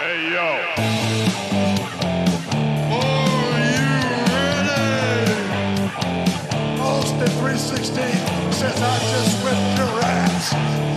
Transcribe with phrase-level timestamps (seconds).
[0.00, 0.48] Hey yo.
[6.80, 7.92] Austin 316
[8.50, 10.89] says I just whipped your ass.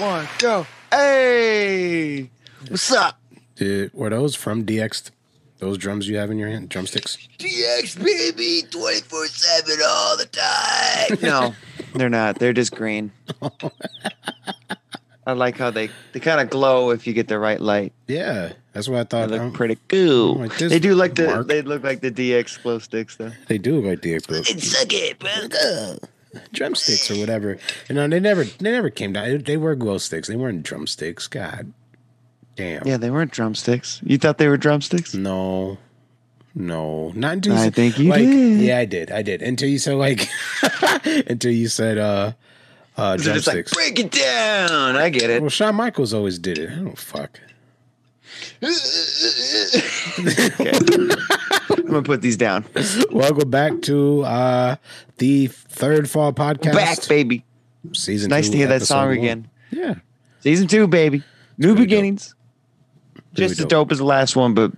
[0.00, 0.66] One, go.
[0.90, 2.30] Hey,
[2.68, 3.18] what's up?
[3.56, 5.10] Did, were those from DX?
[5.58, 7.16] Those drums you have in your hand, drumsticks?
[7.38, 11.18] DX baby, twenty four seven all the time.
[11.22, 11.54] No,
[11.94, 12.38] they're not.
[12.38, 13.10] They're just green.
[15.26, 17.92] I like how they they kind of glow if you get the right light.
[18.06, 19.30] Yeah, that's what I thought.
[19.30, 19.44] They thought.
[19.46, 20.34] look pretty cool.
[20.34, 21.48] like they do like the mark.
[21.48, 23.32] they look like the DX glow sticks though.
[23.48, 26.08] They do like DX, but Suck it, bro.
[26.52, 27.58] Drumsticks or whatever.
[27.88, 29.42] You know, they never they never came down.
[29.42, 30.28] They were glow sticks.
[30.28, 31.26] They weren't drumsticks.
[31.26, 31.72] God
[32.56, 32.86] damn.
[32.86, 34.00] Yeah, they weren't drumsticks.
[34.04, 35.14] You thought they were drumsticks?
[35.14, 35.78] No.
[36.58, 38.60] No, not until I think you like, did.
[38.62, 39.12] Yeah, I did.
[39.12, 39.42] I did.
[39.42, 40.26] Until you said like,
[41.04, 42.32] until you said uh,
[42.96, 43.74] uh, just like drumsticks.
[43.74, 44.96] break it down.
[44.96, 45.42] I get it.
[45.42, 46.70] well, Shawn Michaels always did it.
[46.70, 47.38] I don't fuck.
[50.18, 50.72] Okay.
[51.86, 52.64] I'm gonna put these down.
[53.10, 54.76] Welcome back to uh
[55.18, 56.72] the third fall podcast.
[56.74, 57.44] Back, baby.
[57.92, 58.28] Season.
[58.30, 59.18] Nice two, to hear that song one.
[59.18, 59.48] again.
[59.70, 59.94] Yeah.
[60.40, 61.22] Season two, baby.
[61.58, 62.34] New Really beginnings.
[63.34, 63.68] Just as dope.
[63.68, 64.72] dope as the last one, but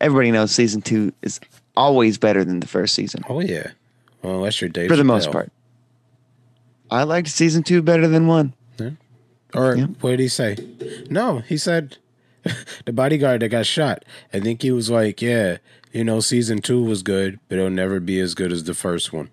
[0.00, 1.40] everybody knows season two is
[1.76, 3.72] always better than the first season Oh yeah.
[4.22, 5.50] Well, unless you're Dave for the most part.
[6.90, 8.54] I liked season two better than one.
[9.54, 9.86] Or Yeah.
[10.00, 10.56] what did he say?
[11.10, 11.98] No, he said
[12.84, 14.04] the bodyguard that got shot.
[14.32, 15.58] I think he was like, yeah,
[15.92, 19.12] you know, season two was good, but it'll never be as good as the first
[19.12, 19.30] one.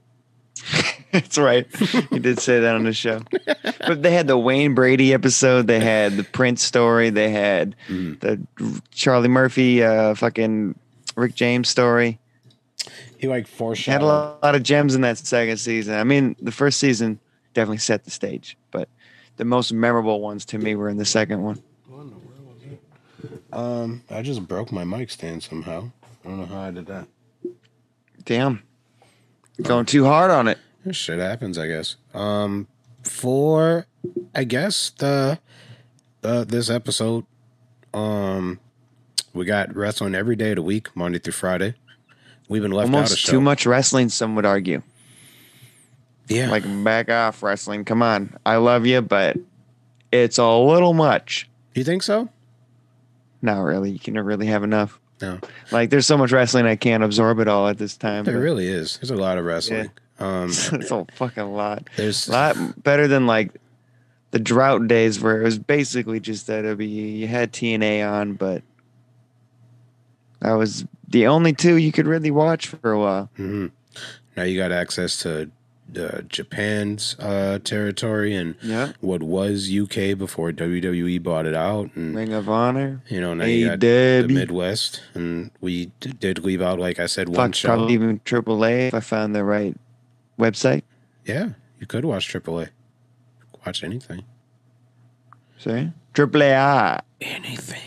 [1.12, 1.68] That's right.
[2.10, 3.22] he did say that on the show.
[3.86, 5.68] But they had the Wayne Brady episode.
[5.68, 7.10] They had the Prince story.
[7.10, 8.20] They had Mm-hmm.
[8.20, 10.76] the Charlie Murphy, uh, fucking
[11.16, 12.20] Rick James story.
[13.18, 13.48] He like
[13.86, 15.94] Had a lot, lot of gems in that second season.
[15.96, 17.20] I mean, the first season
[17.54, 18.88] definitely set the stage, but
[19.38, 21.62] the most memorable ones to me were in the second one.
[23.54, 25.92] Um, I just broke my mic stand somehow.
[26.24, 27.08] I don't know how I did that.
[28.24, 28.64] Damn.
[29.64, 30.58] Going too hard on it.
[30.86, 31.96] This shit happens, I guess.
[32.14, 32.68] Um,
[33.04, 33.86] for
[34.34, 35.40] I guess the
[36.24, 37.26] uh this episode,
[37.94, 38.60] um,
[39.34, 41.76] we got wrestling every day of the week, Monday through Friday.
[42.50, 43.32] We've been left out of Almost show.
[43.32, 44.82] too much wrestling, some would argue.
[46.28, 47.84] Yeah, Like, back off, wrestling.
[47.84, 48.38] Come on.
[48.46, 49.36] I love you, but
[50.14, 51.50] it's a little much.
[51.76, 52.30] you think so?
[53.42, 53.92] Not really.
[53.92, 55.00] You can never really have enough.
[55.22, 55.40] No,
[55.72, 58.24] Like, there's so much wrestling, I can't absorb it all at this time.
[58.24, 58.98] there but really is.
[58.98, 59.92] There's a lot of wrestling.
[60.20, 61.90] Um, it's a fucking lot.
[61.96, 63.52] there's A lot better than like
[64.32, 67.18] the drought days where it was basically just WWE.
[67.18, 68.64] You had TNA on, but
[70.40, 73.30] that was the only two you could really watch for a while.
[73.38, 73.72] mhm.
[74.38, 75.50] now you got access to
[75.98, 78.94] uh, Japan's uh, territory and Yeah.
[79.02, 83.02] what was UK before WWE bought it out, and Ring of Honor.
[83.10, 87.00] you know now Hey, you got the Midwest, and we d- did leave out, like
[87.00, 87.68] I said, one Fuck, show.
[87.70, 89.76] probably even AAA if I found the right
[90.40, 90.84] website.
[91.26, 91.50] Yeah,
[91.80, 92.70] you could watch AAA.
[93.66, 94.24] Watch anything.
[95.58, 95.92] See?
[96.14, 97.02] AAA.
[97.22, 97.82] Anything.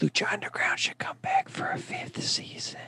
[0.00, 2.80] Lucha Underground should come back for a fifth season.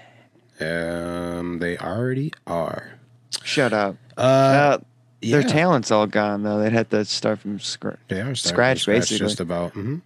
[0.61, 2.96] Um, they already are.
[3.45, 3.97] Shut up.
[4.17, 4.79] Uh, Uh,
[5.23, 6.59] yeah, Their talent's all gone though.
[6.61, 7.99] They'd have to start from scratch.
[8.09, 9.19] they are starting from scratch, basically.
[9.27, 9.73] Just about.
[9.73, 9.97] hmm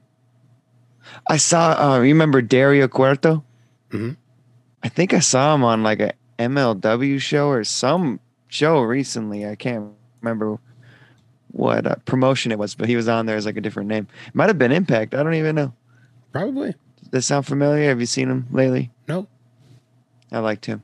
[1.29, 1.73] I saw.
[1.95, 3.43] Uh, you remember Dario Cueto?
[3.91, 4.17] Mhm.
[4.83, 9.47] I think I saw him on like a MLW show or some show recently.
[9.47, 9.91] I can't
[10.23, 10.59] remember
[11.51, 14.07] what uh, promotion it was, but he was on there as like a different name.
[14.33, 15.15] Might have been Impact.
[15.15, 15.73] I don't even know.
[16.33, 16.75] Probably.
[17.03, 17.89] Does that sound familiar?
[17.89, 18.91] Have you seen him lately?
[19.09, 19.27] No.
[20.31, 20.83] I liked him.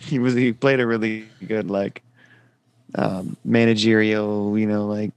[0.00, 2.02] He was he played a really good like
[2.94, 5.12] um, managerial, you know, like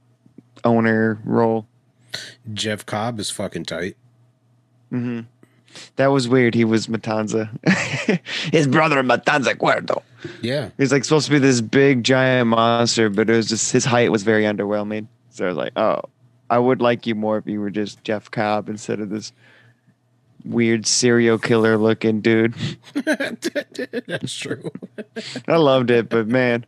[0.64, 1.66] owner role.
[2.52, 3.96] Jeff Cobb is fucking tight.
[4.90, 5.20] hmm
[5.96, 6.54] That was weird.
[6.54, 7.48] He was Matanza,
[8.52, 10.02] his brother Matanza Cueto.
[10.40, 10.70] Yeah.
[10.78, 14.12] He's like supposed to be this big giant monster, but it was just his height
[14.12, 15.08] was very underwhelming.
[15.30, 16.02] So I was like, oh,
[16.48, 19.32] I would like you more if you were just Jeff Cobb instead of this
[20.44, 22.54] weird serial killer looking dude.
[22.94, 24.70] That's true.
[25.48, 26.66] I loved it, but man,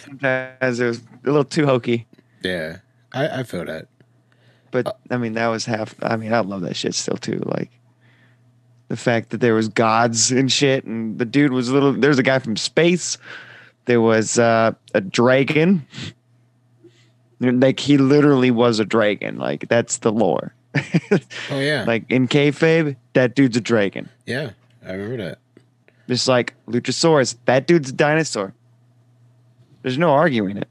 [0.00, 2.06] sometimes it was a little too hokey.
[2.42, 2.78] Yeah.
[3.12, 3.88] I, I feel that.
[4.70, 5.94] But I mean, that was half.
[6.02, 7.42] I mean, I love that shit still too.
[7.44, 7.70] Like
[8.88, 11.92] The fact that there was gods and shit, and the dude was a little.
[11.92, 13.18] There's a guy from space.
[13.84, 15.86] There was uh, a dragon.
[17.40, 19.36] Like he literally was a dragon.
[19.36, 20.54] Like that's the lore.
[21.50, 24.08] Oh yeah, like in kayfabe, that dude's a dragon.
[24.26, 24.50] yeah,
[24.86, 25.38] I remember that.
[26.08, 28.54] Just like Luchasaurus, that dude's a dinosaur.
[29.82, 30.68] There's no arguing it.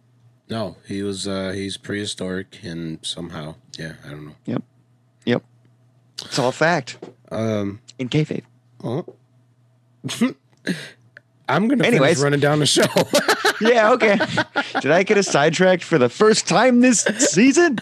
[0.50, 4.36] No, he was uh he's prehistoric and somehow, yeah, I don't know.
[4.45, 4.63] Yep.
[5.25, 5.44] Yep.
[6.25, 6.98] It's all fact
[7.31, 8.44] Um, in kayfabe.
[8.83, 9.06] oh.
[11.56, 12.12] I'm gonna Anyways.
[12.18, 12.86] finish running down the show.
[13.62, 14.18] Yeah, okay.
[14.81, 17.77] Did I get a sidetracked for the first time this season?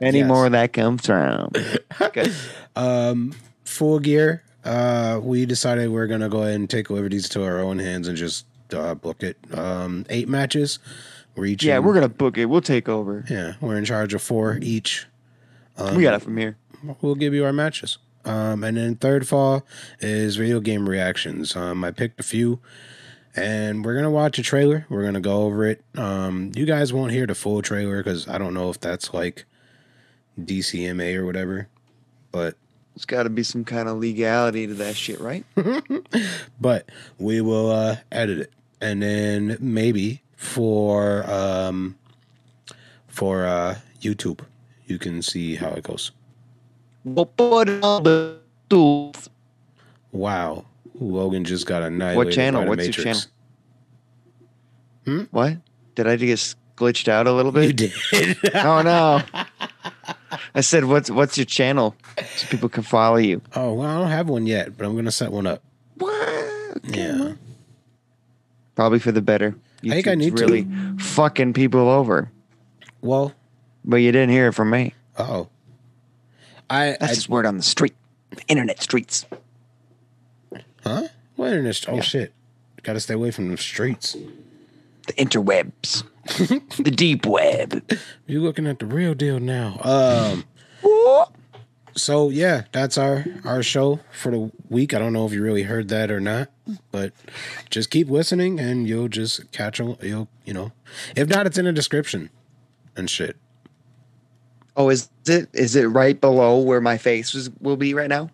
[0.00, 0.26] Any Yes.
[0.26, 1.52] more that comes from?
[2.12, 2.34] Good.
[2.74, 3.34] um,
[3.64, 4.42] full gear.
[4.64, 8.16] Uh, we decided we're gonna go ahead and take liberties to our own hands and
[8.16, 9.36] just uh, book it.
[9.56, 10.80] Um, eight matches.
[11.36, 11.62] We're each.
[11.62, 12.46] Yeah, in- we're gonna book it.
[12.46, 13.24] We'll take over.
[13.30, 15.06] Yeah, we're in charge of four each.
[15.94, 16.56] we got it from here.
[17.00, 17.98] we'll give you our matches.
[18.24, 19.66] Um, and then third fall
[20.00, 21.54] is video game reactions.
[21.56, 22.60] Um, I picked a few,
[23.36, 24.86] and we're gonna watch a trailer.
[24.88, 25.84] We're gonna go over it.
[25.96, 29.44] Um, you guys won't hear the full trailer because I don't know if that's like
[30.40, 31.68] DCMA or whatever,
[32.32, 32.56] but
[32.94, 35.44] There's got to be some kind of legality to that shit, right?
[36.60, 36.88] but
[37.18, 41.96] we will uh, edit it, and then maybe for um,
[43.06, 44.40] for uh, YouTube,
[44.86, 46.10] you can see how it goes.
[47.04, 49.28] We'll put it the tools.
[50.12, 50.64] Wow,
[50.94, 52.32] Logan just got annihilated.
[52.34, 52.60] channel?
[52.62, 53.28] by the What's your Matrix.
[55.04, 55.22] Hmm?
[55.30, 55.56] What?
[55.94, 57.66] Did I just glitched out a little bit?
[57.66, 58.38] You did.
[58.54, 59.22] Oh no.
[60.56, 61.94] I said, "What's what's your channel
[62.36, 65.10] so people can follow you?" oh well, I don't have one yet, but I'm gonna
[65.12, 65.62] set one up.
[65.96, 66.78] What?
[66.84, 67.32] Yeah.
[68.74, 69.54] Probably for the better.
[69.84, 70.42] I think I YouTube's need to.
[70.44, 70.66] really
[70.98, 72.30] fucking people over,
[73.02, 73.32] Well,
[73.84, 74.94] but you didn't hear it from me.
[75.18, 75.48] oh,
[76.74, 77.94] I, That's I just word on the street,
[78.30, 79.26] the internet streets.
[80.82, 81.08] huh?
[81.36, 81.84] What internet?
[81.88, 82.32] Oh shit!
[82.82, 84.12] Got to stay away from the streets.
[85.06, 86.02] the interwebs,
[86.76, 87.82] the deep web.
[88.26, 89.78] You're looking at the real deal now?
[89.82, 90.44] Um.
[91.96, 94.92] So yeah, that's our our show for the week.
[94.94, 96.50] I don't know if you really heard that or not,
[96.90, 97.12] but
[97.70, 100.72] just keep listening and you'll just catch a you'll you know.
[101.14, 102.30] If not, it's in the description
[102.96, 103.36] and shit.
[104.76, 108.30] Oh, is it is it right below where my face was, will be right now?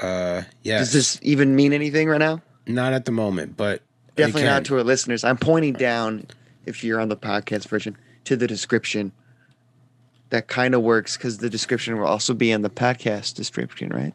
[0.00, 0.78] Uh, yeah.
[0.78, 2.42] Does this even mean anything right now?
[2.66, 3.80] not at the moment, but
[4.16, 5.22] Definitely not to our listeners.
[5.24, 6.26] I'm pointing down,
[6.64, 9.12] if you're on the podcast version, to the description.
[10.30, 14.12] That kind of works because the description will also be in the podcast description, right?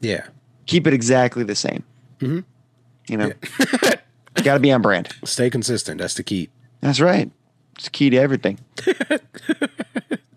[0.00, 0.26] Yeah.
[0.66, 1.84] Keep it exactly the same.
[2.18, 2.44] Mhm.
[3.08, 3.32] You know,
[4.34, 5.10] got to be on brand.
[5.24, 6.00] Stay consistent.
[6.00, 6.48] That's the key.
[6.80, 7.30] That's right.
[7.76, 8.58] It's the key to everything.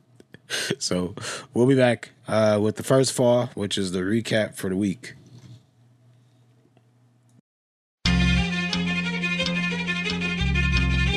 [0.80, 1.15] So
[1.53, 5.15] we'll be back uh, with the first fall, which is the recap for the week.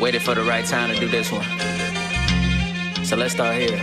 [0.01, 1.45] Waited for the right time to do this one.
[3.05, 3.81] So let's start here.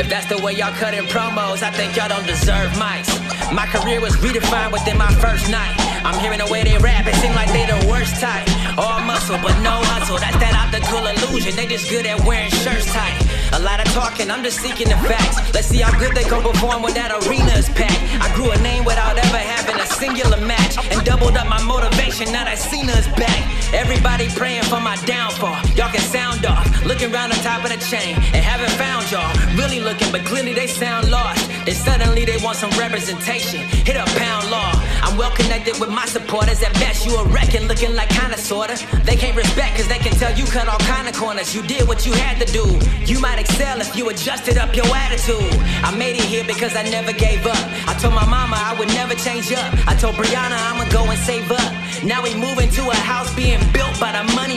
[0.00, 3.10] If that's the way y'all cut in promos, I think y'all don't deserve mics.
[3.52, 5.74] My career was redefined within my first night.
[6.04, 8.46] I'm hearing the way they rap, it seem like they the worst type.
[8.78, 10.18] All muscle, but no hustle.
[10.22, 11.56] That's that optical illusion.
[11.56, 13.18] They just good at wearing shirts tight.
[13.50, 15.52] A lot of talking, I'm just seeking the facts.
[15.52, 17.98] Let's see how good they gon' perform when that arena is packed.
[18.22, 20.78] I grew a name without ever having a singular match.
[20.94, 23.42] And doubled up my motivation, now that Cena's back.
[23.74, 25.58] Everybody praying for my downfall.
[25.74, 28.14] Y'all can sound off, looking around the top of the chain.
[28.30, 29.26] And haven't found y'all.
[29.58, 31.42] Really looking, but clearly they sound lost.
[31.66, 33.66] Then suddenly they want some representation.
[33.82, 34.70] Hit a pound law.
[35.02, 36.62] I'm well connected with my supporters.
[36.62, 38.76] At best, you a wrecking, looking like kinda sorta.
[39.04, 41.54] They can't respect, cause they can tell you cut all kind of corners.
[41.54, 42.64] You did what you had to do.
[43.04, 45.52] You might excel if you adjusted up your attitude.
[45.82, 47.64] I made it here because I never gave up.
[47.86, 49.68] I told my mama I would never change up.
[49.86, 51.72] I told Brianna I'ma go and save up.
[52.04, 54.48] Now we moving to a house being built by the money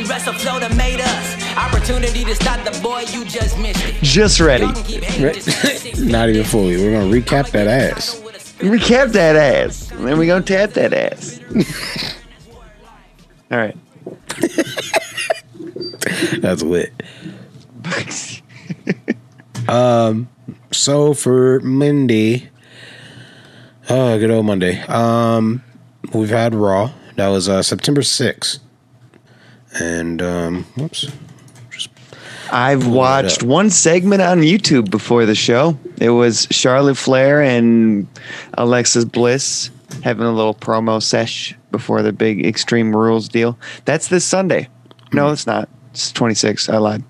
[0.41, 1.57] Flow that made us.
[1.57, 3.95] Opportunity to stop the boy, you just missed it.
[4.01, 4.65] Just ready.
[4.65, 6.05] Y'all can keep hating, just keep sixty.
[6.05, 6.77] Not even fully.
[6.77, 8.21] We're gonna recap that ass.
[8.61, 9.91] Recap that ass.
[9.91, 11.39] And then we gonna tap that ass.
[13.51, 13.77] All right.
[16.41, 16.93] That's lit.
[19.67, 20.27] Um.
[20.71, 22.49] So for Monday,
[23.89, 24.81] oh, good old Monday.
[24.81, 25.63] Um,
[26.13, 26.91] we've had Raw.
[27.15, 28.59] That was uh, September sixth,
[29.79, 31.07] and um, whoops,
[32.51, 35.77] I've watched one segment on YouTube before the show.
[35.99, 38.07] It was Charlotte Flair and
[38.55, 39.69] Alexis Bliss
[40.03, 43.57] having a little promo sesh before the big Extreme Rules deal.
[43.85, 44.67] That's this Sunday.
[45.13, 45.69] No, it's not.
[45.91, 46.69] It's 26.
[46.69, 47.03] I lied.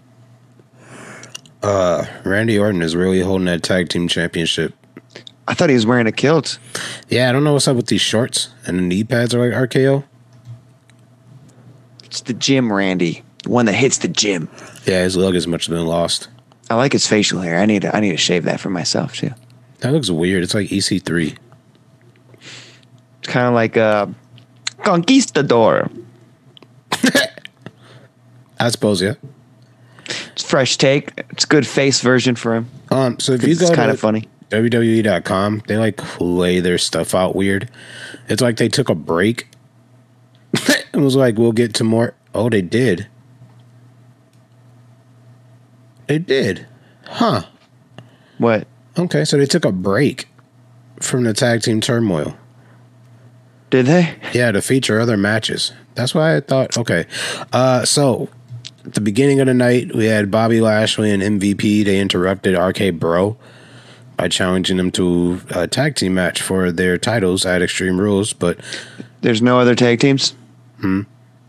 [1.63, 4.74] Uh, Randy Orton is really holding that tag team championship.
[5.48, 6.60] I thought he was wearing a kilt.
[7.10, 9.69] Yeah, I don't know what's up with these shorts and the knee pads are like
[9.69, 10.03] RKO.
[12.03, 13.24] It's the gym, Randy.
[13.45, 14.50] One that hits the gym.
[14.86, 16.29] Yeah, his look has much been lost.
[16.69, 17.57] I like his facial hair.
[17.57, 19.31] I need to I need to shave that for myself too.
[19.79, 20.43] That looks weird.
[20.43, 21.38] It's like E EC3.
[22.39, 24.13] It's kind of like a
[24.83, 25.89] conquistador.
[28.60, 29.13] I suppose, yeah.
[30.33, 31.13] It's fresh take.
[31.31, 32.69] It's a good face version for him.
[32.89, 34.27] Um, so if you It's go kind to of funny.
[34.50, 37.69] WWE.com, they like lay their stuff out weird.
[38.27, 39.48] It's like they took a break
[40.53, 42.13] it was like, we'll get to more.
[42.36, 43.07] Oh, they did.
[46.08, 46.67] They did.
[47.05, 47.43] Huh.
[48.38, 48.67] What?
[48.98, 50.27] Okay, so they took a break
[51.00, 52.36] from the tag team turmoil.
[53.70, 54.15] Did they?
[54.34, 55.72] Yeah, to feature other matches.
[55.96, 57.05] That's why I thought, okay.
[57.53, 58.29] Uh, so,
[58.86, 61.86] at the beginning of the night, we had Bobby Lashley and MVP.
[61.86, 63.38] They interrupted RK Bro
[64.17, 68.34] by challenging them to a tag team match for their titles at Extreme Rules.
[68.34, 68.60] But
[69.22, 70.36] There's no other tag teams.
[70.79, 71.01] Hmm.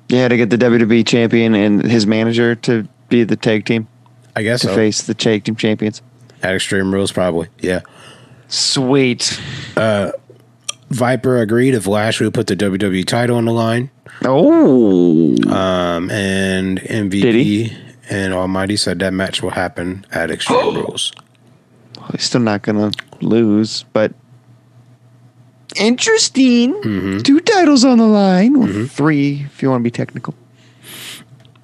[0.09, 3.89] You had to get the WWE champion and his manager to be the tag team
[4.35, 4.75] I guess to so.
[4.75, 6.03] face the tag team champions.
[6.43, 7.49] at Extreme Rules, probably.
[7.61, 7.81] Yeah.
[8.49, 9.41] Sweet.
[10.91, 13.91] Viper agreed if Lashley would put the WWE title on the line.
[14.25, 15.35] Oh.
[15.51, 17.75] Um, and MVP
[18.11, 21.13] and Almighty said that match will happen at Extreme Rules.
[22.11, 24.13] He's still not gonna lose, but
[25.77, 26.75] interesting.
[26.75, 27.19] Mm-hmm.
[27.19, 30.35] Two titles on the line, or three if you want to be technical.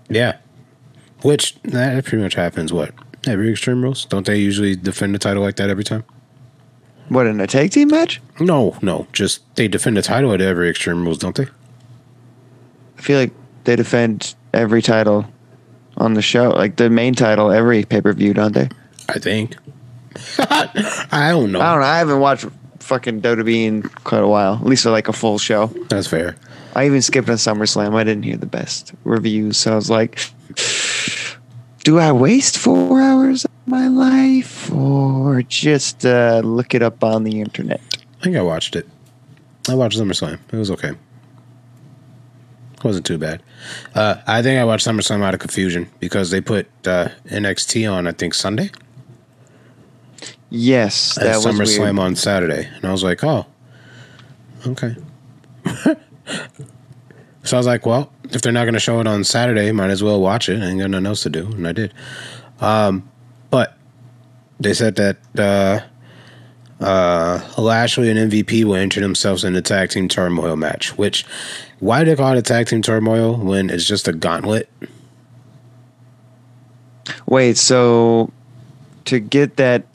[0.08, 0.38] Yeah.
[1.22, 2.72] Which that pretty much happens.
[2.72, 2.94] What
[3.26, 4.04] every Extreme Rules?
[4.04, 6.04] Don't they usually defend the title like that every time?
[7.08, 8.20] What in a tag team match?
[8.38, 9.06] No, no.
[9.12, 11.46] Just they defend the title at every Extreme Rules, don't they?
[12.98, 13.32] I feel like
[13.64, 15.26] they defend every title
[15.96, 18.68] on the show, like the main title every pay per view, don't they?
[19.08, 19.56] I think.
[20.38, 21.60] I don't know.
[21.60, 21.86] I don't know.
[21.86, 22.46] I haven't watched
[22.80, 25.66] fucking WWE in quite a while, at least for like a full show.
[25.88, 26.36] That's fair.
[26.74, 27.94] I even skipped on SummerSlam.
[27.94, 30.18] I didn't hear the best reviews, so I was like,
[31.84, 37.24] do I waste four hours of my life or just uh, look it up on
[37.24, 37.80] the internet?
[38.20, 38.86] I think I watched it.
[39.68, 40.38] I watched SummerSlam.
[40.52, 40.90] It was okay.
[42.74, 43.42] It wasn't too bad.
[43.94, 48.06] Uh, I think I watched SummerSlam out of confusion because they put uh, NXT on.
[48.06, 48.70] I think Sunday.
[50.50, 51.98] Yes, that at was SummerSlam weird.
[51.98, 53.46] on Saturday, and I was like, "Oh,
[54.66, 54.96] okay."
[57.48, 59.90] so I was like, "Well, if they're not going to show it on Saturday, might
[59.90, 60.62] as well watch it.
[60.62, 61.94] I ain't got nothing else to do," and I did.
[62.60, 63.08] Um,
[63.50, 63.76] but
[64.60, 65.80] they said that uh,
[66.84, 70.96] uh, Lashley and MVP will enter themselves in the tag team turmoil match.
[70.96, 71.24] Which,
[71.80, 74.68] why do they call it a tag team turmoil when it's just a gauntlet?
[77.26, 78.30] Wait, so
[79.06, 79.86] to get that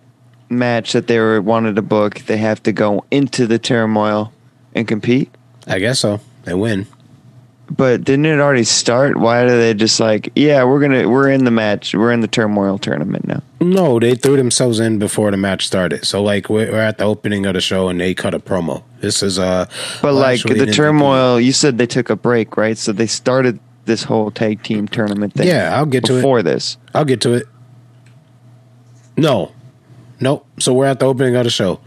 [0.50, 4.32] match that they were wanted to book, they have to go into the turmoil
[4.74, 5.30] and compete?
[5.68, 6.20] I guess so.
[6.44, 6.88] They win.
[7.75, 9.18] But didn't it already start?
[9.18, 12.27] Why do they just like, yeah, we're gonna we're in the match, we're in the
[12.27, 13.42] turmoil tournament now.
[13.62, 16.06] No, they threw themselves in before the match started.
[16.06, 18.84] So like we're, we're at the opening of the show and they cut a promo.
[19.00, 19.65] This is uh
[20.03, 22.77] But like the turmoil, you said they took a break, right?
[22.77, 25.48] So they started this whole tag team tournament thing.
[25.48, 26.18] Yeah, I'll get to it.
[26.18, 26.77] before this.
[26.94, 27.48] I'll get to it.
[29.18, 29.51] No.
[30.20, 30.46] Nope.
[30.60, 31.80] So we're at the opening of the show.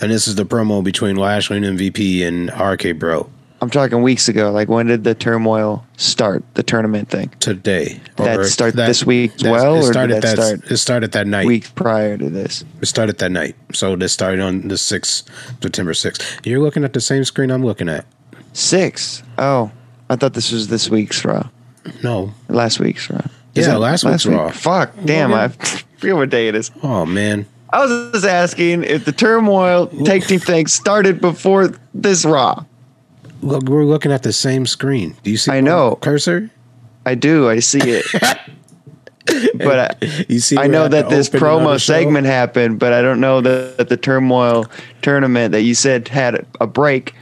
[0.00, 4.28] And this is the promo between Lashley and MVP and RK Bro I'm talking weeks
[4.28, 4.50] ago.
[4.52, 6.44] Like when did the turmoil start?
[6.54, 7.30] The tournament thing.
[7.40, 8.00] today.
[8.16, 11.26] That start this week as well, It or did started that start It started that
[11.26, 11.46] night.
[11.46, 12.64] Week prior to this.
[12.80, 13.56] It started that night.
[13.72, 15.30] So this started on the sixth,
[15.62, 16.40] September sixth.
[16.44, 18.04] You're looking at the same screen I'm looking at.
[18.52, 19.22] Six.
[19.38, 19.70] Oh,
[20.10, 21.48] I thought this was this week's Raw.
[22.02, 22.32] No.
[22.48, 23.22] Last week's Raw.
[23.54, 24.50] Is yeah, last week's Raw.
[24.50, 24.92] Fuck.
[25.04, 25.48] Damn, I
[25.96, 26.70] forget what day it is.
[26.82, 27.46] Oh man.
[27.70, 32.64] I was just asking if the turmoil tag team thing started before this Raw.
[33.42, 35.16] Look, we're looking at the same screen.
[35.22, 35.52] Do you see?
[35.52, 35.96] I know.
[35.96, 36.50] cursor.
[37.04, 37.48] I do.
[37.48, 38.04] I see it.
[39.54, 40.56] but I, You see?
[40.56, 43.76] I know that this opening of the promo segment happened, but I don't know that,
[43.78, 44.66] that the turmoil
[45.02, 47.14] tournament that you said had a break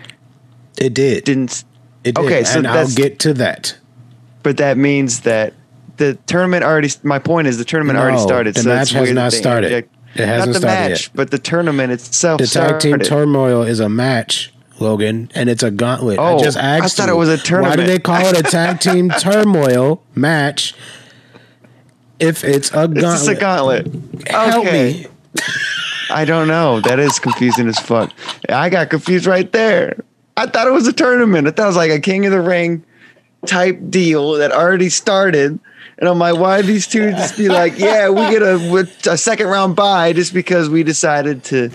[0.78, 1.24] It did.
[1.24, 1.64] didn't.
[2.04, 2.24] It did.
[2.24, 3.76] Okay, so and I'll get to that.
[4.42, 5.54] But that means that
[5.96, 6.90] the tournament already.
[7.02, 8.54] My point is the tournament already started.
[8.54, 9.72] the so match has not started.
[9.72, 9.88] It
[10.28, 11.10] hasn't not the started match, yet.
[11.14, 15.70] but the tournament itself The tag team turmoil is a match, Logan, and it's a
[15.70, 16.18] gauntlet.
[16.18, 17.78] I Oh, just I thought you, it was a tournament.
[17.78, 20.74] Why do they call it a tag team turmoil match?
[22.18, 24.28] If it's a it's a gauntlet, gauntlet.
[24.28, 24.92] help okay.
[25.02, 25.06] me.
[26.10, 26.80] I don't know.
[26.80, 28.12] That is confusing as fuck.
[28.48, 29.96] I got confused right there.
[30.36, 31.46] I thought it was a tournament.
[31.46, 32.84] I thought it was like a King of the Ring
[33.46, 35.58] type deal that already started.
[35.98, 39.46] And I'm like, why these two just be like, yeah, we get a, a second
[39.46, 41.68] round bye just because we decided to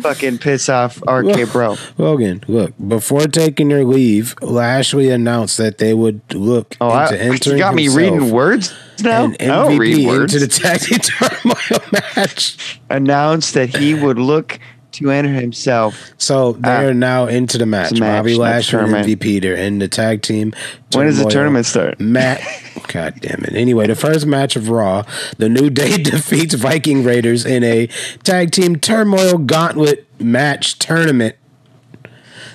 [0.00, 1.76] fucking piss off RK Bro.
[1.98, 7.20] Logan, look, before taking their leave, Lashley announced that they would look Oh, I, into
[7.22, 9.24] entering you got me reading words now.
[9.26, 10.34] an I don't read words.
[10.34, 12.80] into the tag team turmoil match.
[12.90, 14.58] Announced that he would look
[14.92, 16.10] to enter himself.
[16.18, 16.92] So they're Ah.
[16.92, 17.92] now into the match.
[17.92, 18.94] Match, Bobby Lashley and.
[18.94, 19.40] MVP.
[19.40, 20.52] They're in the tag team.
[20.92, 22.00] When does the tournament start?
[22.00, 22.40] Matt.
[22.88, 23.54] God damn it.
[23.54, 25.04] Anyway, the first match of Raw,
[25.38, 27.88] the New Day defeats Viking Raiders in a
[28.24, 31.36] tag team turmoil gauntlet match tournament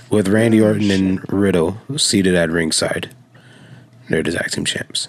[0.10, 3.10] with Randy Orton and Riddle seated at ringside.
[4.10, 5.08] They're the tag team champs.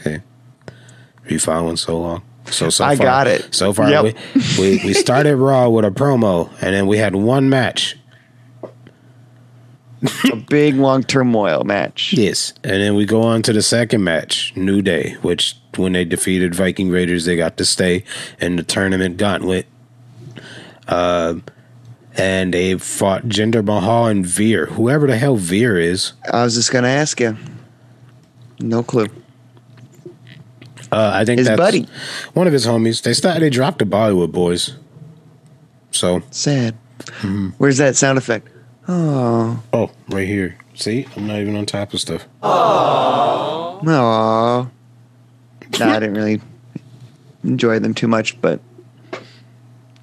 [0.00, 0.20] Okay.
[0.68, 2.22] Are you following so long?
[2.50, 3.54] So, so I far, got it.
[3.54, 4.04] So far, Yep.
[4.04, 7.96] we, we, we started Raw with a promo, and then we had one match.
[10.30, 12.12] A big long turmoil match.
[12.12, 16.04] Yes, and then we go on to the second match, New Day, which when they
[16.04, 18.04] defeated Viking Raiders, they got to stay
[18.40, 19.66] in the tournament gauntlet.
[20.86, 21.42] Um,
[22.14, 26.12] and they fought Jinder Mahal and Veer, whoever the hell Veer is.
[26.30, 27.36] I was just gonna ask you.
[28.60, 29.06] No clue.
[30.92, 31.86] Uh, I think His that's buddy.
[32.34, 33.02] one of his homies.
[33.02, 33.42] They started.
[33.42, 34.76] They dropped the Bollywood boys.
[35.90, 36.76] So, Sad.
[36.98, 37.48] Mm-hmm.
[37.58, 38.48] Where's that sound effect?
[38.88, 40.56] Oh, oh, right here.
[40.74, 42.26] See, I'm not even on top of stuff.
[43.82, 43.82] no.
[43.82, 44.70] No,
[45.90, 46.40] I didn't really
[47.42, 48.60] enjoy them too much, but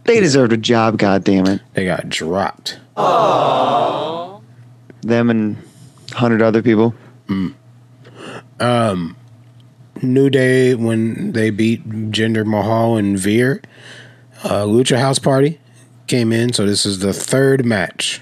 [0.04, 0.98] they deserved a job.
[0.98, 2.80] God damn it, They got dropped.
[5.02, 5.58] them and
[6.12, 6.94] hundred other people.
[10.04, 13.62] New Day when they beat Jinder Mahal and Veer.
[14.44, 15.60] Uh, Lucha House Party
[16.08, 18.22] came in, so this is the third match.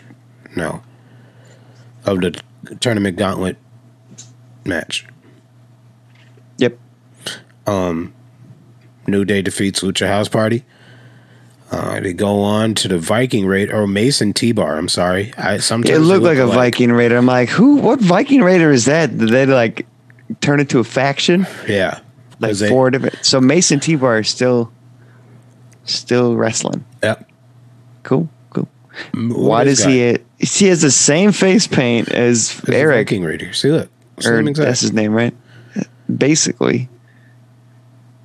[0.55, 0.83] No,
[2.05, 2.39] of the
[2.79, 3.57] tournament gauntlet
[4.65, 5.05] match.
[6.57, 6.77] Yep.
[9.07, 10.63] New Day defeats Lucha House Party.
[11.71, 14.77] Uh, they go on to the Viking Raid or Mace and T-Bar.
[14.77, 17.15] I'm sorry, I sometimes It looked look like a Viking Raider.
[17.15, 17.77] I'm like, who?
[17.77, 19.17] What Viking Raider is that?
[19.17, 19.85] They like
[20.39, 21.45] turn into a faction?
[21.67, 21.99] Yeah,
[22.39, 23.23] Like they- four different.
[23.25, 24.71] So Mace and T-Bar is still,
[25.85, 26.85] still wrestling.
[27.03, 27.29] Yep.
[28.03, 28.67] Cool, cool.
[29.13, 30.17] What Why does he?
[30.39, 33.53] He has the same face paint as It's Eric, Viking Raider.
[33.53, 33.89] See, look,
[34.25, 35.35] or that's his name, right?
[36.15, 36.89] Basically,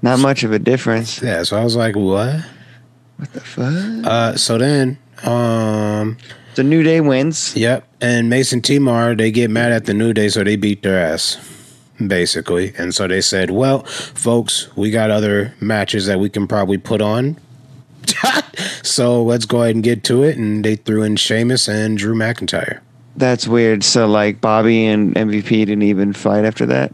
[0.02, 1.20] not much of a difference.
[1.22, 2.40] Yeah, so I was like, what?
[3.16, 4.06] What the fuck?
[4.06, 6.16] Uh, so then, um,
[6.54, 7.54] The New Day wins.
[7.56, 7.86] Yep.
[8.00, 10.98] And Mace and T-Bar, they get mad at the New Day, so they beat their
[10.98, 11.36] ass,
[12.04, 12.72] basically.
[12.76, 17.00] And so they said, well, folks, we got other matches that we can probably put
[17.00, 17.36] on.
[18.82, 20.36] so let's go ahead and get to it.
[20.36, 22.80] And they threw in Sheamus and Drew McIntyre.
[23.16, 23.82] That's weird.
[23.82, 26.92] So like Bobby and MVP didn't even fight after that.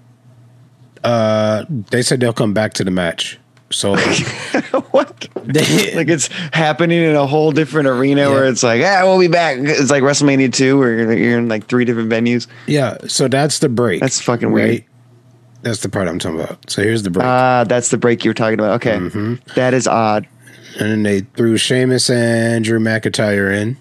[1.05, 3.39] Uh, they said they'll come back to the match.
[3.71, 3.97] So
[4.93, 5.27] what?
[5.45, 8.29] they, Like it's happening in a whole different arena Yeah.
[8.29, 9.59] where it's like, ah, we'll be back.
[9.59, 12.47] It's like WrestleMania two, where you're, you're in like three different venues.
[12.67, 14.01] yeah, so that's the break.
[14.01, 14.85] That's fucking weird.
[15.63, 16.69] That's the part I'm talking about.
[16.71, 17.25] So here's the break.
[17.25, 18.73] Ah, that's the break you were talking about.
[18.77, 19.35] Okay, Mm-hmm.
[19.55, 20.27] That is odd.
[20.79, 23.77] and then they threw Sheamus and Drew McIntyre in.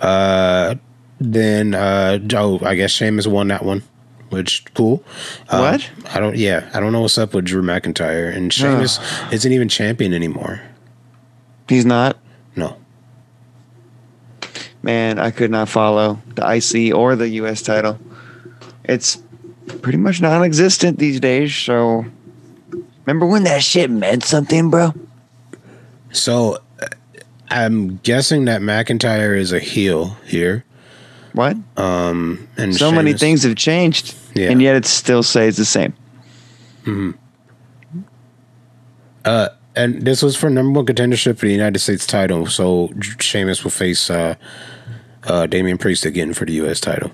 [0.00, 0.76] Uh,
[1.20, 3.82] then uh, oh, I guess Sheamus won that one,
[4.30, 5.04] which cool.
[5.48, 5.90] Uh, What?
[6.14, 6.36] I don't.
[6.36, 8.98] Yeah, I don't know what's up with Drew McIntyre and Sheamus
[9.32, 10.62] isn't even champion anymore.
[11.68, 12.16] He's not.
[12.56, 12.76] No,
[14.82, 17.98] Man, I could not follow the IC or the US title.
[18.84, 19.22] It's
[19.82, 21.54] pretty much non-existent these days.
[21.54, 22.04] So,
[23.04, 24.92] remember when that shit meant something, bro?
[26.12, 26.86] so uh,
[27.48, 30.64] I'm guessing that McIntyre is a heel here.
[31.32, 31.56] What?
[31.76, 34.50] Um, and so many things have changed, Yeah.
[34.50, 35.94] and yet it still stays the same.
[36.84, 37.12] Hmm.
[39.24, 42.46] Uh, and this was for number one contendership for the United States title.
[42.46, 44.34] So Sheamus will face uh,
[45.24, 46.80] uh, Damian Priest again for the U.S.
[46.80, 47.12] title.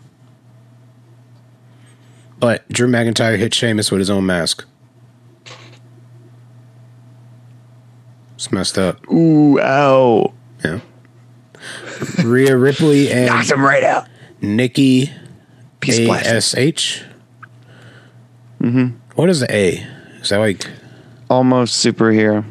[2.38, 4.64] But Drew McIntyre hit Sheamus with his own mask.
[8.34, 9.10] It's messed up.
[9.10, 10.34] Ooh, ow!
[10.62, 10.80] Yeah.
[12.22, 14.06] Rhea Ripley and Knocked him right out.
[14.42, 15.10] Nikki
[15.80, 17.02] Piece of S H.
[18.60, 18.98] Mm-hmm.
[19.14, 19.86] What is the A?
[20.20, 20.68] Is that like
[21.28, 22.44] Almost superhero.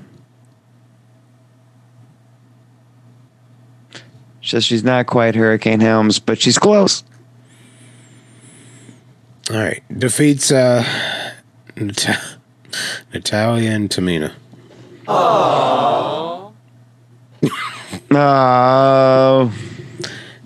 [4.42, 7.04] Just she's not quite Hurricane Helms, but she's close.
[9.52, 9.84] All right?
[9.98, 10.84] Defeats uh,
[11.76, 12.38] Nat-
[13.14, 14.34] Natalya and Tamina.
[18.18, 19.52] Oh,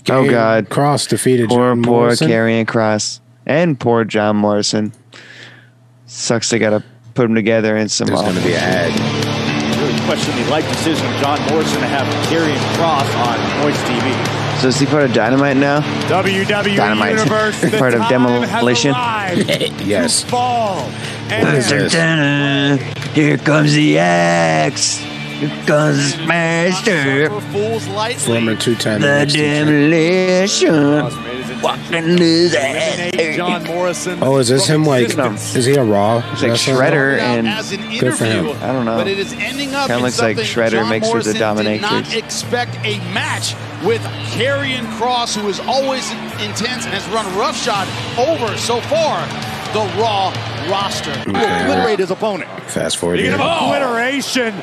[0.10, 0.70] oh God!
[0.70, 2.30] Cross defeated Poor, John poor Morrison.
[2.30, 4.92] Karrion Cross and poor John Morrison.
[6.08, 6.84] Sucks they gotta
[7.14, 8.08] put them together in some.
[8.08, 9.80] There's going to be an ad.
[9.80, 14.39] Really question the life decision of John Morrison to have Karrion Cross on Moist TV.
[14.60, 15.80] So is he part of Dynamite now?
[16.10, 16.46] WWE
[16.76, 17.18] Dynamite.
[17.18, 18.94] Universe, the Part of Demolition.
[19.86, 20.22] Yes.
[20.24, 20.84] to fall.
[20.84, 23.14] What And is this?
[23.16, 25.09] Here comes the axe.
[25.40, 27.30] Here comes Master.
[27.30, 27.88] For fools.
[28.26, 30.72] Former two-time The demolition.
[31.62, 33.36] Walking his eliminate ass.
[33.38, 34.20] John Morrison.
[34.22, 34.84] Oh, is this him?
[34.84, 35.56] Like, existence.
[35.56, 36.18] is he a Raw?
[36.34, 36.76] It's like wrestler?
[36.76, 38.48] Shredder and good for him.
[38.62, 38.98] I don't know.
[38.98, 41.82] But it is ending up Kinda looks like Shredder John mixed with the Morrison Did
[41.82, 44.02] not expect a match with
[44.36, 46.10] Karrion Cross, who is always
[46.42, 49.26] intense and has run roughshod over so far
[49.74, 50.34] the Raw
[50.70, 51.12] roster.
[51.12, 52.50] Okay, Obliterate his opponent.
[52.64, 53.42] Fast forward Speaking here.
[53.42, 54.54] of obliteration,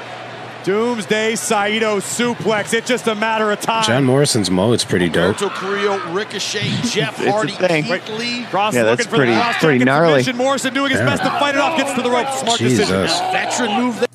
[0.67, 2.75] Doomsday Saito suplex.
[2.75, 3.85] It's just a matter of time.
[3.85, 5.37] John Morrison's mullet's pretty dope.
[5.37, 7.85] Humberto Carrillo, Ricochet, Jeff Hardy, thing.
[7.85, 8.45] Keith Lee.
[8.47, 10.33] Cross Yeah, looking that's for pretty- the cross pretty check and gnarly.
[10.33, 11.07] Morrison doing his Yeah.
[11.07, 11.77] best to fight it off.
[11.79, 12.29] Gets to the rope.
[12.33, 12.85] Smart decision.
[13.03, 13.21] Jesus.
[13.31, 14.09] Veteran move there.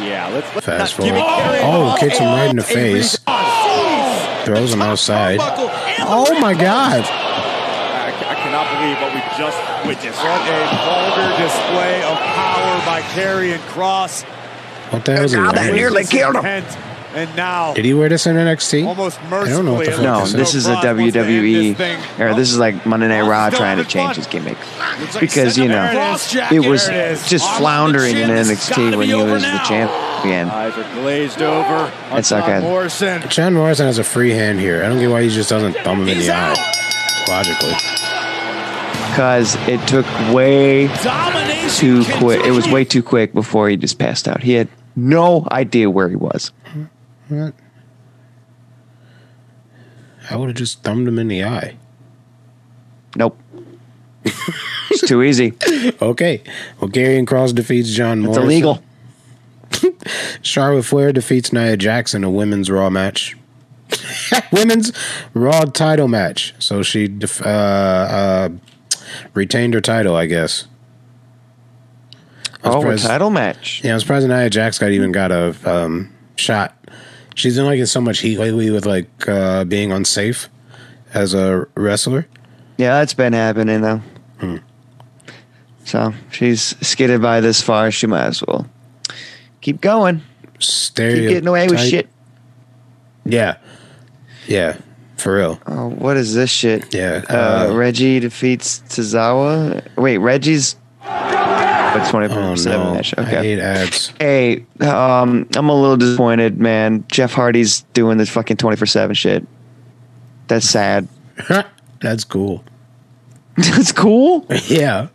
[0.00, 1.54] Yeah, let's, let's Fast not forward.
[1.54, 3.12] it Oh, kicks him right in the face.
[3.12, 4.44] response.
[4.46, 5.36] Throws him outside.
[5.36, 7.04] Buckle and the Oh my God!
[7.04, 10.18] I, I cannot believe what we just witnessed.
[10.24, 14.24] What a vulgar display of power by Karrion Cross.
[14.90, 15.74] What the hell is he wearing?
[15.74, 16.64] nearly killed him.
[17.14, 18.84] And now, Did he wear this in NXT?
[18.88, 20.72] almost I don't know what the fuck No, looks this as this though is a
[20.72, 23.84] Cross wants to end WWE, this or this is like Monday Night Raw trying to
[23.84, 24.58] change his gimmick
[24.98, 26.50] like because you know up a cross jack.
[26.50, 30.48] it was There just On floundering in NXT when he over was the champion.
[30.48, 31.92] Eyes are glazed over.
[32.10, 32.46] on It's okay.
[32.58, 33.28] John Morrison.
[33.28, 34.82] John Morrison has a free hand here.
[34.82, 36.58] I don't get why he just doesn't thumb him in He's the out.
[36.58, 37.24] eye.
[37.28, 38.03] Logically.
[39.14, 42.44] Because it took way Domination too quick.
[42.44, 44.42] It was way too quick before he just passed out.
[44.42, 46.50] He had no idea where he was.
[47.30, 47.52] I
[50.34, 51.76] would have just thumbed him in the eye.
[53.14, 53.38] Nope.
[54.24, 55.52] it's too easy.
[56.02, 56.42] Okay.
[56.80, 58.82] Well, Karrion Cross defeats John It's illegal.
[60.42, 63.36] Charlotte Flair defeats Nia Jackson in a women's Raw match.
[64.52, 64.92] women's
[65.34, 66.52] Raw title match.
[66.58, 68.48] So she def- uh, uh,
[69.34, 70.66] retained her title, I guess.
[72.62, 73.82] I Oh, a title match.
[73.84, 76.74] Yeah, I'm surprised Nia Jax got even got a um, shot.
[77.34, 80.48] She's been like in so much heat lately with like uh, being unsafe
[81.12, 82.26] as a wrestler.
[82.78, 84.00] Yeah, that's been happening though.
[84.38, 84.56] Hmm.
[85.84, 87.90] So she's skidded by this far.
[87.90, 88.66] She might as well
[89.60, 90.22] keep going.
[90.58, 92.08] Stereo Keep getting away with shit.
[93.24, 93.58] Yeah,
[94.46, 94.78] yeah,
[95.16, 95.60] for real.
[95.66, 96.92] Oh, what is this shit?
[96.94, 99.82] Yeah, Uh, uh, Reggie defeats Tozawa.
[99.96, 100.76] Wait, Reggie's.
[101.02, 103.14] But twenty Oh four seven no, match.
[103.16, 104.12] I hate ads.
[104.18, 107.04] Hey, um, I'm a little disappointed, man.
[107.10, 109.46] Jeff Hardy's doing this fucking 24 7 shit.
[110.48, 111.06] That's sad.
[112.00, 112.64] That's cool.
[113.56, 114.44] That's cool.
[114.66, 115.06] Yeah,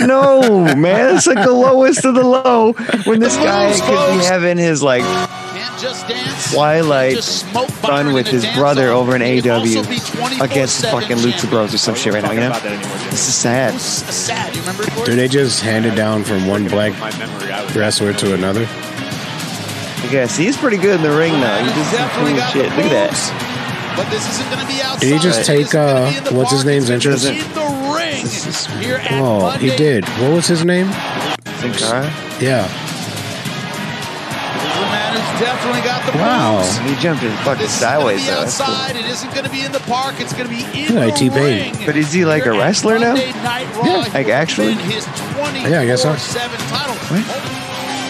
[0.00, 1.16] No, man.
[1.16, 2.72] It's like the lowest of the low
[3.06, 5.37] when this guy could be having his like Can't just dance.
[5.78, 10.40] Twilight Just smoke fun with his brother over in AW can also AEW be 24/7
[10.44, 11.50] against fucking Lucha champion.
[11.50, 12.32] Bros or some shit right now.
[12.32, 12.98] You know, about that anymore.
[12.98, 13.10] Jim.
[13.10, 13.72] this is sad.
[13.74, 14.54] Who's sad?
[14.56, 14.84] You remember?
[15.04, 17.52] do they just hand it down from one black My memory.
[17.52, 18.66] I was wrestler to another?
[18.68, 21.58] I guess he's pretty good in the ring though.
[21.58, 22.62] He He's definitely cool got shit.
[22.64, 23.94] Look at moves, that.
[23.96, 25.00] But this isn't going to be outside.
[25.00, 27.24] Did he just take, is uh, be in the what's his name's It's gonna entrance?
[27.26, 28.80] In the ring.
[28.80, 29.70] Here at Oh, Monday.
[29.70, 30.04] he did.
[30.20, 30.86] What was his name?
[31.58, 32.04] Sin Cara?
[32.40, 32.68] Yeah.
[35.38, 36.56] The man who's definitely got the Wow.
[36.58, 36.76] moves.
[36.78, 38.40] He jumped in fucking This isn't going to sideways be though.
[38.44, 38.96] That's cool.
[38.96, 40.14] It isn't going to be in the park.
[40.18, 41.74] It's going to be in Like the T-Pain.
[41.74, 41.86] ring.
[41.86, 43.12] But is he like a Here at wrestler now?
[43.14, 43.84] Monday Night Raw.
[43.86, 43.96] Yeah.
[44.14, 44.74] Like, actually?
[44.74, 45.06] His
[45.70, 46.14] Yeah, I guess so.
[46.16, 46.96] 7 title.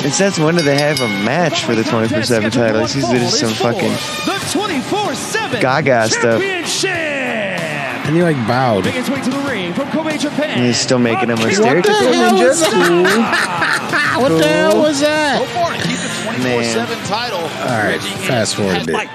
[0.04, 2.86] And since when do they have a match for the 24 7 title?
[2.86, 6.40] He's did some fucking the 24/7 Gaga stuff.
[6.40, 8.84] And he like bowed.
[8.86, 10.50] Making his way to the ring from Kobe, Japan.
[10.50, 12.48] And he's still making him a Akira stereotypical hell ninja.
[12.48, 13.04] was Cool.
[14.22, 15.38] What the hell was that?
[16.42, 16.64] For it.
[16.64, 17.38] Keep the 24 7 title.
[17.40, 19.08] All right, fast forward a bit.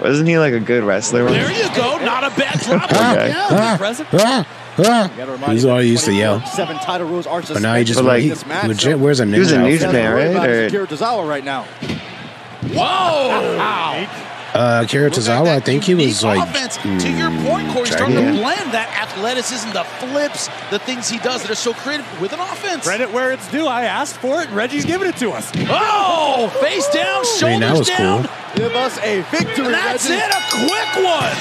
[0.00, 1.24] Wasn't he like a good wrestler?
[1.30, 1.98] There you go.
[2.04, 2.82] Not a bad drop.
[2.94, 3.32] Okay.
[3.34, 3.78] Ah,
[4.12, 4.46] ah,
[4.78, 5.50] ah.
[5.50, 6.44] He's all used to yell.
[6.46, 9.20] Seven title rules are But now he just like, he this match, legit so- wears
[9.20, 10.48] a He was ninja in New right?
[10.48, 11.62] Or, Akira Tozawa right now.
[12.72, 14.30] Whoa!
[14.54, 16.76] Uh, Akira Tozawa, I think he was like offense.
[16.76, 18.34] to your point, Corey, starting Dragon.
[18.34, 22.32] to blend that athleticism, the flips, the things he does that are so creative with
[22.32, 22.84] an offense.
[22.84, 23.66] Credit where it's due.
[23.66, 25.50] I asked for it, and Reggie's giving it to us.
[25.68, 28.22] Oh, face down, shoulders I mean, that was down.
[28.22, 28.30] cool.
[28.54, 29.64] Give us a victory.
[29.66, 30.22] And that's Reggie.
[30.22, 31.34] it, a quick one.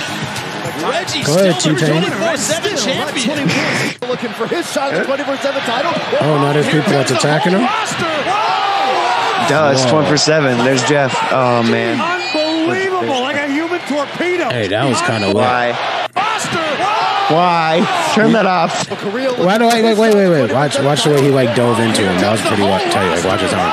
[0.90, 4.10] Reggie Go ahead, still the 24-7 champion.
[4.10, 5.92] Looking for his shot at the 24 7 title.
[6.20, 7.62] Oh, now there's people that's attacking him.
[7.62, 8.10] Roster.
[8.26, 9.50] Whoa!
[9.50, 10.58] duh, it's 24 7.
[10.66, 11.14] There's Jeff.
[11.32, 12.23] Oh, man.
[12.64, 14.50] Unbelievable, like a human torpedo.
[14.50, 15.34] Hey, that was kind of.
[15.34, 15.72] Why?
[16.16, 16.58] Roster.
[16.58, 17.36] Whoa!
[17.36, 18.12] Why?
[18.14, 18.88] Turn that off.
[18.90, 19.98] Korea Why do I like?
[19.98, 20.54] Wait, wait, wait.
[20.54, 22.20] Watch, watch the way he like dove into him.
[22.20, 23.16] That was pretty tight.
[23.16, 23.72] Like, watch his arm.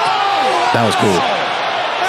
[0.73, 1.11] That was cool.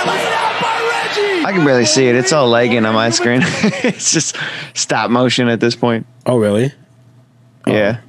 [0.05, 1.45] laid out by Reggie.
[1.45, 2.15] I can barely see it.
[2.15, 3.41] It's all lagging on my screen.
[3.43, 4.37] it's just
[4.73, 6.05] stop motion at this point.
[6.25, 6.71] Oh, really?
[7.67, 8.01] Yeah.
[8.01, 8.07] Oh.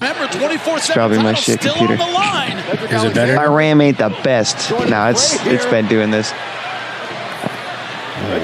[0.00, 1.92] Remember, 24 7 probably my shit computer.
[1.92, 2.58] on the line.
[2.90, 3.36] Is it better?
[3.36, 4.70] My RAM ain't the best.
[4.70, 6.32] No, it's it's been doing this.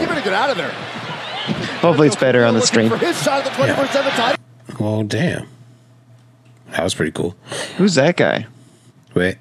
[0.01, 0.71] You better get out of there.
[1.81, 2.89] Hopefully it's better on the stream.
[2.89, 4.45] For his side of the 24 7 title.
[4.81, 5.47] Well, damn.
[6.71, 7.37] That was pretty cool.
[7.77, 8.47] Who's that guy?
[9.15, 9.39] Wait.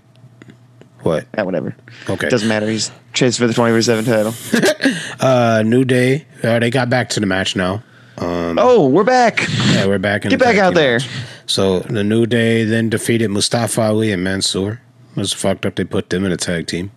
[1.02, 1.26] What?
[1.34, 1.76] Yeah, whatever.
[2.10, 2.30] Okay.
[2.30, 2.67] Doesn't matter.
[2.67, 4.34] He's chasing for the 24 7 title.
[5.19, 6.26] Uh, New Day.
[6.43, 7.82] Uh, they got back to the match now.
[8.17, 9.48] Um, Oh, we're back.
[9.71, 10.30] yeah, we're back in.
[10.30, 11.00] Get the back out team there.
[11.00, 11.10] match.
[11.48, 14.82] So the New Day then defeated Mustafa Ali and Mansoor.
[15.15, 15.76] It was fucked up.
[15.76, 16.91] They put them in a tag team.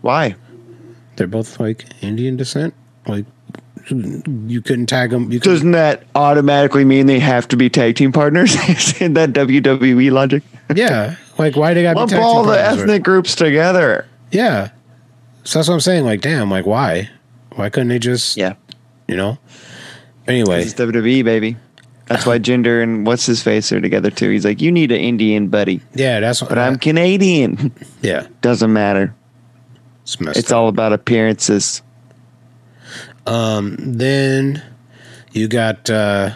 [0.00, 0.36] Why?
[1.16, 2.74] They're both like Indian descent.
[3.06, 3.24] Like
[3.90, 5.30] you couldn't tag them.
[5.30, 8.54] You could, Doesn't that automatically mean they have to be tag team partners?
[8.68, 10.42] Isn't that WWE logic?
[10.74, 11.16] yeah.
[11.38, 14.06] Like why do they got Lump all the partners with- ethnic groups together.
[14.32, 14.70] Yeah.
[15.44, 16.04] So that's what I'm saying.
[16.04, 16.50] Like, damn.
[16.50, 17.08] Like, why?
[17.54, 18.36] Why couldn't they just?
[18.36, 18.54] Yeah.
[19.06, 19.38] You know.
[20.26, 21.56] Anyway, It's WWE, baby.
[22.06, 24.30] That's why Jinder and what's his face are together too.
[24.30, 26.48] He's like, you need an Indian buddy, yeah, that's what.
[26.50, 27.72] but I'm Canadian.
[28.02, 28.26] yeah.
[28.42, 29.12] Doesn't matter.
[30.06, 31.82] It's It's all about appearances.
[33.26, 34.62] Um, Then
[35.32, 36.30] you got uh,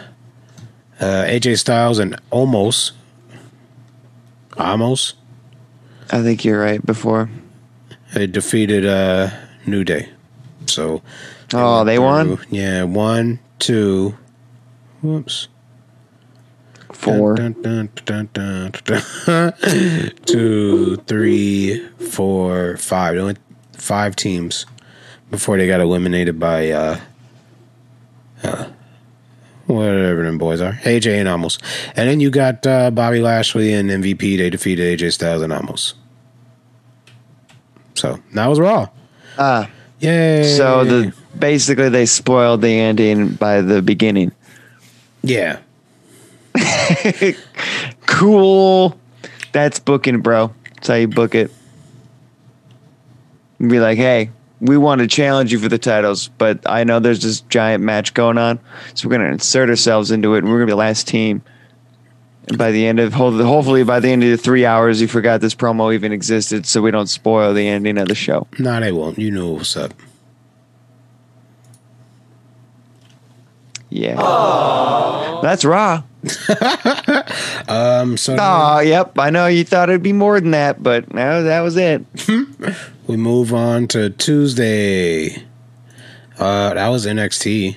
[0.99, 2.91] uh, AJ Styles and almost,
[4.57, 5.15] almost
[6.11, 6.85] I think you're right.
[6.85, 7.29] Before,
[8.13, 9.29] they defeated uh,
[9.65, 10.09] New Day.
[10.65, 11.01] So
[11.53, 14.17] oh, they won Yeah, one, two.
[15.01, 15.47] Whoops.
[16.93, 17.35] four.
[17.35, 17.89] Dun, dun,
[18.33, 18.71] dun.
[20.25, 23.15] Two, three, four, five.
[23.23, 23.39] Went
[23.81, 24.65] five teams
[25.29, 26.99] before they got eliminated by uh,
[28.43, 28.69] uh,
[29.65, 30.73] whatever them boys are.
[30.83, 31.57] AJ and Omos.
[31.95, 34.37] And then you got uh, Bobby Lashley and MVP.
[34.37, 35.93] They defeated AJ Styles and Omos.
[37.95, 38.89] So that was Raw.
[39.37, 40.43] Ah, Yay.
[40.57, 44.31] so the basically they spoiled the ending by the beginning.
[45.23, 45.59] Yeah.
[48.05, 48.97] Cool.
[49.51, 50.53] That's booking, bro.
[50.75, 51.51] That's how you book it.
[53.67, 57.21] Be like, hey, we want to challenge you for the titles, but I know there's
[57.21, 58.59] this giant match going on,
[58.93, 61.41] so we're gonna insert ourselves into it, and we're gonna be the last team.
[62.47, 65.41] And by the end of hopefully by the end of the three hours, you forgot
[65.41, 68.47] this promo even existed, so we don't spoil the ending of the show.
[68.59, 69.17] Nah, they won't.
[69.19, 69.93] You know what's up.
[73.89, 76.03] Yeah, that's raw.
[77.67, 79.17] Um, so Oh, yep.
[79.17, 82.03] I know you thought it'd be more than that, but no, that was it.
[83.11, 85.43] We move on to Tuesday.
[86.39, 87.75] Uh, that was NXT.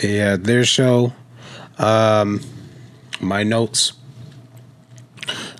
[0.00, 1.14] Yeah, their show.
[1.78, 2.40] Um,
[3.18, 3.94] my notes.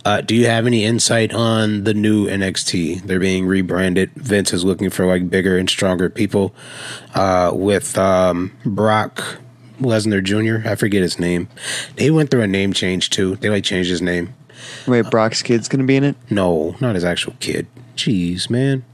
[0.04, 3.02] Uh, do you have any insight on the new NXT?
[3.02, 4.12] They're being rebranded.
[4.12, 6.54] Vince is looking for like bigger and stronger people.
[7.12, 9.40] Uh, with um, Brock
[9.80, 10.68] Lesnar Jr.
[10.68, 11.48] I forget his name.
[11.96, 13.34] They went through a name change too.
[13.34, 14.32] They like changed his name.
[14.86, 16.16] Wait, Brock's kid's gonna be in it.
[16.30, 17.66] No, not his actual kid.
[17.96, 18.84] Jeez, man.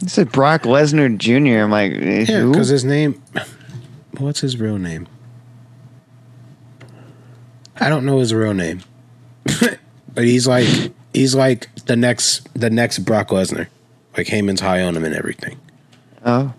[0.00, 1.62] He said Brock Lesnar Jr.
[1.64, 2.52] I'm like, eh, Yeah, who?
[2.52, 3.20] because his name.
[4.18, 5.06] What's his real name?
[7.80, 8.82] I don't know his real name,
[9.44, 10.66] but he's like
[11.14, 13.68] he's like the next the next Brock Lesnar.
[14.16, 15.60] Like Heyman's high on him and everything.
[16.24, 16.52] Oh.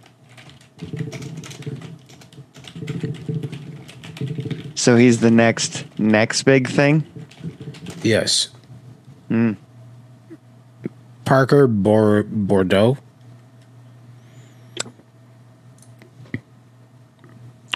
[4.75, 7.03] So he's the next next big thing.
[8.01, 8.49] Yes.
[9.27, 9.53] Hmm.
[11.25, 12.97] Parker Bor- Boudreaux.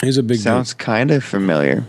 [0.02, 0.40] He's a big.
[0.40, 1.86] Sounds kind of familiar.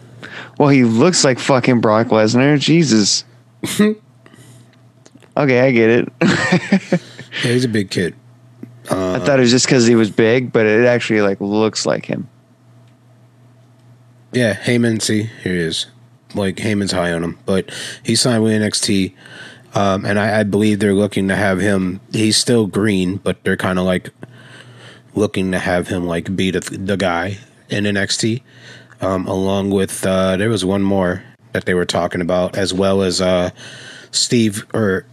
[0.59, 2.59] Well, he looks like fucking Brock Lesnar.
[2.59, 3.25] Jesus.
[3.81, 3.97] okay,
[5.37, 6.13] I get it.
[7.43, 8.15] Yeah, he's a big kid.
[8.89, 11.85] I uh, thought it was just because he was big, but it actually like looks
[11.85, 12.29] like him.
[14.33, 15.03] Yeah, Heyman.
[15.03, 15.87] See, here he is.
[16.35, 17.71] Like Heyman's high on him, but
[18.03, 19.15] he signed with NXT,
[19.75, 22.01] um, and I, I believe they're looking to have him.
[22.13, 24.11] He's still green, but they're kind of like
[25.15, 27.39] looking to have him like be the, the guy
[27.71, 28.43] in NXT.
[29.01, 33.03] Um, along with uh, there was one more that they were talking about, as well
[33.03, 33.51] as uh,
[34.11, 35.05] Steve or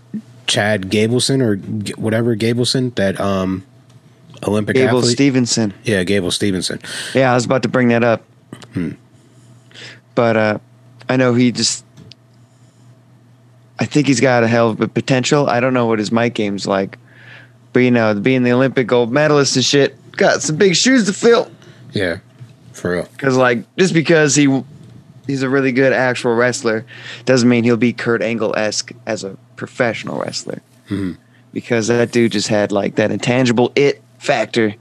[0.48, 3.64] Chad Gableson or G- whatever Gableson that um,
[4.48, 5.14] Olympic Gable athlete.
[5.14, 5.74] Stevenson.
[5.84, 6.80] yeah, Gable Stevenson.
[7.14, 8.24] Yeah, I was about to bring that up.
[10.16, 10.60] But uh,
[11.12, 11.86] I know he just.
[13.80, 15.50] I think he's got a hell of a potential.
[15.50, 16.98] I don't know what his mic game's like.
[17.74, 21.14] But, you know, being the Olympic gold medalist and shit, got some big shoes to
[21.14, 21.50] fill.
[21.94, 22.20] Yeah,
[22.74, 23.08] for real.
[23.12, 24.64] Because, like, just because he
[25.28, 26.86] he's a really good actual wrestler
[27.26, 30.62] doesn't mean he'll be Kurt Angle esque as a professional wrestler.
[30.92, 31.14] Mm-hmm.
[31.54, 34.76] because that dude just had like that intangible it factor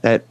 [0.00, 0.24] that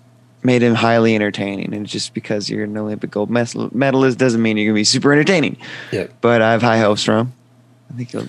[0.43, 1.73] made him highly entertaining.
[1.73, 5.57] And just because you're an Olympic gold medalist doesn't mean you're gonna be super entertaining.
[5.91, 6.07] Yeah.
[6.21, 7.33] But I have high hopes for him.
[7.91, 8.27] I think he'll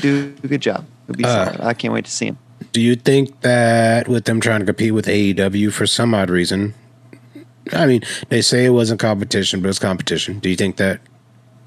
[0.00, 0.84] do a good job.
[1.06, 1.60] He'll be Uh, solid.
[1.60, 2.38] I can't wait to see him.
[2.72, 6.74] Do you think that with them trying to compete with AEW for some odd reason,
[7.72, 10.38] I mean, they say it wasn't competition, but it's competition.
[10.40, 11.00] Do you think that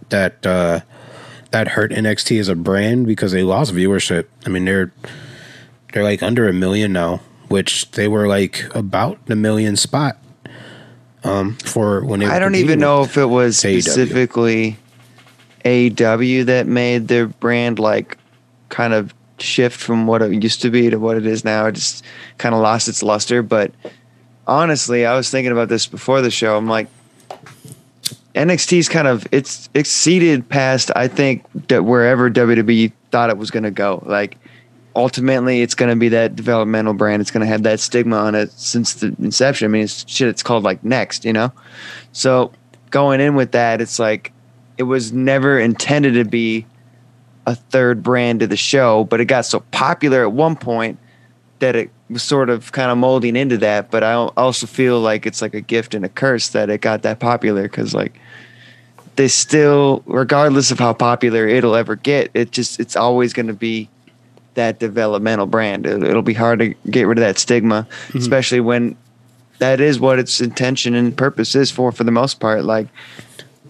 [0.10, 0.82] that uh,
[1.52, 4.26] that hurt NXT as a brand because they lost viewership?
[4.46, 4.92] I mean, they're
[5.94, 10.18] they're like under a million now, which they were like about the million spot
[11.24, 12.26] um, for when they.
[12.26, 14.78] were I don't even know if it was specifically
[15.66, 18.18] AEW that made their brand like
[18.70, 21.66] kind of shift from what it used to be to what it is now.
[21.66, 22.04] It just
[22.38, 23.42] kind of lost its luster.
[23.42, 23.72] But
[24.48, 26.58] honestly, I was thinking about this before the show.
[26.58, 26.88] I'm like,
[28.36, 33.64] NXT's kind of it's exceeded past I think that wherever WWE thought it was going
[33.64, 34.04] to go.
[34.06, 34.38] Like
[34.96, 37.22] ultimately, it's going to be that developmental brand.
[37.22, 39.66] It's going to have that stigma on it since the inception.
[39.66, 40.28] I mean, it's shit.
[40.28, 41.52] It's called like Next, you know.
[42.12, 42.52] So
[42.90, 44.32] going in with that, it's like
[44.78, 46.66] it was never intended to be
[47.46, 50.98] a third brand to the show, but it got so popular at one point
[51.60, 53.92] that it was sort of kind of molding into that.
[53.92, 57.02] But I also feel like it's like a gift and a curse that it got
[57.04, 58.18] that popular because like
[59.16, 63.54] they still, regardless of how popular it'll ever get, it just it's always going to
[63.54, 63.90] be
[64.56, 65.86] that developmental brand.
[65.86, 68.96] It, it'll be hard to get rid of that stigma, especially when
[69.60, 72.64] that is what its intention and purpose is for for the most part.
[72.64, 72.88] Like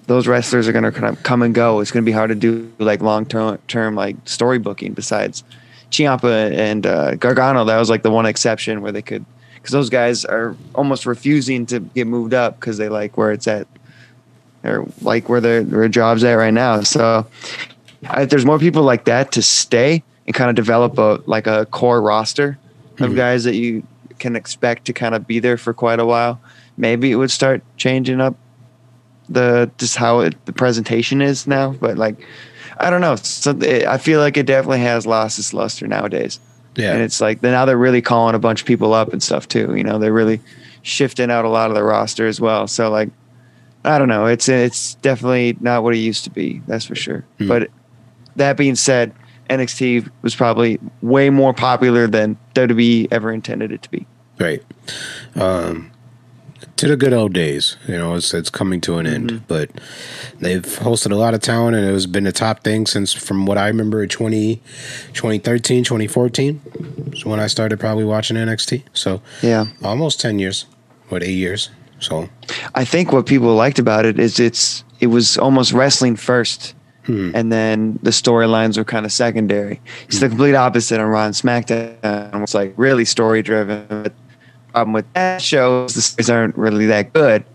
[0.08, 1.80] those wrestlers are going to kind of come and go.
[1.80, 4.96] It's going to be hard to do like long term term like storybooking.
[4.96, 5.44] Besides
[5.92, 9.90] Ciampa and uh, Gargano, that was like the one exception where they could because those
[9.90, 13.68] guys are almost refusing to get moved up because they like where it's at
[14.64, 16.82] or like where their their jobs at right now.
[16.82, 17.28] So
[18.02, 21.66] if there's more people like that to stay and kind of develop a like a
[21.68, 22.58] core roster
[23.00, 23.16] of hmm.
[23.16, 23.86] guys that you
[24.20, 26.40] can expect to kind of be there for quite a while,
[26.78, 28.36] maybe it would start changing up
[29.30, 31.72] the just how it, the presentation is now.
[31.72, 32.26] But like,
[32.78, 33.16] I don't know.
[33.16, 36.40] So it, I feel like it definitely has lost its luster nowadays.
[36.76, 36.94] Yeah.
[36.94, 39.76] And it's like now they're really calling a bunch of people up and stuff too.
[39.76, 40.40] You know, they're really
[40.82, 42.68] shifting out a lot of the roster as well.
[42.68, 43.10] So like,
[43.86, 44.26] I don't know.
[44.26, 46.62] It's it's definitely not what it used to be.
[46.68, 47.26] That's for sure.
[47.38, 47.48] Hmm.
[47.48, 47.70] But
[48.38, 49.14] that being said,
[49.50, 54.06] NXT was probably way more popular than WWE ever intended it to be.
[54.40, 54.64] Right.
[55.36, 55.92] Um,
[56.78, 59.70] to the good old days, you know, it's it's coming to an end, but
[60.40, 63.46] they've hosted a lot of talent and it has been a top thing since from
[63.46, 64.56] what I remember 20,
[65.14, 66.62] 2013, 2014
[67.14, 68.84] is when I started probably watching NXT.
[68.94, 69.66] So Yeah.
[69.84, 70.66] almost 10 years,
[71.10, 71.70] what, eight years.
[72.00, 72.30] So
[72.76, 76.74] I think what people liked about it is it's it was almost wrestling first,
[77.06, 77.32] Hmm.
[77.36, 79.82] and then the storylines were kind of secondary.
[80.08, 80.34] It's the hmm.
[80.34, 82.44] complete opposite on Raw and SmackDown.
[82.44, 83.86] It's like really story driven.
[83.88, 84.14] But
[84.72, 87.46] problem with that show is the stories aren't really that good,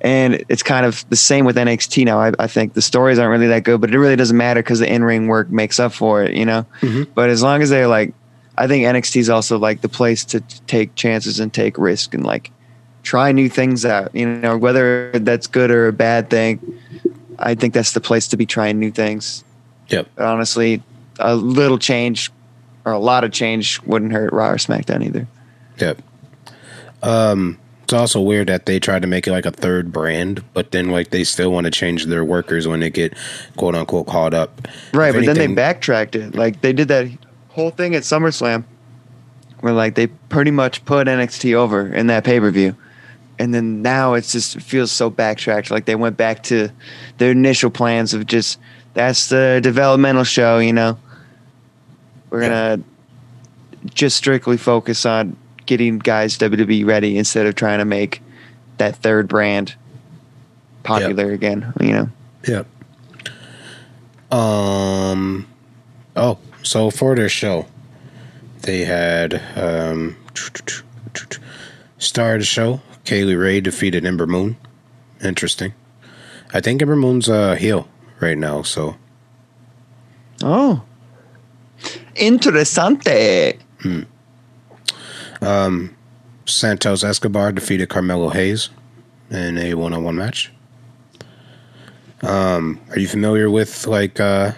[0.00, 2.18] and it's kind of the same with NXT now.
[2.18, 4.78] I, I think the stories aren't really that good, but it really doesn't matter because
[4.78, 6.66] the in ring work makes up for it, you know.
[6.80, 7.12] Mm-hmm.
[7.14, 8.14] But as long as they're like,
[8.56, 12.24] I think NXT is also like the place to take chances and take risk and
[12.24, 12.50] like
[13.02, 14.14] try new things out.
[14.14, 16.60] You know, whether that's good or a bad thing,
[17.38, 19.44] I think that's the place to be trying new things.
[19.88, 20.08] Yep.
[20.16, 20.82] But honestly,
[21.18, 22.30] a little change
[22.84, 25.26] or a lot of change wouldn't hurt Raw or SmackDown either.
[25.78, 26.02] Yep.
[27.02, 30.72] Um, it's also weird that they tried to make it like a third brand, but
[30.72, 33.14] then like they still want to change their workers when they get
[33.56, 34.68] quote unquote called up.
[34.92, 36.34] Right, If but then they backtracked it.
[36.34, 37.08] Like they did that
[37.48, 38.64] whole thing at SummerSlam,
[39.60, 42.76] where like they pretty much put NXT over in that pay per view,
[43.38, 45.70] and then now it's just it feels so backtracked.
[45.70, 46.70] Like they went back to
[47.18, 48.58] their initial plans of just
[48.94, 50.58] that's the developmental show.
[50.58, 50.98] You know,
[52.30, 52.82] we're gonna
[53.94, 58.22] just strictly focus on getting guys WWE ready instead of trying to make
[58.78, 59.74] that third brand
[60.82, 61.72] popular again.
[61.80, 62.08] You know.
[62.46, 62.66] Yep.
[64.32, 65.46] Um.
[66.16, 67.66] Oh, so for their show,
[68.62, 70.16] they had um,
[71.98, 72.80] star of the show.
[73.08, 74.58] Kay Lee Ray defeated Ember Moon.
[75.24, 75.72] Interesting.
[76.52, 77.88] I think Ember Moon's a heel
[78.20, 78.60] right now.
[78.60, 78.96] So
[80.42, 80.82] Oh.
[82.14, 83.58] Interessante.
[85.40, 85.96] Um
[86.44, 88.68] Santos Escobar defeated Carmelo Hayes
[89.30, 90.52] in a one-on-one match.
[92.22, 94.52] Um, are you familiar with like uh,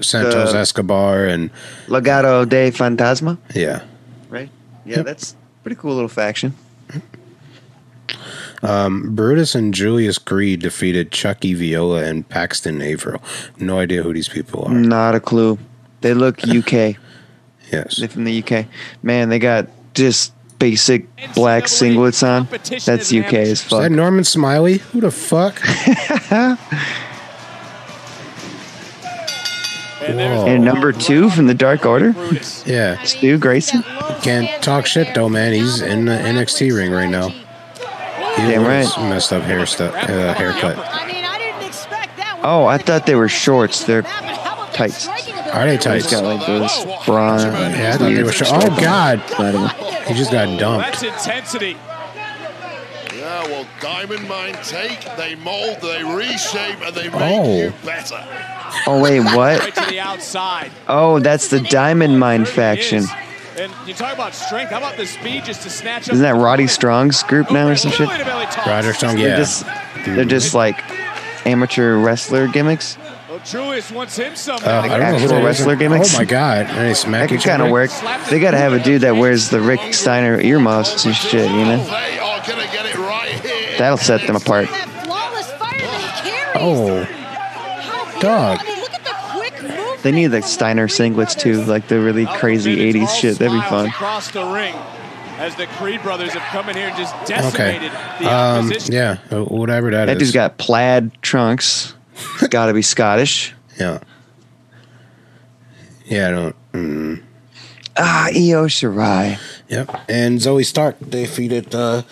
[0.00, 1.50] Santos The- Escobar and
[1.88, 3.82] Legado del Fantasma, yeah?
[4.30, 4.48] right?
[4.86, 5.06] Yeah, Yep.
[5.06, 6.54] that's pretty cool little faction.
[8.62, 13.22] Um, Brutus and Julius Creed defeated Chucky Viola and Paxton Averill.
[13.58, 14.72] No idea who these people are.
[14.74, 15.58] Not a clue.
[16.00, 16.96] They look UK.
[17.72, 17.96] Yes.
[17.96, 18.66] They're from the UK.
[19.02, 22.46] Man, they got just basic black singlets on.
[22.84, 23.90] That's UK as Is that fuck.
[23.90, 24.78] Norman Smiley?
[24.78, 25.58] Who the fuck?
[30.02, 30.46] Whoa.
[30.46, 32.14] And number two from the Dark Order,
[32.66, 33.00] Yeah.
[33.04, 33.82] Stu Grayson.
[34.22, 35.52] Can't talk shit though, man.
[35.52, 37.32] He's in the NXT ring right now.
[38.36, 38.86] He Damn right.
[39.08, 40.78] Messed up hair stu- uh, haircut.
[40.78, 42.40] I mean, I didn't expect that.
[42.42, 43.84] Oh, I thought they were shorts.
[43.84, 45.06] They're tights.
[45.08, 46.10] Are they He's tights?
[46.10, 47.44] got like those bronze.
[47.44, 48.50] Yeah, I thought they were short.
[48.54, 49.18] Oh God,
[50.08, 51.00] he just got dumped.
[51.00, 51.76] That's intensity.
[53.14, 57.56] Yeah, well, Diamond Mine take, they mold, they reshape, and they make Oh.
[57.58, 58.24] you better.
[58.86, 59.60] Oh wait, what?
[59.60, 60.72] Right to the outside.
[60.88, 63.04] Oh, that's the Diamond Mine faction.
[63.54, 63.60] Is.
[63.60, 64.70] And you talk about strength.
[64.70, 66.14] How about the speed just to snatch up?
[66.14, 68.08] Isn't that Roddy Strong's group now or some shit?
[68.08, 69.36] Ryder Strong, They're yeah.
[69.36, 69.66] just
[70.06, 70.76] they're just like
[71.46, 72.96] amateur wrestler gimmicks.
[73.28, 74.56] Well, Julius wants him some.
[74.64, 75.44] Uh, I don't know who actual that is.
[75.44, 76.14] wrestler gimmicks?
[76.14, 77.72] Oh my God, and they That could each kind of other.
[77.72, 77.90] work.
[78.30, 81.82] They gotta have a dude that wears the Rick Steiner earmuffs and shit, you know?
[81.84, 83.78] They are going to get it right here.
[83.78, 84.68] That'll set them apart.
[84.68, 86.56] That flawless fire that he carries.
[86.56, 88.58] Oh, How dog.
[88.60, 89.91] I mean, look at the quick movement.
[90.02, 93.38] They need the Steiner singlets too, like the really crazy '80s shit.
[93.38, 93.86] That'd be fun.
[93.86, 94.74] Across the ring,
[95.38, 97.78] as the Creed brothers have come in here and just okay.
[97.78, 100.18] decimated the Um, yeah, uh, whatever that That is.
[100.28, 101.94] dude's got plaid trunks.
[102.50, 103.54] Gotta be Scottish.
[103.80, 104.00] Yeah.
[106.04, 106.56] Yeah, I don't.
[106.72, 107.22] Mm.
[107.96, 109.38] Ah, Io Shirai.
[109.68, 110.00] Yep.
[110.10, 112.02] And Zoey Stark defeated uh,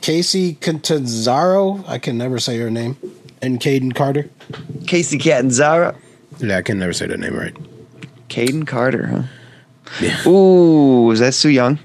[0.00, 1.84] Kacy Cantanzaro.
[1.86, 2.96] I can never say her name.
[3.42, 4.30] And Kayden Carter.
[4.84, 5.94] Kacy Catanzaro.
[6.40, 7.54] Yeah, I can never say that name right.
[8.28, 9.22] Kayden Carter, huh?
[10.00, 10.28] Yeah.
[10.28, 11.78] Ooh, is that Su Yung?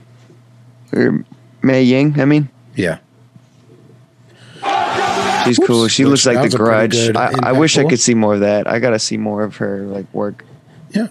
[0.93, 1.23] Or
[1.61, 2.49] Mei Ying, I mean?
[2.75, 2.99] Yeah.
[5.45, 5.87] She's cool.
[5.87, 6.95] She looks like the grudge.
[7.15, 8.65] I, I wish I could see more of that.
[8.67, 10.43] I gotta see more of her like work.
[10.89, 11.07] Yeah.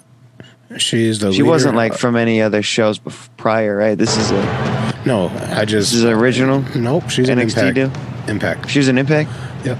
[0.76, 1.51] She's the She leader.
[1.51, 3.97] wasn't like uh, from any other shows bef- prior, right?
[3.97, 5.92] This is a No, I just.
[5.92, 6.64] this is an original.
[6.74, 7.74] nope, she's an NXT impact.
[7.76, 7.92] deal?
[8.28, 8.70] Impact.
[8.70, 9.30] She was an Impact.
[9.64, 9.78] Yep.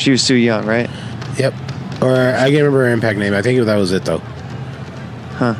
[0.00, 0.90] She was Su Yung, right?
[1.38, 1.54] Yep.
[2.06, 3.34] Or I can't remember her impact name.
[3.34, 4.18] I think that was it though.
[5.38, 5.54] Huh.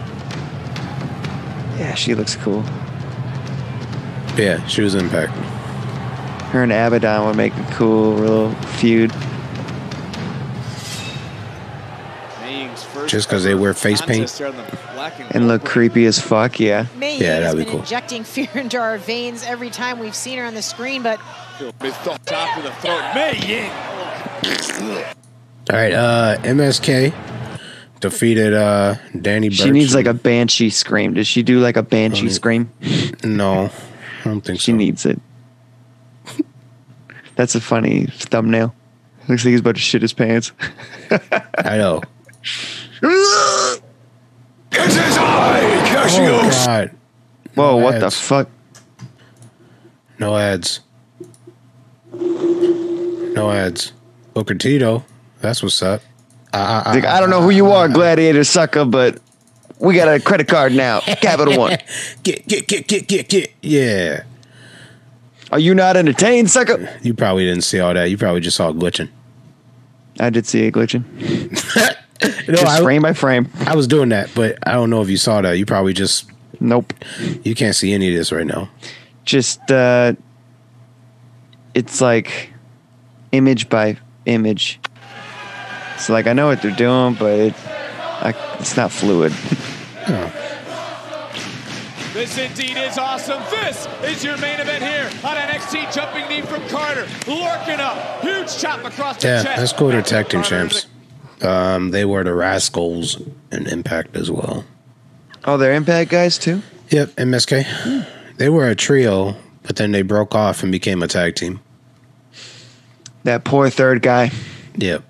[1.76, 2.62] Yeah, she looks cool.
[4.36, 5.32] Yeah, she was impact.
[6.52, 9.12] Her and Abaddon would make a cool little feud.
[13.08, 14.10] Just because they wear face paint?
[14.28, 16.86] contest here on the black and And look creepy as fuck, yeah.
[16.96, 17.80] May Yeah, Ying has that'd be cool.
[17.80, 21.18] injecting fear into our veins every time we've seen her on the screen, but
[21.58, 23.12] Top to the throat.
[23.14, 25.16] Mei Ying.
[25.70, 27.12] All right, uh, MSK
[28.00, 29.50] defeated uh, Danny.
[29.50, 31.14] She needs like a banshee scream.
[31.14, 32.70] Does she do like a banshee Oh, scream?
[33.24, 33.70] no.
[34.20, 34.76] I don't think She so.
[34.76, 35.20] needs it.
[37.36, 38.74] That's a funny thumbnail.
[39.28, 40.52] Looks like he's about to shit his pants.
[41.10, 42.00] I know.
[44.78, 46.66] It is I, Oh Cassius.
[46.66, 46.90] God!
[47.54, 48.20] Whoa, what the ads.
[48.20, 48.48] fuck?
[50.18, 50.80] No ads.
[52.12, 53.92] No ads.
[54.34, 55.04] Booker Tito.
[55.46, 56.00] That's what's up.
[56.52, 59.20] He's like, I don't know who you are, gladiator sucker, but
[59.78, 61.00] we got a credit card now.
[61.20, 61.78] Capital One.
[62.24, 63.52] Get get get get get get.
[63.62, 64.24] Yeah.
[65.52, 66.88] Are you not entertained, sucker?
[67.02, 68.10] You probably didn't see all that.
[68.10, 69.08] You probably just saw it glitching.
[70.18, 71.04] I did see it glitching.
[72.48, 73.50] No, Just I, frame by frame.
[73.66, 75.58] I was doing that, but I don't know if you saw that.
[75.58, 76.30] You probably just
[76.60, 76.94] Nope.
[77.44, 78.70] you can't see any of this right now.
[79.26, 80.14] Just uh
[81.74, 82.54] it's like
[83.32, 84.80] image by image.
[85.98, 89.32] So like I know what they're doing, but it, I, it's not fluid.
[92.12, 93.42] This indeed is awesome.
[93.50, 95.92] This is your main event here on NXT.
[95.94, 97.06] Jumping knee from Carter.
[97.26, 98.22] Lorking up.
[98.22, 99.56] Huge chop across the Yeah, chest.
[99.58, 99.88] that's cool.
[99.88, 100.86] They're tag team champs.
[101.42, 103.20] Um, they were the Rascalz
[103.50, 104.64] and Impact as well.
[105.44, 106.62] Oh, they're impact guys too?
[106.88, 108.06] Yep, MSK.
[108.38, 111.60] They were a trio, but then they broke off and became a tag team.
[113.24, 114.30] That poor third guy.
[114.76, 115.02] Yep.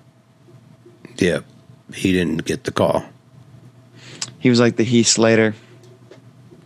[1.17, 1.45] Yep.
[1.93, 3.05] He didn't get the call.
[4.39, 5.55] He was like the Heath Slater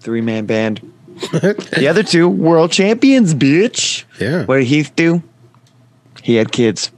[0.02, 0.82] three man band.
[1.32, 4.04] the other two world champions, bitch.
[4.20, 4.45] Yeah.
[4.45, 5.24] What did Heath do?
[6.24, 6.91] He had kids.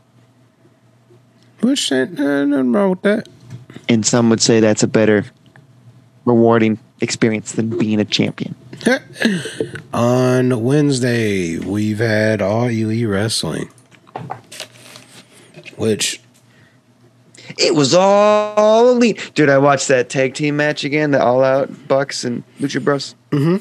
[1.62, 3.28] Which ain't uh, nothing wrong with that.
[3.89, 5.26] And some would say that's a better
[6.26, 8.56] rewarding experience than being a champion.
[9.93, 13.70] On Wednesday, we've had All UE Wrestling,
[15.76, 16.22] which
[17.58, 19.32] It was all elite.
[19.36, 23.16] Dude, I watched that tag team match again, the all out Bucks and Lucha Bros.
[23.32, 23.58] Mm-hmm.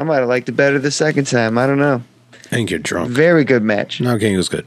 [0.00, 1.58] I might have liked it better the second time.
[1.58, 2.02] I don't know.
[2.32, 3.10] I think you're drunk.
[3.10, 4.00] Very good match.
[4.00, 4.66] No, King was good.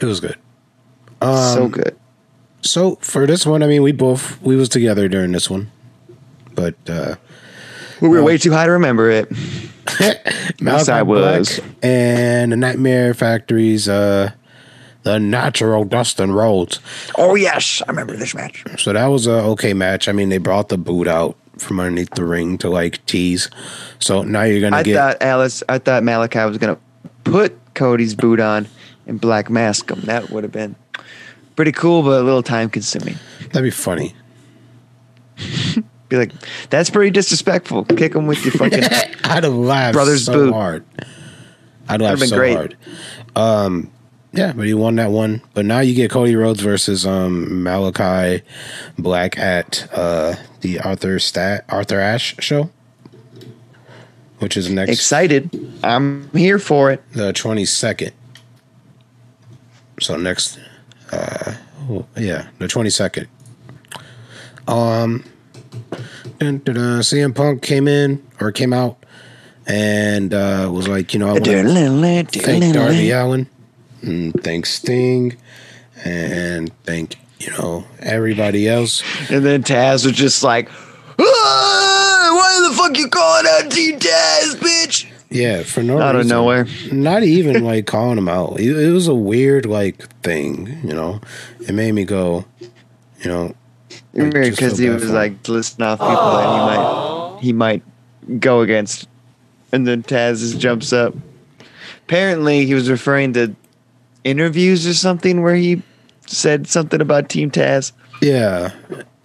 [0.00, 0.36] It was good.
[1.20, 1.96] so good.
[2.62, 5.70] So for this one, I mean, we both we was together during this one.
[6.54, 7.16] but uh,
[8.00, 9.30] We were way too high to remember it.
[10.60, 11.58] Malachi I was.
[11.58, 13.88] Black and the Nightmare Factories.
[13.88, 14.30] uh,
[15.02, 16.80] the natural Dustin Rhodes.
[17.16, 18.64] Oh yes, I remember this match.
[18.78, 20.08] So that was a okay match.
[20.08, 23.50] I mean, they brought the boot out from underneath the ring to like tease.
[23.98, 25.62] So now you're gonna I get thought Alice.
[25.68, 26.78] I thought Malachi was gonna
[27.24, 28.66] put Cody's boot on
[29.06, 30.00] and black mask him.
[30.02, 30.76] That would have been
[31.56, 33.16] pretty cool, but a little time consuming.
[33.46, 34.14] that'd be funny.
[36.08, 36.32] Be like,
[36.68, 37.86] that's pretty disrespectful.
[37.86, 38.84] Kick him with your fucking.
[39.24, 40.52] I'd have laughed Brother's so boot.
[40.52, 40.84] hard.
[41.88, 42.54] I'd laugh so great.
[42.54, 42.76] hard.
[43.34, 43.90] Um,
[44.32, 45.42] yeah, but he won that one.
[45.54, 48.42] But now you get Cody Rhodes versus um Malachi
[48.98, 52.70] Black at uh the Arthur Stat Arthur Ashe show,
[54.38, 55.50] which is next Excited.
[55.84, 57.02] I'm here for it.
[57.12, 58.12] the twenty second.
[60.00, 60.58] So next,
[61.12, 61.54] uh,
[61.90, 63.28] oh, yeah, the twenty second.
[64.66, 65.24] Um,
[66.38, 69.04] dun, dun, dun, CM Punk came in or came out
[69.66, 71.50] and uh, was like, you know, I want to
[72.42, 73.48] thank Darby Allin,
[74.02, 75.36] and thank Sting,
[76.04, 79.02] and thank you know everybody else.
[79.30, 80.68] And then Taz was just like,
[81.18, 85.08] "Ah, why the fuck you calling out Team Taz, bitch?
[85.32, 86.66] Yeah, for no Out of nowhere.
[86.92, 88.60] Not even like calling him out.
[88.60, 91.20] It, it was a weird like thing, you know.
[91.60, 93.54] It made me go, you know,
[94.12, 99.08] Because he was like listing off people that he might he might go against,
[99.72, 101.14] and then Taz just jumps up.
[102.04, 103.56] Apparently, he was referring to
[104.24, 105.82] interviews or something where he
[106.26, 107.92] said something about Team Taz.
[108.20, 108.72] yeah.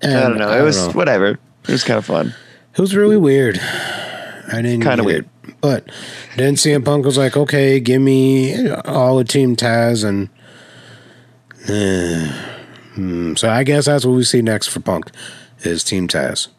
[0.03, 0.51] I don't know.
[0.51, 0.93] It was know.
[0.93, 1.39] whatever.
[1.63, 2.33] It was kind of fun.
[2.73, 3.59] It was really weird.
[3.59, 5.27] I didn't Kinda weird.
[5.43, 5.59] it.
[5.59, 5.89] But
[6.35, 10.05] then CM Punk was like, okay, give me all of Team Taz.
[10.07, 10.29] And
[11.67, 12.31] uh,
[12.93, 15.09] hmm, so I guess that's what we see next for Punk
[15.61, 16.49] is Team Taz.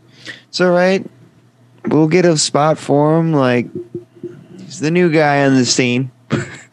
[0.48, 1.08] It's all right.
[1.86, 3.32] We'll get a spot for him.
[3.32, 3.68] Like
[4.58, 6.10] he's the new guy on the scene.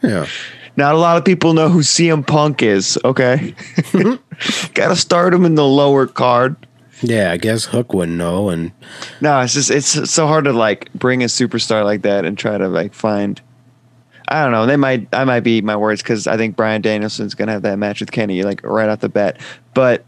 [0.01, 0.28] Yeah.
[0.78, 3.00] Not a lot of people know who CM Punk is.
[3.04, 3.56] Okay,
[4.74, 6.56] got to start him in the lower card.
[7.02, 8.50] Yeah, I guess Hook wouldn't know.
[8.50, 8.72] And
[9.22, 12.58] No, it's just it's so hard to like bring a superstar like that and try
[12.58, 13.42] to like find.
[14.28, 14.66] I don't know.
[14.66, 15.08] They might.
[15.14, 18.12] I might be my words because I think Bryan Danielson's gonna have that match with
[18.12, 19.40] Kenny like right off the bat.
[19.74, 20.04] But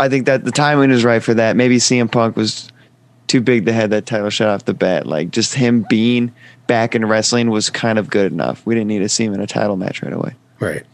[0.00, 1.56] I think that the timing is right for that.
[1.56, 2.68] Maybe CM Punk was
[3.26, 5.06] too big to have that title shot off the bat.
[5.06, 6.32] Like just him being
[6.66, 8.64] back in wrestling was kind of good enough.
[8.66, 10.34] We didn't need to see him in a title match right away.
[10.60, 10.84] Right.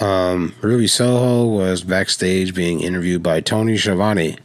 [0.00, 4.38] Um, Ruby Soho was backstage being interviewed by Tony Schiavone.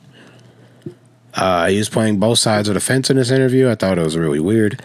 [1.34, 3.70] Uh, he was playing both sides of the fence in this interview.
[3.70, 4.82] I thought it was really weird.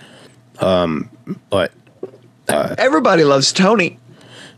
[0.60, 1.10] Um,
[1.50, 1.72] but
[2.48, 3.98] Everybody loves Tony.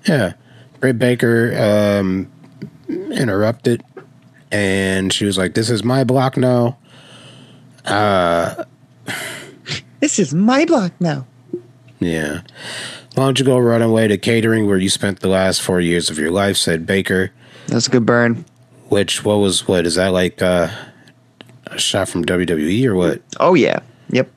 [0.06, 0.34] yeah,
[0.80, 2.30] Britt Baker um,
[2.88, 3.82] interrupted,
[4.50, 6.76] and she was like, "This is my block now."
[10.00, 11.26] This is my block now.
[12.00, 12.42] Yeah.
[13.14, 16.10] Why don't you go run away to catering where you spent the last four years
[16.10, 16.56] of your life?
[16.56, 17.32] Said Baker.
[17.68, 18.44] That's a good burn.
[18.88, 20.68] Which what was what is that like uh,
[21.66, 23.22] a shot from WWE or what?
[23.40, 23.80] Oh yeah.
[24.10, 24.30] Yep.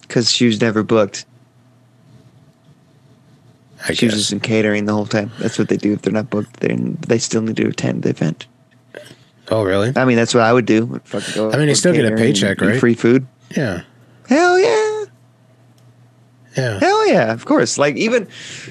[0.00, 1.26] Because she was never booked.
[3.86, 5.30] I She was just in catering the whole time.
[5.38, 6.60] That's what they do if they're not booked.
[6.60, 8.46] They they still need to attend the event.
[9.50, 9.92] Oh really?
[9.96, 11.00] I mean, that's what I would do.
[11.04, 12.78] Fucking go I mean, they still get a and paycheck, right?
[12.78, 13.26] Free food.
[13.56, 13.82] Yeah.
[14.28, 15.04] Hell yeah.
[16.56, 16.78] Yeah.
[16.80, 17.32] Hell yeah.
[17.32, 17.78] Of course.
[17.78, 18.28] Like even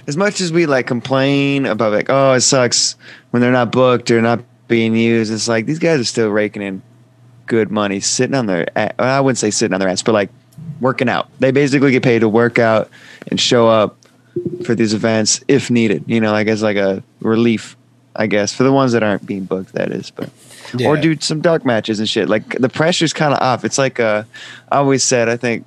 [0.08, 2.96] as much as we like complain about like, oh, it sucks
[3.32, 5.32] when they're not booked or not being used.
[5.32, 6.82] It's like these guys are still raking in
[7.46, 8.68] good money, sitting on their.
[9.00, 10.30] I wouldn't say sitting on their ass, but like
[10.80, 11.30] working out.
[11.40, 12.90] They basically get paid to work out
[13.30, 13.98] and show up
[14.66, 16.04] for these events if needed.
[16.08, 17.77] You know, like as like a relief,
[18.18, 19.74] I guess, for the ones that aren't being booked.
[19.74, 20.30] That is, but
[20.86, 22.28] or do some dark matches and shit.
[22.28, 23.64] Like the pressure's kind of off.
[23.64, 24.24] It's like uh,
[24.72, 25.66] I always said, I think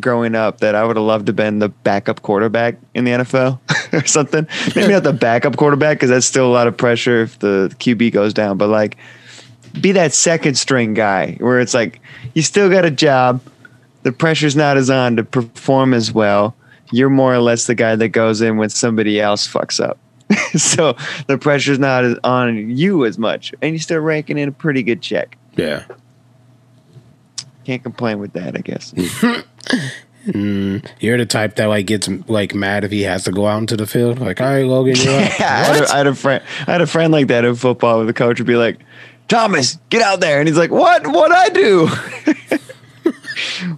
[0.00, 3.58] growing up that I would have loved to been the backup quarterback in the NFL
[3.92, 4.46] or something.
[4.74, 8.12] Maybe not the backup quarterback because that's still a lot of pressure if the QB
[8.12, 8.58] goes down.
[8.58, 8.96] But like,
[9.80, 12.00] be that second string guy where it's like
[12.34, 13.42] you still got a job.
[14.02, 16.54] The pressure's not as on to perform as well.
[16.90, 19.98] You're more or less the guy that goes in when somebody else fucks up.
[20.56, 24.82] so the pressure's not on you as much, and you're still ranking in a pretty
[24.82, 25.36] good check.
[25.56, 25.84] Yeah.
[27.64, 28.92] Can't complain with that, I guess.
[30.26, 33.58] Mm, you're the type that like gets like mad if he has to go out
[33.58, 34.18] into the field.
[34.18, 35.06] Like, all right, Logan, you're.
[35.20, 36.44] Yeah, I had, a, I had a friend.
[36.66, 37.98] I had a friend like that in football.
[37.98, 38.78] Where the coach would be like,
[39.28, 41.06] "Thomas, get out there," and he's like, "What?
[41.06, 41.88] What I do?"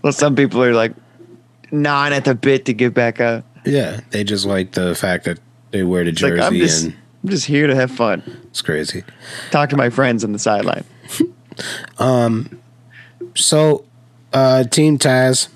[0.03, 0.93] well, some people are like
[1.71, 3.45] gnawing at the bit to get back up.
[3.65, 4.01] yeah.
[4.11, 5.39] They just like the fact that
[5.71, 8.23] they wear the It's like jersey I'm just, and I'm just here to have fun.
[8.49, 9.05] it's crazy.
[9.51, 10.85] Talk to my friends on the sideline.
[11.99, 12.61] um,
[13.35, 13.85] So,
[14.33, 15.49] uh, Team Taz,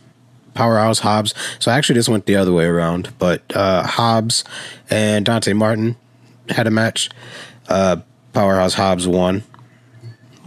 [0.55, 1.35] Powerhouse Hobbs.
[1.59, 4.45] So actually, this went the other way around, but uh, Hobbs
[4.91, 5.97] and Dante Martin
[6.49, 7.11] had a match.
[7.69, 7.97] Uh,
[8.33, 9.43] Powerhouse Hobbs won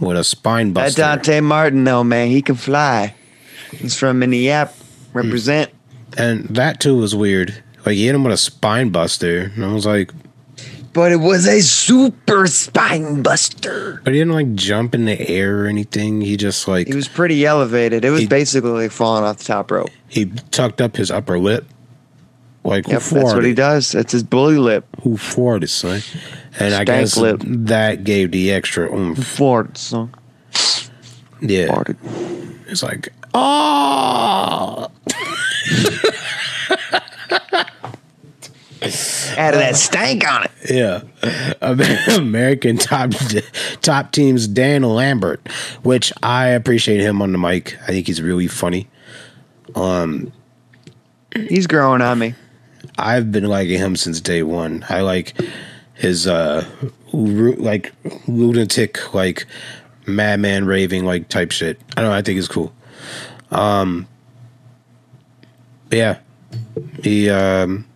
[0.00, 0.94] with a spine That.
[0.94, 3.14] Dante Martin, though, man, he can fly.
[3.72, 4.84] He's from Minneapolis.
[5.14, 5.70] Represent.
[6.16, 7.62] and that too was weird.
[7.88, 10.12] Like he hit him with a spine buster, and I was like,
[10.92, 14.02] But it was a super spine buster.
[14.04, 16.20] but he didn't like jump in the air or anything.
[16.20, 18.04] He just like He was pretty elevated.
[18.04, 19.88] It was He- basically like falling off the top rope.
[20.06, 21.64] he tucked up his upper lip.
[22.62, 23.92] Like Yep, that's what he does.
[23.92, 24.84] That's his bully lip.
[25.02, 26.02] Who farted, son?
[26.60, 27.40] And I Stank guess lip.
[27.42, 29.24] that gave the extra oomph.
[29.26, 30.12] Ford song.
[31.40, 31.96] Yeah, Farted.
[32.68, 34.88] it's like oh.
[39.36, 40.50] Added that stank on it.
[40.70, 41.02] Yeah,
[42.16, 43.12] American top
[43.80, 45.46] top teams Dan Lambert,
[45.82, 47.76] which I appreciate him on the mic.
[47.82, 48.88] I think he's really funny.
[49.74, 50.32] Um,
[51.34, 52.34] he's growing on me.
[52.98, 54.84] I've been liking him since day one.
[54.88, 55.34] I like
[55.94, 56.64] his uh
[57.12, 57.92] like
[58.26, 59.46] lunatic like
[60.06, 61.80] madman raving like type shit.
[61.96, 62.72] I don't know, I think it's cool.
[63.50, 64.06] Um
[65.90, 66.18] yeah.
[67.02, 67.87] He um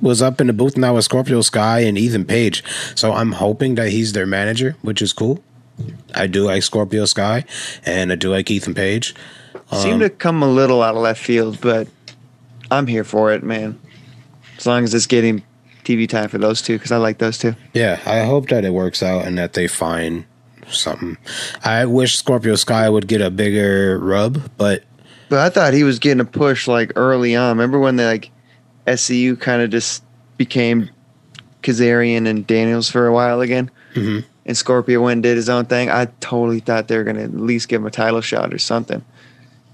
[0.00, 2.64] was up in the booth now with Scorpio Sky and Ethan Page.
[2.94, 5.42] So I'm hoping that he's their manager, which is cool.
[6.14, 7.44] I do like Scorpio Sky
[7.84, 9.14] and I do like Ethan Page.
[9.72, 11.86] Seemed to um, come a little out of left field, but
[12.70, 13.78] I'm here for it, man.
[14.58, 15.42] As long as it's getting
[15.84, 17.54] TV time for those two, because I like those two.
[17.72, 20.24] Yeah, I hope that it works out and that they find
[20.68, 21.16] something.
[21.64, 24.82] I wish Scorpio Sky would get a bigger rub, but
[25.28, 27.56] But I thought he was getting a push like early on.
[27.56, 28.30] Remember when they like
[28.86, 30.02] SCU kind of just
[30.36, 30.90] became
[31.62, 33.70] Kazarian and Daniels for a while again?
[33.94, 34.24] Mhm.
[34.46, 35.90] And Scorpio went and did his own thing.
[35.90, 38.58] I totally thought they were going to at least give him a title shot or
[38.58, 39.04] something.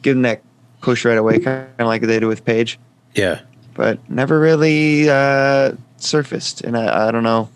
[0.02, 0.42] Give him that
[0.80, 2.78] push right away, kind of like they did with Paige.
[3.14, 3.40] yeah,
[3.74, 6.60] but never really uh, surfaced.
[6.62, 7.48] And I, I don't know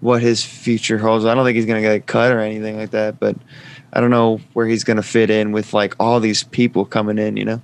[0.00, 1.24] what his future holds.
[1.24, 3.36] I don't think he's going to get cut or anything like that, but
[3.92, 7.18] I don't know where he's going to fit in with like all these people coming
[7.18, 7.60] in, you know?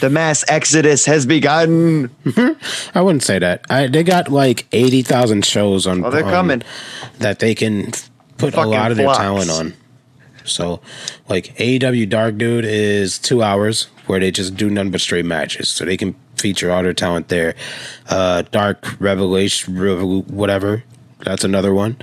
[0.00, 2.10] The mass exodus has begun.
[2.94, 3.64] I wouldn't say that.
[3.70, 6.04] I, they got like eighty thousand shows on.
[6.04, 6.62] Oh, they're on- coming.
[7.18, 7.92] That they can
[8.38, 9.18] put a lot of their flocks.
[9.18, 9.74] talent on.
[10.44, 10.80] So,
[11.28, 15.68] like AEW Dark Dude is two hours where they just do none but straight matches,
[15.68, 17.54] so they can feature all their talent there.
[18.08, 20.82] Uh, Dark Revelation, Revol- whatever.
[21.22, 21.98] That's another one.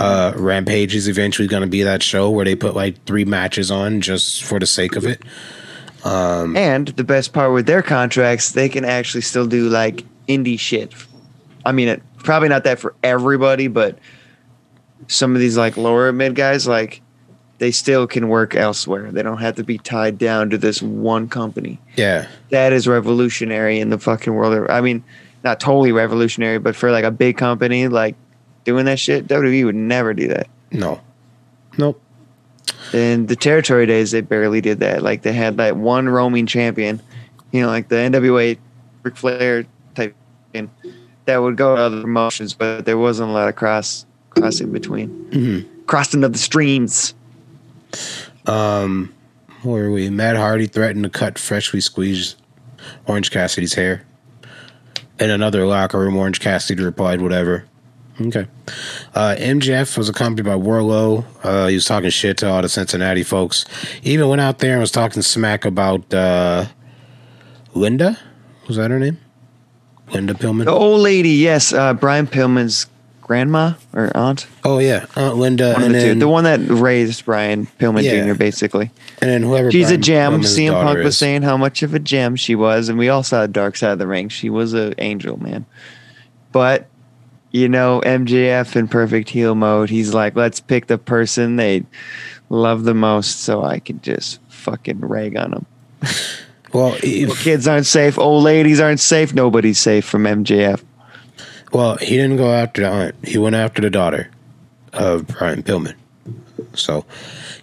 [0.00, 3.70] Uh, Rampage is eventually going to be that show where they put like three matches
[3.70, 5.22] on just for the sake of it.
[6.04, 10.58] Um, and the best part with their contracts, they can actually still do like indie
[10.58, 10.92] shit.
[11.64, 13.98] I mean, it, probably not that for everybody, but
[15.06, 17.02] some of these like lower mid guys, like
[17.58, 19.12] they still can work elsewhere.
[19.12, 21.78] They don't have to be tied down to this one company.
[21.96, 24.68] Yeah, That is revolutionary in the fucking world.
[24.68, 25.04] I mean,
[25.44, 28.16] not totally revolutionary, but for like a big company, like
[28.64, 30.48] doing that shit, WWE would never do that.
[30.72, 31.00] no,
[31.78, 32.00] nope.
[32.92, 35.02] In the territory days, they barely did that.
[35.02, 37.00] Like they had that one roaming champion,
[37.50, 38.58] you know, like the NWA
[39.02, 39.64] Ric Flair
[39.94, 40.14] type,
[40.52, 40.68] and
[41.24, 45.68] that would go to other promotions, but there wasn't a lot of cross crossing between,
[45.86, 47.14] crossing of the streams.
[48.46, 49.14] Um,
[49.62, 50.10] where are we?
[50.10, 52.36] Matt Hardy threatened to cut freshly squeezed
[53.06, 54.04] Orange Cassidy's hair.
[55.20, 57.64] In another locker room, Orange Cassidy replied, "Whatever."
[58.20, 58.46] Okay.
[59.14, 61.24] Uh, MJF was accompanied by Wardlow.
[61.42, 63.64] Uh, he was talking shit to all the Cincinnati folks.
[64.00, 66.66] He even went out there and was talking smack about uh,
[67.74, 68.18] Linda.
[68.68, 69.18] Was that her name?
[70.12, 70.66] Linda Pillman.
[70.66, 72.86] The old lady, yes, uh, Brian Pillman's
[73.22, 77.24] grandma or aunt, Oh yeah, Aunt Linda, one and the then the one that raised
[77.24, 78.26] Brian Pillman Yeah.
[78.26, 78.34] Jr.
[78.34, 78.90] Basically.
[79.22, 79.70] and then whoever.
[79.72, 80.32] She's a gem.
[80.42, 81.18] Pillman's CM Punk was is.
[81.18, 83.92] saying how much of a gem she was, and we all saw the Dark Side
[83.92, 84.28] of the Ring.
[84.28, 85.64] She was an angel, man.
[86.50, 86.88] But
[87.52, 91.84] you know, MJF in perfect heel mode, he's like, let's pick the person they
[92.48, 95.66] love the most, so I can just fucking rag on them.
[96.72, 98.18] Well, if, Kids aren't safe.
[98.18, 99.34] Old ladies aren't safe.
[99.34, 100.82] Nobody's safe from MJF.
[101.72, 103.14] Well, he didn't go after the aunt.
[103.22, 104.30] He went after the daughter
[104.92, 105.94] of Brian Pillman.
[106.74, 107.04] So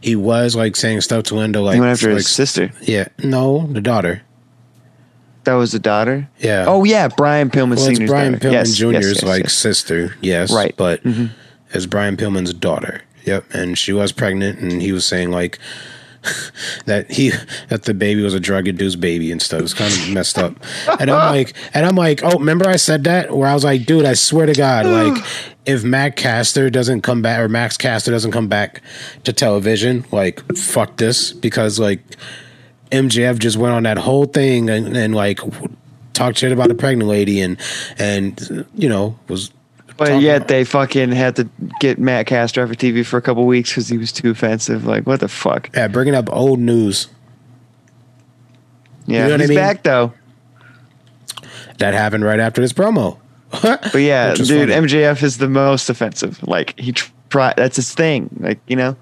[0.02, 2.72] he was like saying stuff to Linda, like He went after like, his sister.
[2.82, 4.22] Yeah, no, the daughter.
[5.50, 6.30] That was the daughter.
[6.38, 6.66] Yeah.
[6.68, 8.50] Oh yeah, Brian Pillman well, Senior's Brian daughter.
[8.50, 10.78] Pillman Yes, Jr.'s yes, yes, like sister, yes, Right.
[10.78, 11.26] Mm-hmm.
[11.26, 11.32] But
[11.72, 13.02] it's Brian Pillman's daughter.
[13.26, 15.58] Yep, and she was pregnant, and he was saying like
[16.86, 17.32] that he
[17.70, 19.64] that the baby was a drug induced baby and stuff.
[19.64, 20.54] It's kind of messed up.
[21.00, 23.36] And I'm like, and I'm like, oh, remember I said that?
[23.36, 24.86] Where I was like, dude, I swear to God,
[25.16, 25.24] like
[25.66, 28.84] if Mac Caster doesn't come back or Max Caster doesn't come back
[29.24, 32.02] to television, like fuck this because like
[32.92, 35.40] MJF just went on that whole thing and, and like
[36.14, 37.58] talked shit about a pregnant lady and
[37.98, 39.52] and you know was
[39.98, 41.48] But yet they fucking had to
[41.80, 44.86] get Matt Castro off of TV for a couple weeks because he was too offensive.
[44.86, 45.70] Like, what the fuck?
[45.76, 47.08] yeah bringing up old news
[49.06, 49.58] Yeah, know what I he's mean?
[49.58, 50.14] back though.
[51.78, 53.18] that happened right after this promo.
[53.62, 54.88] But yeah, dude, funny.
[54.88, 56.42] MJF is the most offensive.
[56.48, 56.92] Like he
[57.30, 58.30] try that's his thing.
[58.40, 58.96] Like you know,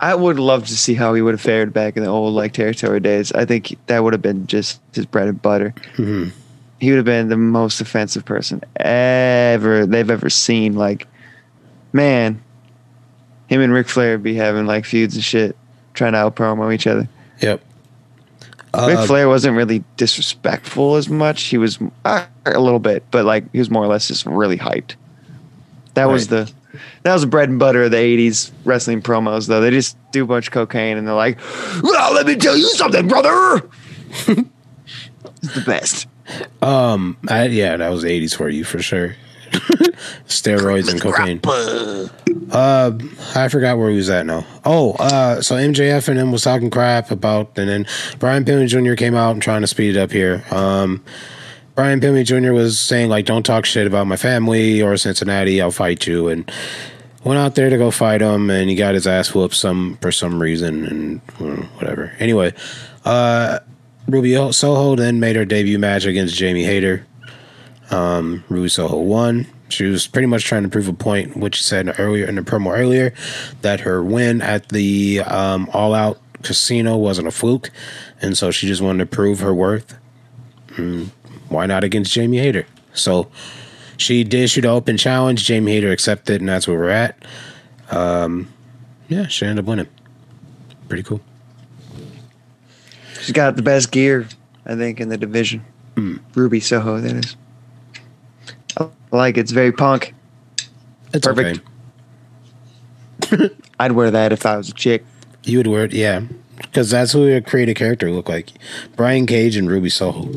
[0.00, 2.52] I would love to see how he would have fared back in the old like
[2.52, 3.32] territory days.
[3.32, 5.74] I think that would have been just his bread and butter.
[5.96, 6.30] Mm-hmm.
[6.80, 10.74] He would have been the most offensive person ever they've ever seen.
[10.74, 11.06] Like,
[11.92, 12.42] man,
[13.48, 15.56] him and Ric Flair would be having like feuds and shit,
[15.94, 17.08] trying to out promo each other.
[17.40, 17.60] Yep.
[18.74, 21.42] Ric Uh, Flair wasn't really disrespectful as much.
[21.44, 24.56] He was uh, a little bit, but like he was more or less just really
[24.56, 24.94] hyped.
[25.94, 26.50] That was the
[27.02, 29.48] that was the bread and butter of the '80s wrestling promos.
[29.48, 31.38] Though they just do a bunch of cocaine and they're like,
[31.82, 33.68] "Well, let me tell you something, brother."
[34.26, 36.06] it's the best.
[36.62, 39.16] Um, I, yeah, that was the '80s for you for sure.
[40.28, 41.40] Steroids and cocaine.
[42.50, 42.98] Uh,
[43.34, 44.46] I forgot where he was at now.
[44.64, 47.86] Oh, uh, so MJF and him was talking crap about, and then
[48.18, 48.94] Brian Pillman Jr.
[48.94, 50.44] came out and trying to speed it up here.
[50.50, 51.04] Um,
[51.74, 52.52] Brian Pillman Jr.
[52.52, 55.60] was saying like, "Don't talk shit about my family or Cincinnati.
[55.60, 56.50] I'll fight you." And
[57.24, 60.12] went out there to go fight him, and he got his ass whooped some for
[60.12, 62.12] some reason, and well, whatever.
[62.18, 62.52] Anyway,
[63.04, 63.60] uh,
[64.06, 67.06] Ruby Soho then made her debut match against Jamie Hayter.
[67.90, 69.46] Um, Ruby Soho won.
[69.68, 72.42] She was pretty much trying to prove a point, which she said earlier in the
[72.42, 73.14] promo earlier,
[73.62, 77.70] that her win at the um, All Out Casino wasn't a fluke,
[78.20, 79.96] and so she just wanted to prove her worth.
[80.72, 81.10] Mm,
[81.52, 82.66] why not against Jamie Hayter?
[82.94, 83.30] So
[83.96, 85.44] she did shoot an open challenge.
[85.44, 87.24] Jamie Hayter accepted, and that's where we're at.
[87.90, 88.52] Um,
[89.08, 89.88] yeah, she ended up winning.
[90.88, 91.20] Pretty cool.
[93.20, 94.26] She's got the best gear,
[94.66, 95.64] I think, in the division.
[95.96, 96.16] Hmm.
[96.34, 97.36] Ruby Soho, that is.
[98.76, 99.40] I like it.
[99.40, 100.14] It's very punk.
[101.12, 101.60] It's Perfect.
[103.32, 103.50] okay.
[103.80, 105.04] I'd wear that if I was a chick.
[105.44, 106.22] You would wear it, yeah,
[106.56, 108.50] because that's who a creative character look like.
[108.96, 110.28] Brian Cage and Ruby Soho.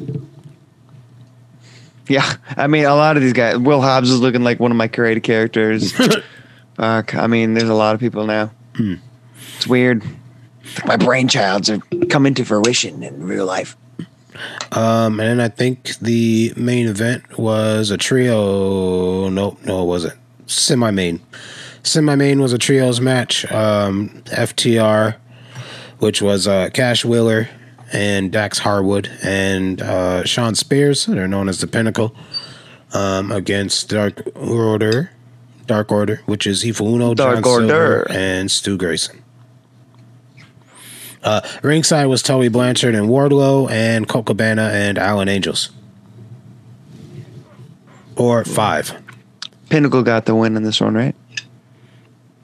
[2.08, 3.58] Yeah, I mean, a lot of these guys.
[3.58, 5.92] Will Hobbs is looking like one of my creative characters.
[6.76, 8.52] Fuck, I mean, there's a lot of people now.
[8.76, 8.96] Hmm.
[9.56, 10.04] It's weird.
[10.86, 13.78] My brainchilds are coming to fruition in real life.
[14.72, 19.30] Um, and then I think the main event was a trio.
[19.30, 20.16] Nope, no, it wasn't.
[20.48, 21.22] Semi main.
[21.84, 23.50] Semi main was a trios match.
[23.52, 25.16] Um, FTR,
[26.00, 27.48] which was uh, Cash Wheeler
[27.92, 31.06] and Dax Harwood and uh, Sean Spears.
[31.06, 32.16] They're known as the Pinnacle.
[32.94, 35.12] Um, against Dark Order,
[35.66, 38.08] Dark Order, which is Evil Uno, Dark John Silver, Order.
[38.12, 39.22] and Stu Grayson.
[41.22, 45.72] Uh, ringside was Tully Blanchard and Wardlow and Colt Cabana and Alan Angels.
[48.16, 48.94] Or five.
[49.70, 51.16] Pinnacle got the win in this one, right?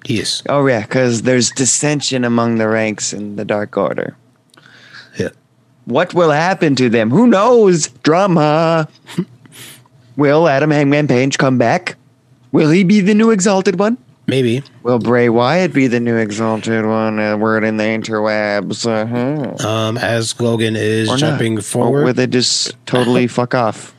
[0.05, 0.43] Yes.
[0.49, 4.17] Oh yeah, because there's dissension among the ranks in the Dark Order.
[5.85, 7.09] What will happen to them?
[7.09, 7.87] Who knows?
[8.03, 8.87] Drama.
[10.15, 11.95] will Adam Hangman Page come back?
[12.51, 13.97] Will he be the new Exalted One?
[14.27, 14.63] Maybe.
[14.83, 17.19] Will Bray Wyatt be the new Exalted One?
[17.19, 18.85] Uh, word in the interwebs.
[18.85, 19.67] Uh-huh.
[19.67, 21.19] Um, as Logan is Or not.
[21.19, 22.05] jumping Or forward.
[22.05, 23.93] will they just totally fuck off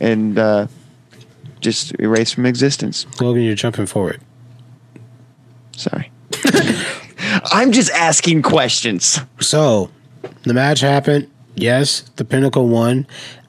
[0.00, 0.66] and uh,
[1.60, 3.06] just erase from existence?
[3.20, 4.20] Logan, you're jumping forward.
[5.76, 6.10] Sorry.
[7.52, 9.20] I'm just asking questions.
[9.40, 9.90] So,
[10.48, 11.30] the match happened.
[11.54, 13.06] Yes, the Pinnacle won.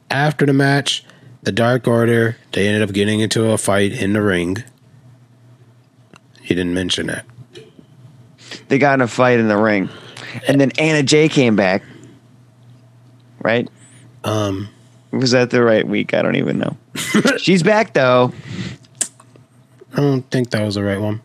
[0.10, 1.04] After the match,
[1.43, 4.64] the Dark Order, they ended up getting into a fight in the ring.
[6.43, 7.26] You didn't mention that.
[8.68, 9.89] They got in a fight in the ring.
[10.47, 11.84] And then Anna Jay came back.
[13.41, 13.70] Right?
[14.24, 14.70] Um,
[15.12, 16.14] Was that the right week?
[16.14, 16.78] I don't even know.
[17.38, 18.34] She's back though.
[19.93, 21.22] I don't think that was the right one.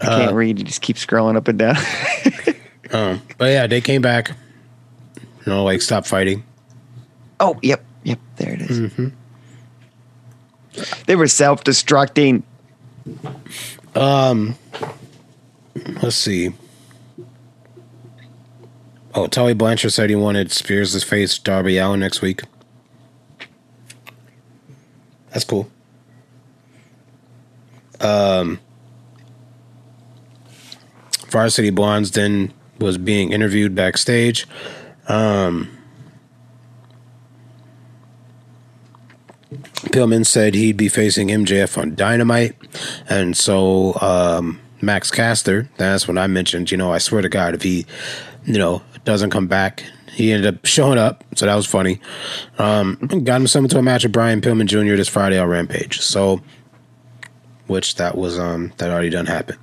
[0.00, 0.58] I can't read.
[0.58, 1.76] You just keep scrolling up and down.
[2.90, 4.30] Um, but yeah, they came back.
[5.18, 6.42] You know, like stop fighting.
[7.38, 7.84] oh, yep.
[8.04, 8.18] Yep.
[8.36, 9.12] There it is.
[11.06, 12.44] They were self destructing.
[13.94, 14.54] Um,
[16.02, 16.54] let's see.
[19.14, 22.42] Oh, Tully Blanchard said he wanted Spears to face Darby Allin next week.
[25.30, 25.68] That's cool.
[28.00, 28.60] Um,
[31.28, 34.46] Varsity Blondes then was being interviewed backstage.
[35.08, 35.78] Um,
[39.50, 42.54] Pillman said he'd be facing MJF on Dynamite,
[43.08, 45.68] and so um, Max Caster.
[45.76, 47.86] That's when I mentioned, you know, I swear to God, if he,
[48.44, 52.00] you know, doesn't come back, he ended up showing up, so that was funny.
[52.58, 54.96] Um, got himself into a match with Brian Pillman Jr.
[54.96, 56.00] this Friday on Rampage.
[56.00, 56.42] So,
[57.66, 59.58] which that was um that already done happened.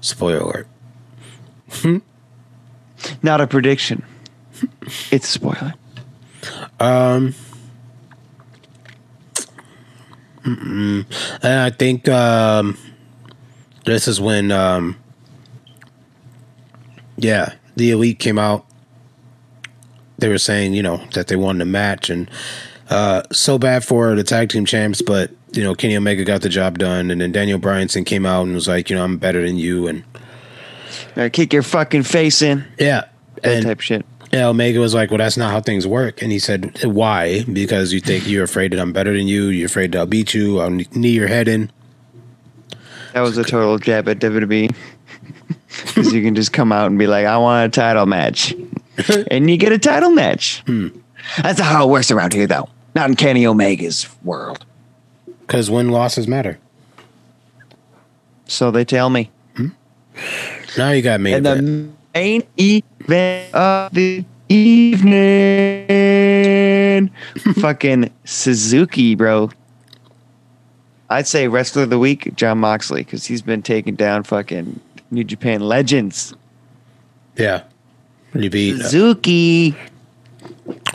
[0.00, 0.68] Spoiler alert.
[3.22, 4.04] Not a prediction.
[5.10, 5.74] It's a spoiler.
[6.78, 7.34] Um,
[10.42, 11.04] mm-mm.
[11.42, 12.78] and I think um,
[13.84, 14.96] this is when, um,
[17.16, 18.64] yeah, the elite came out.
[20.18, 22.30] They were saying, you know, that they won the match, and
[22.88, 26.48] uh, so bad for the tag team champs, but you know, Kenny Omega got the
[26.48, 29.44] job done, and then Daniel Bryanson came out and was like, you know, I'm better
[29.44, 30.04] than you, and
[31.16, 32.64] right, kick your fucking face in.
[32.78, 33.04] yeah,
[33.42, 34.04] That and type shit.
[34.32, 37.44] Yeah, Omega was like, "Well, that's not how things work." And he said, "Why?
[37.44, 39.46] Because you think you're afraid that I'm better than you.
[39.46, 40.60] You're afraid that I'll beat you.
[40.60, 41.70] I'll knee your head in."
[43.12, 44.74] That was a total jab at WWE.
[45.86, 48.54] Because you can just come out and be like, I want a title match.
[49.30, 50.62] and you get a title match.
[50.66, 50.88] Hmm.
[51.42, 52.68] That's not how it works around here, though.
[52.94, 54.64] Not in Kenny Omega's world.
[55.46, 56.58] Because win losses matter.
[58.46, 59.30] So they tell me.
[59.56, 59.68] Hmm?
[60.76, 61.32] Now you got me.
[61.32, 65.86] And the main event of the evening.
[67.60, 69.50] fucking Suzuki, bro.
[71.08, 74.80] I'd say wrestler of the week, Jon Moxley, because he's been taking down fucking
[75.12, 76.34] New Japan legends.
[77.36, 77.62] yeah,
[78.32, 78.80] he beat.
[78.80, 79.76] Uh, Suzuki.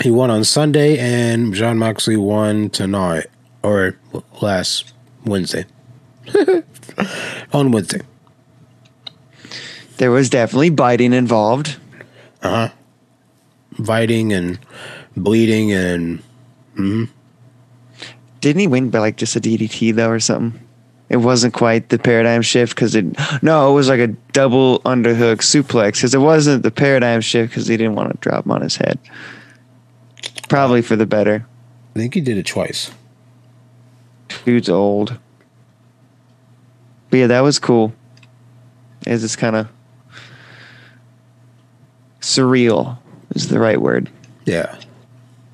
[0.01, 3.27] He won on Sunday, and Jon Moxley won tonight
[3.63, 3.97] or
[4.41, 4.93] last
[5.25, 5.65] Wednesday.
[7.53, 8.01] on Wednesday.
[9.97, 11.77] There was definitely biting involved.
[12.41, 12.73] Uh huh.
[13.79, 14.59] Biting and
[15.15, 16.21] bleeding and
[18.39, 20.59] Didn't he win by like just a DDT though or something?
[21.09, 23.05] It wasn't quite the paradigm shift because it.
[23.43, 27.67] No, it was like a double underhook suplex because it wasn't the paradigm shift because
[27.67, 28.97] he didn't want to drop him on his head.
[30.47, 31.45] Probably for the better.
[31.95, 32.91] I think he did it twice.
[34.45, 35.17] Dude's old.
[37.09, 37.93] But yeah, that was cool.
[39.05, 39.67] It's just kind of
[42.21, 42.97] surreal
[43.35, 44.09] is the right word.
[44.45, 44.77] Yeah.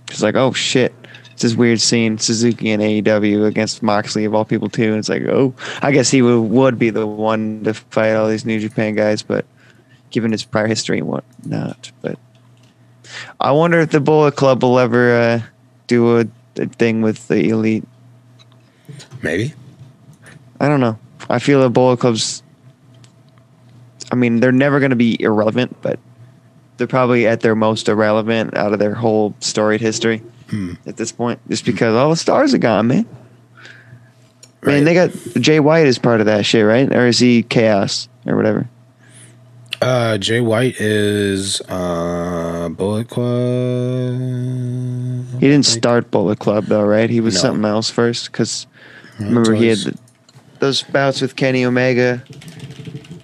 [0.09, 0.93] It's like, oh shit.
[1.31, 4.89] It's this weird scene, Suzuki and AEW against Moxley of all people too.
[4.89, 8.27] And it's like, oh, I guess he would, would be the one to fight all
[8.27, 9.45] these New Japan guys, but
[10.09, 11.91] given his prior history and whatnot.
[12.01, 12.17] But
[13.39, 15.41] I wonder if the Bullet Club will ever uh,
[15.85, 16.25] do a,
[16.55, 17.87] a thing with the Elite.
[19.21, 19.53] Maybe.
[20.59, 20.97] I don't know.
[21.29, 22.43] I feel the Bullet Club's.
[24.11, 25.99] I mean, they're never going to be irrelevant, but
[26.77, 30.21] they're probably at their most irrelevant out of their whole storied history
[30.85, 33.05] at this point, just because all the stars are gone, man.
[34.63, 34.83] Man, Right.
[34.85, 35.11] they got
[35.41, 36.91] Jay White is part of that shit, right?
[36.95, 38.67] Or is he Chaos or whatever?
[39.81, 44.17] Uh, Jay White is uh, Bullet Club.
[45.39, 47.09] He didn't start Bullet Club though, right?
[47.09, 47.41] He was No.
[47.41, 48.31] something else first.
[48.31, 48.65] Because
[49.19, 49.97] remember, he had the,
[50.59, 52.23] those bouts with Kenny Omega.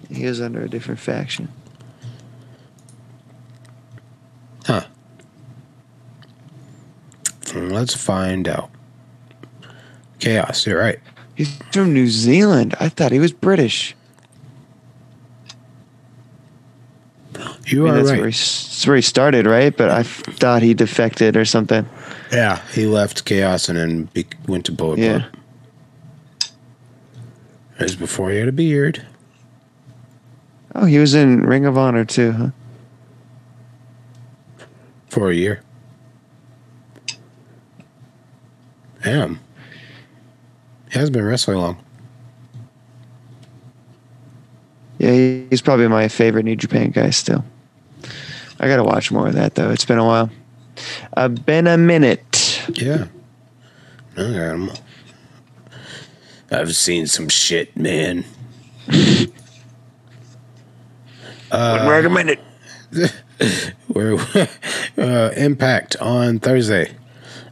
[0.09, 1.49] He was under a different faction.
[4.65, 4.85] Huh.
[7.51, 8.69] Hmm, let's find out.
[10.19, 10.99] Chaos, you're right.
[11.35, 12.75] He's from New Zealand.
[12.79, 13.95] I thought he was British.
[17.65, 18.25] You I mean, are that's where he, right.
[18.33, 19.75] that's where he started, right?
[19.75, 21.87] But I f- thought he defected or something.
[22.31, 25.19] Yeah, he left Chaos and then be- went to Bullet Yeah.
[25.21, 25.33] Club.
[27.79, 29.05] It was before he had a beard.
[30.75, 32.49] Oh, he was in Ring of Honor too, huh?
[35.09, 35.61] For a year.
[39.03, 39.39] Damn.
[40.91, 41.83] He hasn't been wrestling long.
[44.99, 45.11] Yeah,
[45.49, 47.43] he's probably my favorite New Japan guy still.
[48.59, 49.71] I gotta watch more of that though.
[49.71, 50.29] It's been a while.
[51.17, 52.61] Uh, been a minute.
[52.69, 53.07] Yeah.
[54.15, 54.71] No, I got him.
[56.53, 58.25] I've seen some shit, man.
[58.87, 59.31] Wait
[62.05, 62.39] a minute.
[63.87, 64.17] Where
[64.97, 66.91] uh, Impact on Thursday.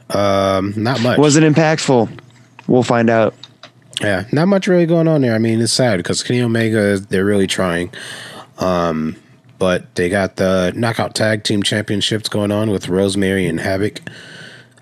[0.09, 1.17] Um, not much.
[1.17, 2.19] Was it impactful?
[2.67, 3.33] We'll find out.
[4.01, 5.35] Yeah, not much really going on there.
[5.35, 7.91] I mean, it's sad because Kenny Omega, they're really trying.
[8.57, 9.15] Um,
[9.59, 13.99] but they got the Knockout Tag Team Championships going on with Rosemary and Havok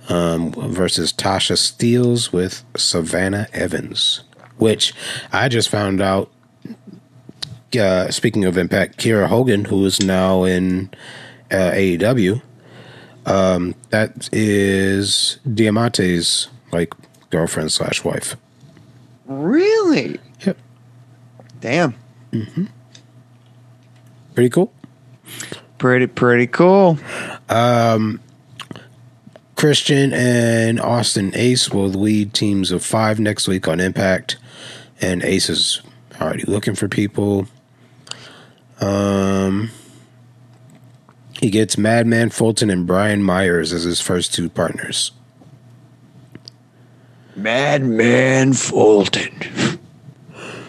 [0.10, 4.24] um, versus Tasha Steeles with Savannah Evans,
[4.58, 4.94] which
[5.32, 6.30] I just found out
[7.78, 10.90] uh, speaking of Impact, Kiera Hogan, who is now in
[11.52, 12.42] uh, AEW,
[13.26, 16.94] um, that is Diamante's like
[17.30, 18.36] girlfriend slash wife.
[19.26, 20.20] Really?
[20.42, 20.58] Yep.
[21.62, 21.96] Damn.
[24.34, 24.74] Pretty cool.
[25.78, 26.98] Pretty pretty cool.
[29.60, 34.38] Christian and Austin Ace will lead teams of five next week on Impact,
[35.02, 35.82] and Ace is
[36.22, 37.46] already looking for people.
[38.80, 39.72] Um,
[41.42, 45.12] he gets Madman Fulton and Brian Myers as his first two partners.
[47.36, 49.34] Madman Fulton.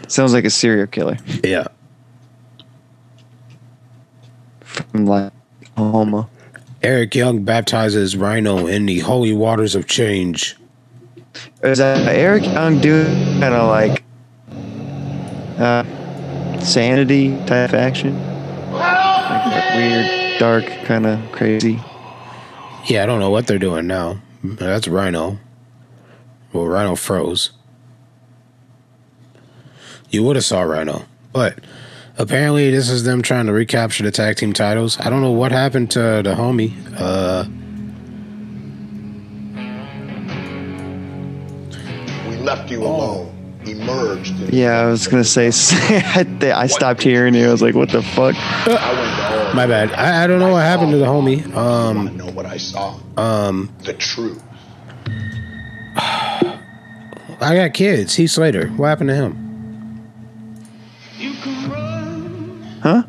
[0.09, 1.69] Sounds like a serial killer Yeah,
[4.63, 5.33] from like
[5.79, 6.29] Oklahoma.
[6.83, 10.57] Eric Young baptizes Rhino in the holy waters of change.
[11.63, 13.07] Is that Eric Young doing
[13.41, 14.03] kind of like
[15.59, 15.85] uh,
[16.61, 18.15] sanity type action?
[18.73, 21.79] Like that weird, dark, kind of crazy.
[22.87, 24.23] Yeah, I don't know what they're doing now.
[24.43, 25.39] That's Rhino.
[26.53, 27.51] Well, Rhino froze.
[30.09, 31.59] You would have saw Rhino, but
[32.21, 34.99] apparently this is them trying to recapture the tag team titles.
[35.01, 36.73] I don't know what happened to the homie.
[36.99, 37.45] Uh,
[42.29, 43.31] We left you alone,
[43.67, 44.35] emerged.
[44.53, 45.49] Yeah, I was gonna say.
[45.51, 47.49] I stopped hearing you.
[47.49, 49.93] I was like, "What the fuck?" I went to all my bad.
[49.93, 51.43] I, I don't know what happened to the homie.
[51.55, 52.97] I want to Um, know what I saw.
[53.17, 54.43] um, The truth.
[55.97, 56.59] I
[57.55, 58.15] got kids.
[58.15, 58.69] Heath Slater.
[58.69, 59.50] What happened to him?
[62.81, 63.03] Huh?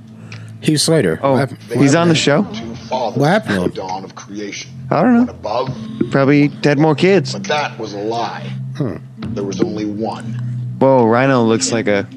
[0.61, 1.19] Hugh Slater.
[1.23, 2.43] Oh, What he's on the show.
[2.43, 3.69] What happened to at him?
[3.69, 4.69] the dawn of creation.
[4.91, 5.31] I don't know.
[5.31, 5.69] above,
[6.11, 7.33] Probably had more kids.
[7.33, 8.51] but that was a lie.
[8.77, 8.97] Hmm.
[9.33, 10.23] There was only one.
[10.79, 12.07] Whoa, Rhino looks like a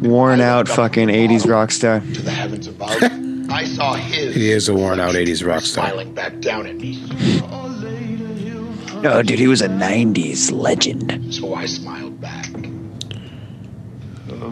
[0.00, 2.00] worn out fucking '80s rock star.
[2.00, 3.02] To the heavens above,
[3.50, 4.34] I saw his.
[4.34, 5.86] He is a worn out 80s rock star.
[5.88, 7.02] Smiling back down at me,
[9.04, 11.34] Oh, dude, he was a '90s legend.
[11.34, 12.46] so I smiled back.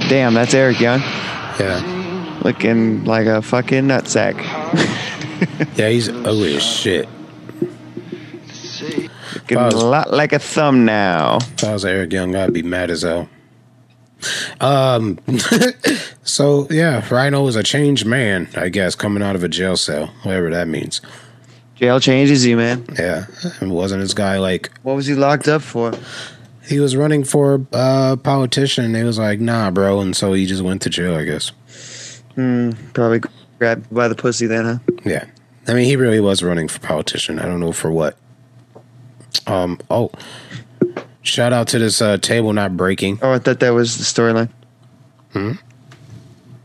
[0.09, 2.01] Damn, that's Eric Young, Yeah.
[2.45, 4.35] Looking like a fucking nutsack.
[5.77, 7.09] Yeah, he's ugly as shit.
[9.35, 9.69] Looking Wow.
[9.69, 11.39] a lot like a thumb now.
[11.57, 13.29] If I was Eric Young, I'd be mad as hell.
[14.61, 15.19] Um,
[16.23, 20.07] so yeah, Rhino is a changed man, I guess, coming out of a jail cell,
[20.23, 21.01] whatever that means.
[21.75, 22.87] Jail changes you, man.
[22.99, 23.27] Yeah,
[23.61, 25.93] it wasn't this guy like What was he locked up for?
[26.67, 28.87] he was running for uh politician.
[28.87, 31.53] And they was like, nah, bro, and so he just went to jail, I guess.
[32.35, 33.21] Hmm, probably
[33.59, 34.79] grabbed by the pussy then, huh?
[35.05, 35.27] Yeah,
[35.67, 37.39] I mean, he really was running for politician.
[37.39, 38.17] I don't know for what.
[39.47, 39.79] Um.
[39.91, 40.11] Oh,
[41.23, 43.19] shout out to this uh, table not breaking.
[43.23, 44.51] Oh, I thought that was the storyline.
[45.33, 45.53] Hmm.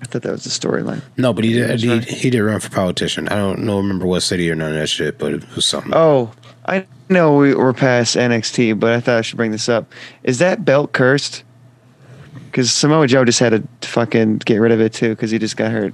[0.01, 1.01] I thought that was the storyline.
[1.17, 1.79] No, but he did.
[1.79, 3.27] He, he did run for politician.
[3.27, 5.91] I don't know, remember what city or none of that shit, but it was something.
[5.93, 6.31] Oh,
[6.65, 9.91] I know we, we're past NXT, but I thought I should bring this up.
[10.23, 11.43] Is that belt cursed?
[12.45, 15.55] Because Samoa Joe just had to fucking get rid of it too, because he just
[15.57, 15.93] got hurt.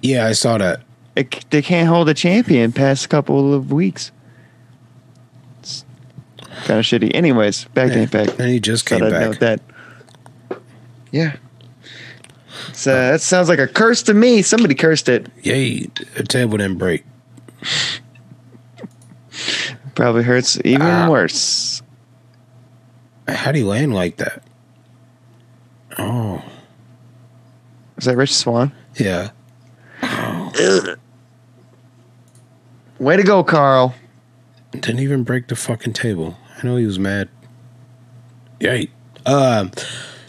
[0.00, 0.80] Yeah, I saw that.
[1.16, 4.10] It, they can't hold a champion past a couple of weeks.
[5.60, 5.84] It's
[6.64, 7.10] kind of shitty.
[7.14, 8.38] Anyways, back to Yeah, Impact.
[8.38, 9.20] and he just Thought came I'd back.
[9.22, 9.60] note that.
[11.10, 11.36] Yeah.
[12.72, 14.40] So that sounds like a curse to me.
[14.42, 15.26] Somebody cursed it.
[15.42, 17.04] Yay, the table didn't break.
[19.94, 21.08] Probably hurts even Ah.
[21.10, 21.82] worse.
[23.28, 24.42] How do you land like that?
[25.98, 26.42] Oh,
[27.96, 28.72] Is that Rich Swann?
[28.96, 29.30] yeah.
[32.98, 33.94] Way to go, Carl.
[34.72, 36.36] Didn't even break the fucking table.
[36.62, 37.28] I know he was mad.
[38.60, 38.88] Yay.
[39.26, 39.68] Uh,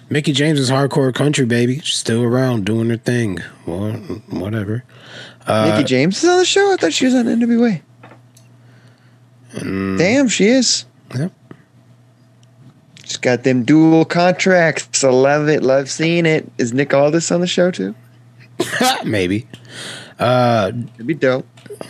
[0.10, 1.80] Mickie James is hardcore country, baby.
[1.80, 3.40] She's still around doing her thing.
[3.68, 3.92] Well,
[4.30, 4.84] whatever.
[5.46, 6.74] Uh, Mickie James is on the show.
[6.74, 7.82] I thought she was on NWA.
[9.98, 10.86] Damn, she is.
[11.10, 11.32] mm, Yep.
[13.14, 15.04] She's got them dual contracts.
[15.04, 15.62] I love it.
[15.62, 16.52] Love seeing it.
[16.58, 17.94] Is Nick Aldis on the show too?
[19.06, 19.46] Maybe.
[20.18, 21.46] Uh, It'd be dope.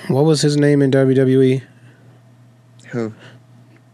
[0.10, 1.64] what was his name in WWE?
[2.88, 3.14] Who?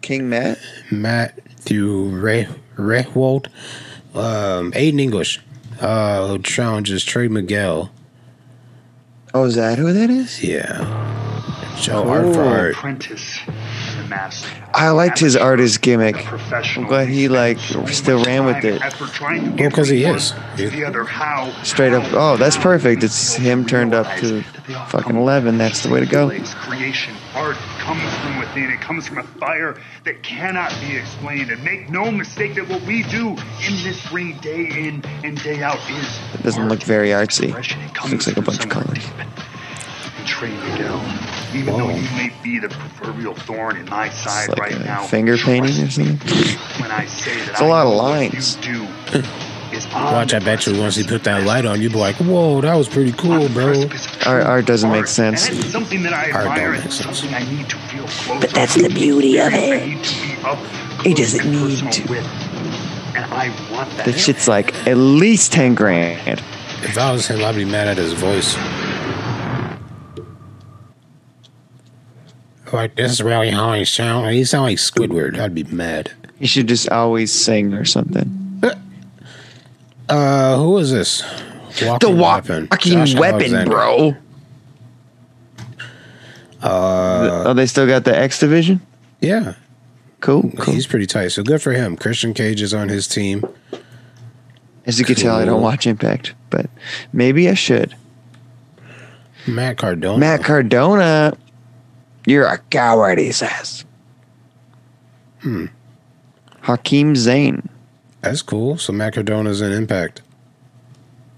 [0.02, 0.58] King Matt?
[0.90, 3.46] Matthew Re- Rehwoldt.
[4.16, 5.40] Um, Aiden English.
[5.80, 7.92] Uh, challenges Trey Miguel.
[9.36, 10.44] Oh, is that who that is?
[10.44, 11.78] Yeah.
[11.80, 13.38] Joe Art for apprentice
[14.10, 14.46] mask.
[14.74, 16.16] I liked his artist gimmick.
[16.26, 16.86] Professional.
[16.86, 18.82] I'm glad he like still ran with it.
[18.82, 20.34] Effort trying Well, get 'cause he is.
[20.56, 21.52] The other how.
[21.64, 22.04] Straight up.
[22.14, 23.04] Oh, that's perfect.
[23.04, 24.44] It's him turned up to
[24.88, 25.58] fucking eleven.
[25.58, 26.30] That's the way to go.
[26.56, 28.70] Creation, art comes from within.
[28.72, 31.52] It comes from a fire that cannot be explained.
[31.52, 33.30] And make no mistake that what we do
[33.66, 37.50] in this ring day in and day out is It doesn't look very artsy.
[37.50, 39.06] It Looks like a bunch of somewhere colors.
[39.06, 39.14] deep
[40.20, 40.28] And
[41.52, 41.76] train you down.
[41.76, 44.84] Even though you may be the proverbial thorn in my side It's like right a
[44.84, 45.04] now.
[45.04, 46.18] finger painting or something.
[46.82, 48.56] When I say that It's a I lot of lines.
[48.58, 48.88] You do
[49.72, 52.60] is Watch, I bet you once he put that light on, you'd be like, "Whoa,
[52.62, 53.84] that was pretty cool, bro."
[54.26, 55.48] Art, art doesn't make sense.
[55.48, 57.24] And something that I Art don't make sense.
[57.26, 59.88] I need to feel But that's the beauty of I it.
[59.88, 60.58] need to be up
[61.04, 62.02] He doesn't need to.
[62.10, 62.26] with.
[63.16, 64.06] And I want that.
[64.08, 66.42] That shit's like at least ten grand.
[66.82, 68.56] If I was him, I'd be mad at his voice.
[72.72, 74.30] Like this is really how he sound.
[74.32, 75.40] He sound like Squidward.
[75.40, 76.12] I'd be mad.
[76.40, 78.36] You should just always sing or something.
[80.08, 81.22] Uh, who is this?
[81.80, 82.68] The weapon.
[82.72, 83.70] walking Josh weapon, Alexander.
[83.72, 84.16] bro.
[86.62, 88.82] Uh, oh, they still got the X division.
[89.22, 89.54] yeah,
[90.20, 90.74] Cool, cool.
[90.74, 91.30] he's pretty tight.
[91.30, 91.96] So good for him.
[91.96, 93.46] Christian Cage is on his team.
[94.86, 96.66] As you can tell, I don't watch Impact, but
[97.14, 97.96] maybe I should.
[99.48, 100.18] Matt Cardona.
[100.18, 101.38] Matt Cardona,
[102.30, 103.18] you're a coward.
[103.20, 103.86] He says.
[105.42, 105.66] Hmm.
[106.62, 107.68] Hakeem Zayn.
[108.22, 108.78] That's cool.
[108.78, 110.22] So Matt Cardona's in Impact.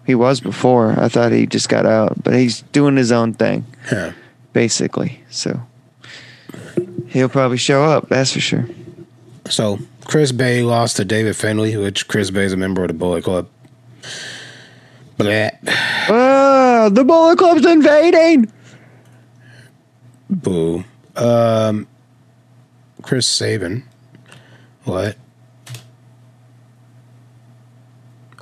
[0.05, 0.99] He was before.
[0.99, 4.13] I thought he just got out, but he's doing his own thing, Yeah.
[4.51, 5.23] basically.
[5.29, 5.61] So
[7.09, 8.09] he'll probably show up.
[8.09, 8.65] That's for sure.
[9.47, 12.93] So Chris Bey lost to David Finlay, which Chris Bey is a member of the
[12.95, 13.47] Bullet Club.
[15.17, 15.49] Blah.
[16.09, 18.51] Ah, the Bullet Club's invading.
[20.31, 20.85] Boo.
[21.15, 21.87] Um,
[23.01, 23.83] Chris Sabin.
[24.85, 25.17] What?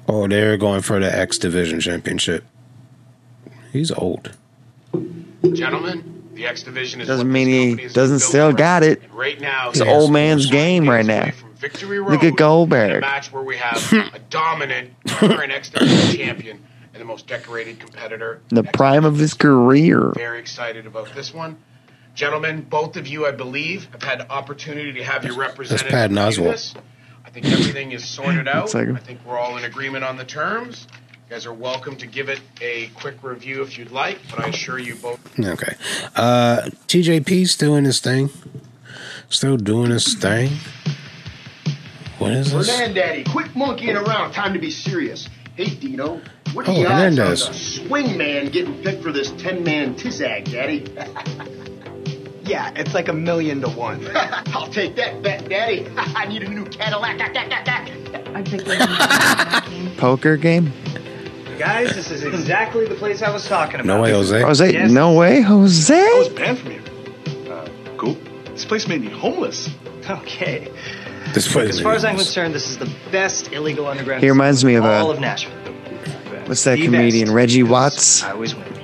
[0.08, 2.44] Oh, they're going for the X Division Championship.
[3.74, 4.36] He's old.
[5.54, 9.02] Gentlemen, the X Division is Doesn't mean he doesn't still got it.
[9.12, 11.32] Right now, It's an old man's game right now.
[11.62, 12.92] Look at Goldberg.
[12.92, 16.64] in A match where we have a dominant current X Division champion
[16.94, 18.42] and the most decorated competitor.
[18.50, 20.12] The prime of his career.
[20.16, 21.58] Very excited about this one.
[22.24, 25.90] Gentlemen, both of you, I believe, have had the opportunity to have your representative.
[25.90, 26.52] Patton review Oswalt.
[26.52, 26.76] this.
[27.24, 28.64] I think everything is sorted out.
[28.64, 28.98] Looks like him.
[28.98, 30.86] I think we're all in agreement on the terms.
[30.92, 34.50] You guys are welcome to give it a quick review if you'd like, but I
[34.50, 35.76] assure you both Okay.
[36.14, 38.30] Uh, TJP's doing his thing.
[39.30, 40.52] Still doing his thing.
[42.18, 42.70] What is this?
[42.70, 44.34] Hernandaddy, quit monkeying around.
[44.34, 45.30] Time to be serious.
[45.56, 46.20] Hey, Dino.
[46.52, 47.46] What are Oh, the odds Hernandez.
[47.46, 50.86] on the swing man getting picked for this 10-man tizag, Daddy?
[52.50, 54.06] yeah, it's like a million to one.
[54.16, 55.88] I'll take that bet, Daddy.
[55.98, 57.22] I need a new Cadillac.
[57.22, 58.68] I picked
[59.98, 60.72] Poker game?
[61.58, 63.86] Guys, this is exactly the place I was talking about.
[63.86, 64.42] No way, Jose.
[64.42, 64.92] Jose, Yes.
[64.92, 65.94] no way, Jose.
[65.94, 66.82] I was banned from here.
[67.52, 68.18] Uh, cool.
[68.46, 69.70] This place made me homeless.
[70.10, 70.72] Okay.
[71.34, 74.24] This place As far as I'm concerned, this is the best illegal underground.
[74.24, 75.56] He reminds me of, in all uh, of Nashville.
[76.46, 77.26] What's that The comedian?
[77.28, 77.36] best.
[77.36, 78.24] Reggie Watts.
[78.24, 78.79] I always win.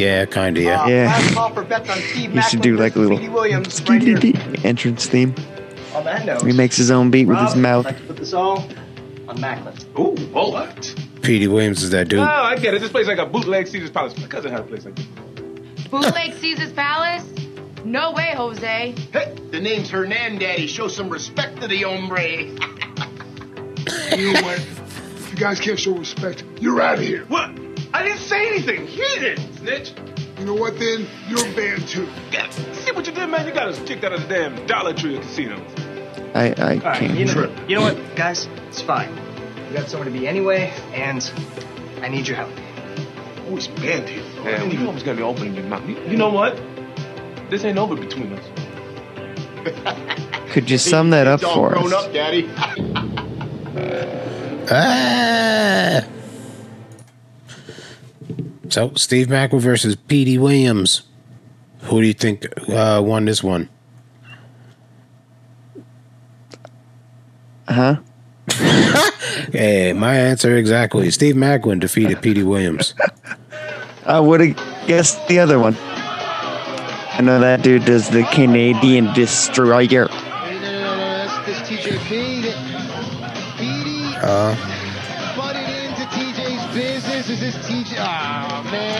[0.00, 0.86] Yeah, kind of, yeah.
[0.86, 1.06] Yeah.
[1.06, 4.64] Last call for bets on Steve He should do like a little Petey Williams right
[4.64, 5.34] entrance theme.
[5.94, 7.86] On that note, He makes his own beat with his mouth.
[7.86, 8.58] I'd like to put this all
[9.28, 9.98] on Maclin.
[9.98, 10.94] Ooh, what?
[11.22, 12.20] Petey Williams is that dude.
[12.20, 12.80] Oh, I get it.
[12.80, 14.16] This place like a bootleg Caesar's Palace.
[14.16, 15.86] My cousin had a place like this.
[15.88, 17.24] Bootleg Caesar's Palace?
[17.84, 18.94] No way, Jose.
[19.12, 20.66] Hey, the name's Hernandaddy.
[20.66, 22.56] Show some respect to the hombre.
[24.16, 24.58] You know what?
[24.58, 27.24] If you guys can't show respect, you're out of here.
[27.26, 27.50] What?
[27.92, 28.86] I didn't say anything.
[28.86, 29.92] He did, snitch.
[30.38, 31.06] You know what then?
[31.28, 32.08] You're banned too.
[32.32, 33.46] Yeah, see what you did, man?
[33.46, 35.56] You got us kicked out of the damn Dollar Tree casino.
[36.34, 37.18] I, I All right, can't.
[37.18, 38.46] you know, you know what, guys?
[38.68, 39.14] It's fine.
[39.68, 41.30] We got somewhere to be anyway, and
[42.00, 42.50] I need your help.
[43.48, 44.22] Oh, it's banned here.
[44.44, 45.86] Yeah, you almost got me opening your mouth.
[45.88, 46.56] You, you know what?
[47.50, 48.44] This ain't over between us.
[50.52, 52.04] Could you sum that up It's all for grown us?
[52.06, 52.48] up, Daddy.
[54.72, 56.04] Ah!
[58.70, 61.02] So, Steve Maclin versus Petey Williams.
[61.82, 63.68] Who do you think uh, won this one?
[67.68, 68.00] Huh?
[69.52, 71.08] Hey, my answer exactly.
[71.12, 72.94] Steve Maclin defeated Petey Williams.
[74.04, 75.76] I would have guessed the other one.
[75.78, 80.08] I know that dude does the Canadian Destroyer.
[81.46, 82.52] This TJP.
[84.22, 84.56] Uh,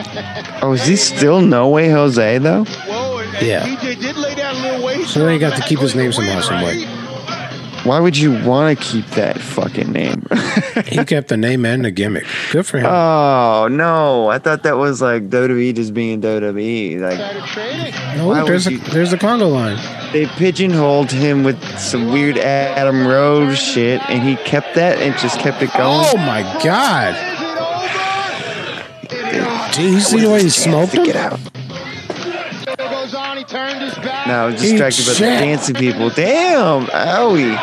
[0.05, 0.47] Butted into TJ's business.
[0.47, 0.62] Is this TJ?
[0.62, 0.72] Oh.
[0.72, 2.64] Is he still No Way Jose though?
[3.40, 3.66] Yeah.
[3.66, 5.06] DJ did lay down a little weight.
[5.06, 6.85] So they got to keep his name somehow, some way.
[7.85, 10.27] Why would you want to keep that fucking name?
[10.86, 12.24] He kept the name and the gimmick.
[12.52, 12.86] Good for him.
[12.86, 14.28] oh no!
[14.28, 17.01] I thought that was like WWE just being WWE.
[17.01, 19.77] Like No, look, there's a, you- there's the Congo line.
[20.12, 25.39] they pigeonholed him with some weird Adam Rose shit, and he kept that and just
[25.39, 26.05] kept it going.
[26.12, 27.14] Oh my god!
[29.81, 31.05] Do you see the way he smoked him?
[31.05, 31.40] Get out!
[32.77, 34.27] goes on, he turned his back.
[34.27, 36.11] Now I was distracted by the dancing people.
[36.11, 36.86] Damn!
[36.86, 37.57] Owie!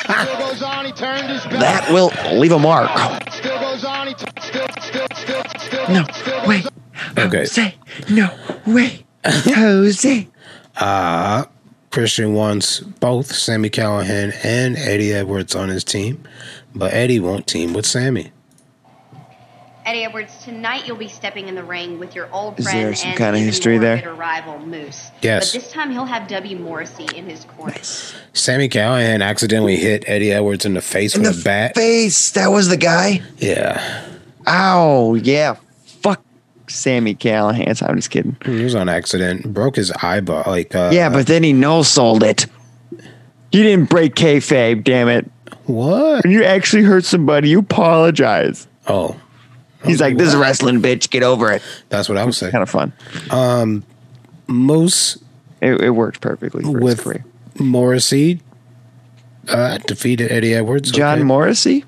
[0.00, 1.60] Still goes on, he turned his back.
[1.60, 2.90] That will leave a mark.
[3.30, 5.88] Still goes on, he t- still, still, still, still.
[5.90, 6.06] No,
[6.46, 6.66] wait.
[7.18, 7.44] Okay.
[7.44, 7.74] Say
[8.08, 8.34] no,
[8.66, 9.04] wait.
[9.24, 10.28] Jose.
[10.76, 11.44] Uh,
[11.90, 16.22] Christian wants both Sami Callihan and Eddie Edwards on his team,
[16.74, 18.32] but Eddie won't team with Sami.
[19.90, 22.94] Eddie Edwards, tonight you'll be stepping in the ring with your old Is friend there
[22.94, 23.96] some and kind of history there?
[23.96, 25.10] bitter rival Moose.
[25.20, 25.52] Yes.
[25.52, 26.56] But this time he'll have W.
[26.58, 27.74] Morrissey in his corner.
[28.32, 31.74] Sami Callihan accidentally hit Eddie Edwards in the face In with the a bat.
[31.74, 32.30] face.
[32.30, 33.20] That was the guy.
[33.38, 34.06] Yeah,
[34.46, 35.14] Ow!
[35.14, 35.56] Yeah.
[35.84, 36.22] Fuck
[36.68, 37.82] Sami Callihan.
[37.82, 38.36] I'm just kidding.
[38.44, 39.52] he was on accident.
[39.52, 40.44] Broke his eyeball.
[40.46, 42.46] Like, uh, yeah, but then he no sold it.
[42.92, 45.28] You didn't break kayfabe, damn it.
[45.64, 46.22] What?
[46.22, 48.68] When you actually hurt somebody, you apologize.
[48.86, 49.20] Oh,
[49.84, 51.10] He's like, "This is wrestling, bitch.
[51.10, 52.52] Get over it." that's what I was saying.
[52.52, 52.92] Kind of fun.
[53.30, 53.84] Um,
[54.46, 55.16] Moose
[55.60, 57.24] It, it worked perfectly for with career.
[57.58, 58.40] Morrissey
[59.48, 60.90] uh, defeated Eddie Edwards.
[60.90, 61.24] John okay.
[61.24, 61.84] Morrissey.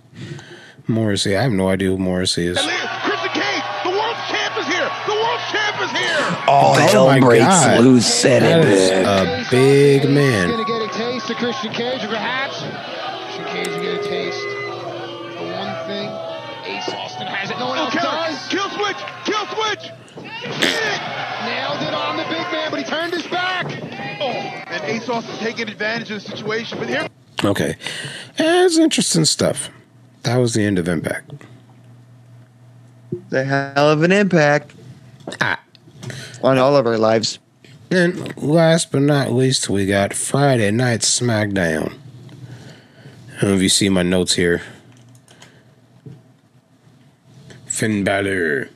[0.89, 1.37] Morrissey.
[1.37, 2.59] I have no idea who Morrissey is.
[2.59, 4.91] Christian Cage, the world champ is here.
[5.07, 6.39] The world champ is here.
[6.49, 7.81] All hell my breaks God.
[7.85, 8.07] loose.
[8.07, 8.69] Said That it.
[8.69, 10.51] is a big man.
[20.45, 23.67] Nailed it on the big man, but he turned his back.
[24.21, 26.79] Oh, and Ace Austin taking advantage of the situation.
[26.79, 27.09] But here,
[27.45, 27.77] Okay.
[28.37, 29.69] That's interesting stuff.
[30.23, 31.33] That was the end of Impact.
[33.31, 34.73] The hell of an impact
[35.41, 35.61] Ah.
[36.43, 37.39] on all of our lives.
[37.91, 41.95] And last but not least, we got Friday Night SmackDown.
[43.37, 44.63] I don't know if you see my notes here.
[47.67, 48.69] Finn Balor.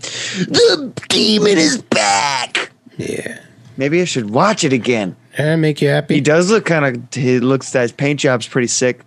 [0.00, 2.72] The demon is back.
[2.96, 3.40] Yeah.
[3.76, 5.16] Maybe I should watch it again.
[5.36, 6.16] That make you happy?
[6.16, 7.14] He does look kind of.
[7.14, 9.00] He looks that his paint job's pretty sick.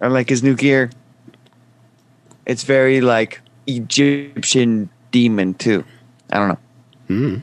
[0.00, 0.90] I like his new gear.
[2.46, 5.84] It's very like Egyptian demon too.
[6.30, 6.58] I don't know.
[7.08, 7.36] Hmm.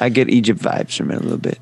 [0.00, 1.58] I get Egypt vibes from it a little bit.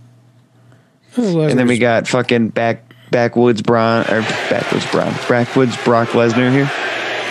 [1.17, 6.71] And then we got fucking back backwoods Braun or backwoods Braun backwoods Brock Lesnar here.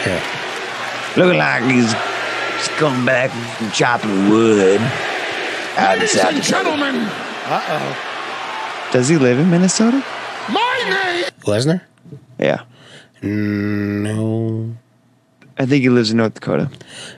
[0.05, 1.13] Yeah.
[1.17, 1.93] Looking like he's
[2.67, 4.81] scumbag from chopping wood.
[5.77, 6.41] Out in South Dakota.
[6.49, 6.95] gentlemen.
[6.95, 8.89] Uh oh.
[8.91, 10.03] Does he live in Minnesota?
[10.49, 11.25] My name.
[11.41, 11.81] Lesnar?
[12.39, 12.63] Yeah.
[13.21, 14.75] No.
[15.57, 16.69] I think he lives in North Dakota.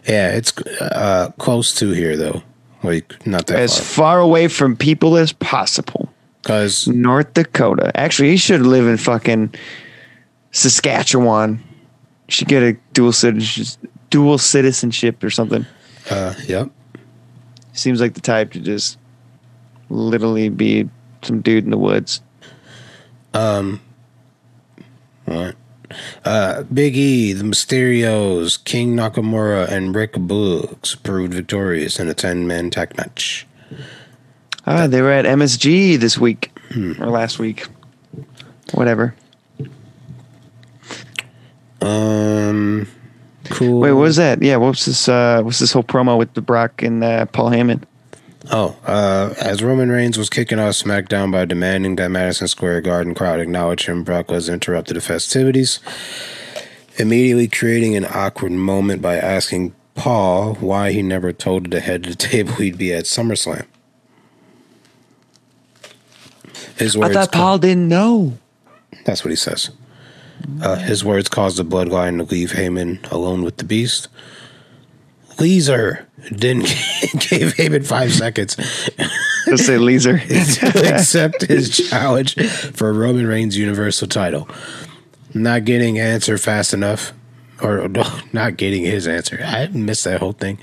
[0.07, 2.43] Yeah, it's uh, close to here, though.
[2.83, 3.85] Like, not that As far.
[3.85, 6.09] far away from people as possible.
[6.41, 7.91] Because North Dakota.
[7.95, 9.53] Actually, he should live in fucking
[10.51, 11.63] Saskatchewan.
[12.29, 15.65] Should get a dual citizenship, dual citizenship or something.
[16.09, 16.69] Uh, yep.
[17.73, 18.97] Seems like the type to just
[19.89, 20.89] literally be
[21.21, 22.21] some dude in the woods.
[23.33, 23.81] Um,
[25.25, 25.55] what?
[26.25, 32.47] Uh, Big E, the Mysterios, King Nakamura, and Rick Boogs proved victorious in a 10
[32.47, 33.47] man tag match.
[34.65, 36.51] Ah, they were at MSG this week
[36.99, 37.67] or last week,
[38.73, 39.15] whatever.
[41.81, 42.87] Um,
[43.49, 43.79] cool.
[43.79, 44.41] Wait, what was that?
[44.41, 45.09] Yeah, what was this?
[45.09, 47.83] Uh, what's this whole promo with the Brock and uh, Paul Heyman?
[48.49, 53.13] Oh, uh, as Roman Reigns was kicking off SmackDown by demanding that Madison Square Garden
[53.13, 55.79] crowd acknowledge him, Brock was interrupted the festivities,
[56.97, 62.11] immediately creating an awkward moment by asking Paul why he never told the head of
[62.11, 63.65] the table he'd be at SummerSlam.
[66.77, 67.13] His I words.
[67.15, 68.37] thought Paul didn't know.
[69.03, 69.71] That's what he says.
[70.61, 74.07] Uh, his words caused the bloodline to leave Heyman alone with the beast.
[75.37, 76.63] Leeser didn't
[77.29, 78.57] gave Heyman five seconds
[79.47, 80.19] Let's say Leeser.
[80.73, 84.49] to accept his challenge for Roman Reigns Universal title.
[85.33, 87.13] Not getting answer fast enough,
[87.61, 88.03] or no,
[88.33, 89.39] not getting his answer.
[89.43, 90.57] I missed that whole thing.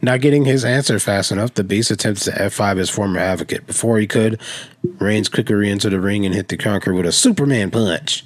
[0.00, 3.66] Not getting his answer fast enough, the Beast attempts to F5 his former advocate.
[3.66, 4.40] Before he could,
[4.82, 8.24] Reigns quickly re-entered the ring and hit the Conqueror with a Superman punch.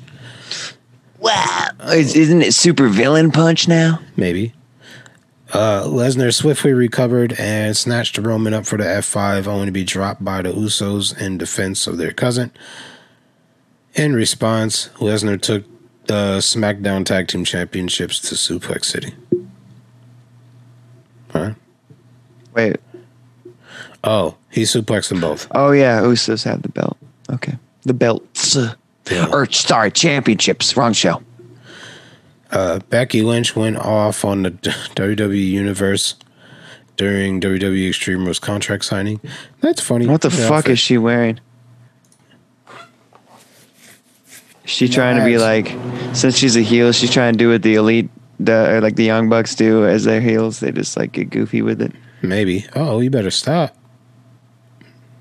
[1.26, 3.98] Wow, Is, isn't it super villain punch now?
[4.16, 4.52] Maybe.
[5.52, 10.24] Uh, Lesnar swiftly recovered and snatched Roman up for the F5, only to be dropped
[10.24, 12.52] by the Usos in defense of their cousin.
[13.94, 15.64] In response, Lesnar took
[16.06, 19.12] the SmackDown Tag Team Championships to Suplex City.
[21.30, 21.54] Huh?
[22.54, 22.76] Wait.
[24.04, 25.48] Oh, he suplexed them both.
[25.50, 26.96] Oh yeah, Usos have the belt.
[27.32, 28.56] Okay, the belts.
[29.32, 30.76] Or sorry, championships.
[30.76, 31.22] Wrong show.
[32.50, 34.50] Uh, Becky Lynch went off on the
[34.94, 36.14] WWE Universe
[36.96, 39.20] during WWE Extreme Rules contract signing.
[39.60, 40.06] That's funny.
[40.06, 41.40] What the fuck is she wearing?
[44.64, 45.76] Is she trying to be like,
[46.14, 48.10] since she's a heel, she's trying to do what the elite,
[48.40, 50.60] the or like the young bucks do as their heels.
[50.60, 51.92] They just like get goofy with it.
[52.22, 52.66] Maybe.
[52.74, 53.76] Oh, you better stop.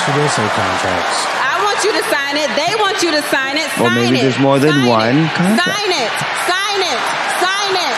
[0.02, 1.20] She did say contracts.
[1.44, 2.50] I want you to sign it.
[2.58, 3.70] They want you to sign it.
[3.78, 4.24] Well, sign maybe it.
[4.26, 5.62] there's more than one contract.
[5.64, 6.12] Sign it.
[6.50, 7.00] Sign it.
[7.40, 7.96] Sign it.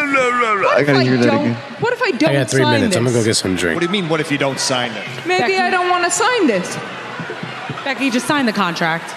[0.62, 1.54] What I if gotta I hear that again.
[1.80, 2.90] What if I don't I got three sign minutes.
[2.90, 2.96] this?
[2.96, 3.74] I'm gonna go get some drink.
[3.76, 5.04] What do you mean, what if you don't sign it?
[5.26, 6.76] Maybe I don't want to sign this.
[7.84, 9.14] Becky, just sign the contract.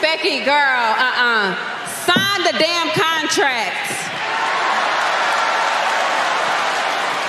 [0.00, 1.54] Becky, girl, uh-uh.
[2.08, 3.92] Sign the damn contract.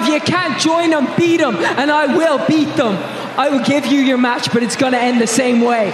[0.10, 2.96] you can't join them, beat them, and I will beat them.
[3.38, 5.92] I will give you your match, but it's going to end the same way.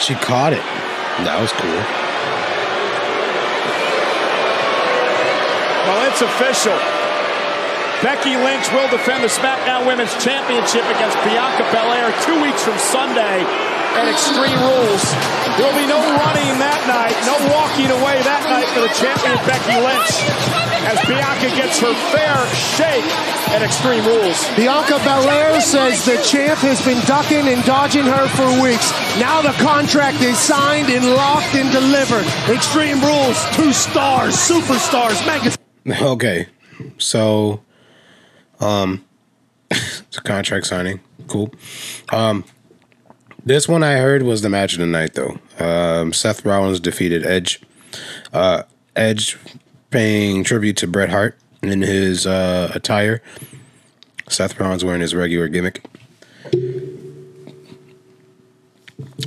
[0.00, 0.62] She caught it.
[1.22, 1.70] That was cool.
[5.86, 7.11] Well, it's official.
[8.02, 13.46] Becky Lynch will defend the SmackDown Women's Championship against Bianca Belair two weeks from Sunday
[13.94, 15.06] at Extreme Rules.
[15.54, 19.38] There will be no running that night, no walking away that night for the champion
[19.46, 20.18] Becky Lynch
[20.82, 22.34] as Bianca gets her fair
[22.74, 23.06] shake
[23.54, 24.50] at Extreme Rules.
[24.58, 28.90] Bianca Belair says the champ has been ducking and dodging her for weeks.
[29.22, 32.26] Now the contract is signed and locked and delivered.
[32.50, 35.54] Extreme Rules, two stars, superstars, mega.
[35.86, 36.48] Okay,
[36.98, 37.62] so
[38.62, 39.04] um,
[39.70, 41.00] it's a contract signing.
[41.28, 41.52] Cool.
[42.10, 42.44] Um,
[43.44, 45.38] this one I heard was the match of the night, though.
[45.58, 47.60] Um, Seth Rollins defeated Edge.
[48.32, 48.62] Uh,
[48.94, 49.36] Edge
[49.90, 53.22] paying tribute to Bret Hart in his uh, attire.
[54.28, 55.84] Seth Rollins wearing his regular gimmick.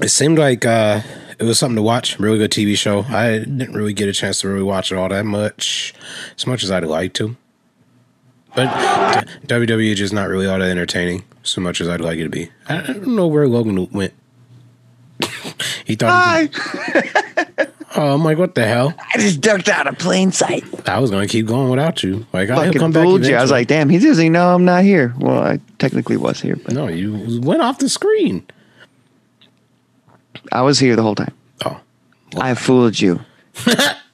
[0.02, 1.02] It seemed like uh,
[1.40, 2.20] it was something to watch.
[2.20, 3.02] Really good TV show.
[3.04, 5.94] I didn't really get a chance to really watch it all that much,
[6.38, 7.36] as much as I'd like to.
[8.56, 8.70] But
[9.48, 12.30] WWE is just not really all that entertaining, so much as I'd like it to
[12.30, 12.50] be.
[12.68, 14.14] I don't know where Logan went.
[15.86, 16.50] he thought.
[16.50, 17.66] He
[17.96, 18.94] oh, I'm like, what the hell?
[19.14, 20.64] I just ducked out of plain sight.
[20.88, 22.26] I was gonna keep going without you.
[22.34, 23.04] Like, I'll come back.
[23.04, 23.36] fooled you.
[23.36, 25.14] I was like, damn, he doesn't know I'm not here.
[25.20, 28.46] Well, I technically was here, but no, you went off the screen.
[30.52, 31.34] I was here the whole time.
[31.66, 31.80] Oh,
[32.38, 33.20] I fooled you.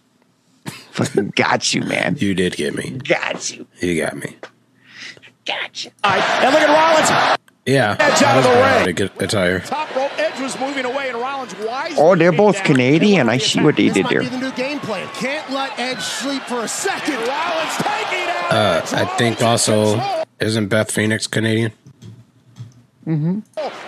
[1.05, 2.15] Fucking got you, man.
[2.19, 2.91] You did get me.
[2.91, 3.67] Got you.
[3.79, 4.35] You got me.
[5.45, 5.91] Got you.
[6.03, 7.37] And look at Rollins.
[7.65, 8.95] Yeah, Edge out of the glad ring.
[8.95, 9.59] to get attire.
[9.59, 10.11] Top rope.
[10.17, 12.65] Edge was moving away, and Rollins wisely Oh, they're both down.
[12.65, 13.29] Canadian.
[13.29, 14.21] I see what they This did might there.
[14.21, 15.07] be the new game plan.
[15.13, 17.13] Can't let Edge sleep for a second.
[17.15, 18.51] Rollins taking out.
[18.51, 21.71] Uh, I think also isn't Beth Phoenix Canadian?
[23.05, 23.39] Mm-hmm.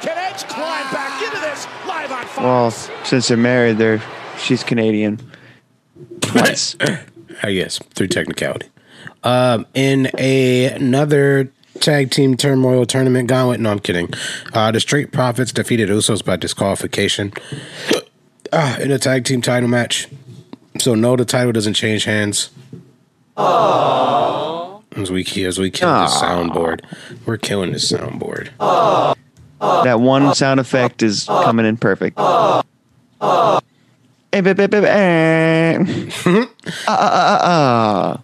[0.02, 2.38] Can Edge climb back into this live on Fox?
[2.40, 2.72] Well,
[3.06, 4.02] since they're married, they're
[4.40, 5.20] she's Canadian.
[6.22, 6.76] Twice.
[7.42, 8.68] I guess through technicality.
[9.24, 13.60] Um, in a, another tag team turmoil tournament gauntlet.
[13.60, 14.10] No, I'm kidding.
[14.54, 17.34] Uh, the Street Profits defeated Usos by disqualification
[18.52, 20.08] uh, in a tag team title match.
[20.80, 22.50] So no, the title doesn't change hands.
[24.96, 26.82] As we as we kill this soundboard,
[27.26, 28.50] we're killing this soundboard.
[29.60, 32.20] that one sound effect is coming in perfect.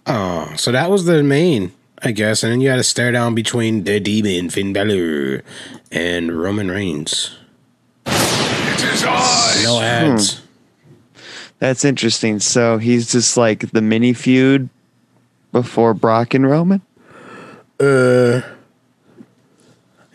[0.06, 1.72] Oh, so that was the main,
[2.02, 5.42] I guess, and then you had to stare down between the demon Finn Balor
[5.92, 7.36] and Roman Reigns.
[9.64, 10.38] No ads.
[10.38, 10.46] Hmm.
[11.58, 12.40] That's interesting.
[12.40, 14.68] So he's just like the mini feud
[15.52, 16.80] before Brock and Roman.
[17.78, 18.40] Uh,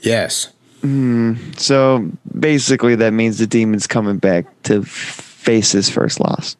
[0.01, 0.51] yes.
[0.81, 6.57] Mm, so basically, that means the demon's coming back to f- face his first loss.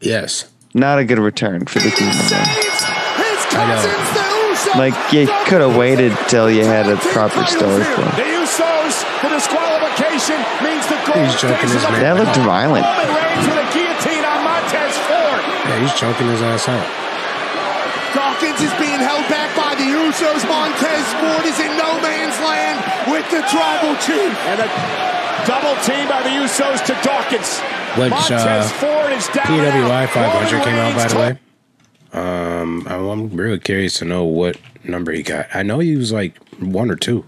[0.00, 0.52] Yes.
[0.74, 2.12] Not a good return for the team.
[2.28, 2.46] Then.
[3.56, 8.12] I Like you could have waited till you had a proper story for him.
[8.20, 12.04] The Usos, the disqualification means the gold He's choking his man.
[12.04, 12.84] That looked violent.
[12.84, 15.40] Roman Reigns with a guillotine on Montez Ford.
[15.64, 16.84] Yeah, he's choking his ass out.
[18.12, 19.45] Dawkins is being held back by
[19.78, 20.42] the Usos.
[20.48, 22.78] Montez Ford is in no man's land
[23.10, 24.32] with the tribal chief.
[24.50, 24.68] And a
[25.46, 27.60] double team by the Usos to Dawkins.
[28.00, 31.38] Which Montez uh, Ford is down and PWI 500 Roman came out, by the way.
[32.12, 35.46] Um, I'm I'm really curious to know what number he got.
[35.54, 37.24] I know he was like one or two.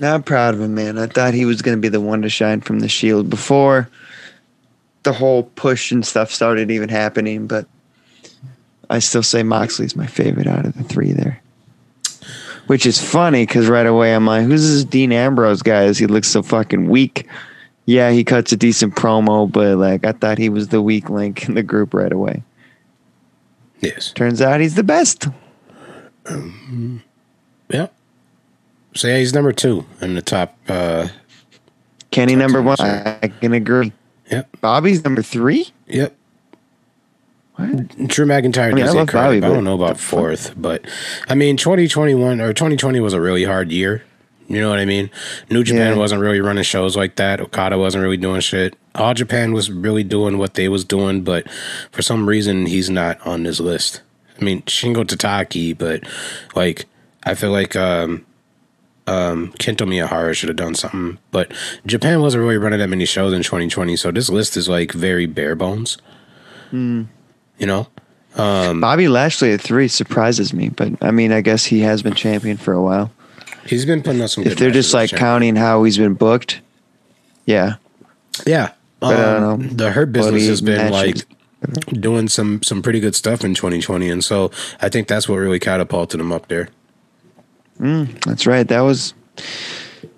[0.00, 0.98] I'm proud of him, man.
[0.98, 3.88] I thought he was going to be the one to shine from the Shield before
[5.06, 7.46] the whole push and stuff started even happening.
[7.46, 7.66] But
[8.90, 11.40] I still say Moxley's my favorite out of the three there.
[12.66, 15.90] Which is funny because right away I'm like, who's this Dean Ambrose guy?
[15.92, 17.28] He looks so fucking weak.
[17.84, 21.48] Yeah, he cuts a decent promo, but like I thought he was the weak link
[21.48, 22.42] in the group right away.
[23.80, 24.10] Yes.
[24.12, 25.28] Turns out he's the best.
[27.70, 27.86] Yeah.
[28.96, 30.56] So yeah, he's number two in the top.
[30.68, 31.06] uh
[32.10, 32.80] Kenny number one.
[32.80, 33.92] I can agree.
[34.30, 34.60] Yep.
[34.60, 35.68] Bobby's number three.
[35.86, 36.16] Yep.
[37.58, 39.12] Drew McIntyre I mean, does I it.
[39.12, 40.84] Bobby, I don't know about fourth, but
[41.26, 44.02] I mean, 2021 or 2020 was a really hard year.
[44.46, 45.10] You know what I mean?
[45.50, 45.98] New Japan Yeah.
[45.98, 47.40] wasn't really running shows like that.
[47.40, 48.76] Okada wasn't really doing shit.
[48.94, 51.48] All Japan was really doing what they was doing, but
[51.90, 54.02] for some reason he's not on this list.
[54.40, 56.02] I mean Shingo Takagi, but
[56.54, 56.84] like
[57.24, 58.26] I feel like um
[59.06, 61.18] um Kento Miyahara should have done something.
[61.30, 61.52] But
[61.86, 65.26] Japan wasn't really running that many shows in 2020, so this list is like very
[65.26, 65.98] bare bones.
[66.70, 67.04] Hmm.
[67.58, 67.86] You know,
[68.36, 72.14] um, Bobby Lashley at three surprises me, but I mean, I guess he has been
[72.14, 73.10] champion for a while.
[73.66, 74.44] he's been putting up some.
[74.44, 75.26] If they're just like champion.
[75.26, 76.60] counting how he's been booked,
[77.46, 77.76] yeah.
[78.46, 78.72] Yeah.
[79.00, 79.68] But I don't Um, know.
[79.74, 81.24] The Hurt business has been matches.
[81.26, 84.50] like doing some some pretty good stuff in 2020, and so
[84.82, 86.68] I think that's what really catapulted him up there.
[87.80, 88.66] Mm, that's right.
[88.66, 89.14] That was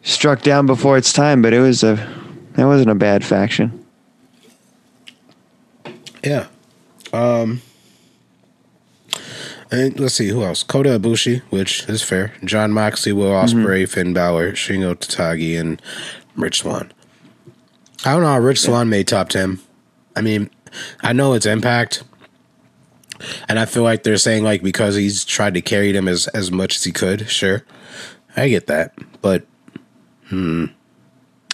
[0.02, 1.96] struck down before its time, but it was a
[2.54, 3.84] that wasn't a bad faction.
[6.22, 6.46] Yeah.
[7.12, 7.62] Um.
[9.70, 10.62] And let's see who else.
[10.62, 12.32] Kota Ibushi, which is fair.
[12.42, 15.82] Jon Moxley, Will Ospreay, Finn Balor, Shingo Takagi, and
[16.36, 16.90] Rich Swann.
[18.04, 19.58] I don't know how Rich Swann made top ten.
[20.16, 20.48] I mean,
[21.02, 22.02] I know it's Impact,
[23.48, 26.50] and I feel like they're saying like because he's tried to carry them as as
[26.50, 27.28] much as he could.
[27.28, 27.64] Sure,
[28.36, 29.46] I get that, but
[30.28, 30.66] hmm.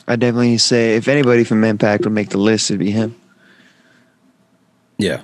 [0.07, 3.19] I definitely say if anybody from Impact would make the list, it'd be him.
[4.99, 5.23] Yeah.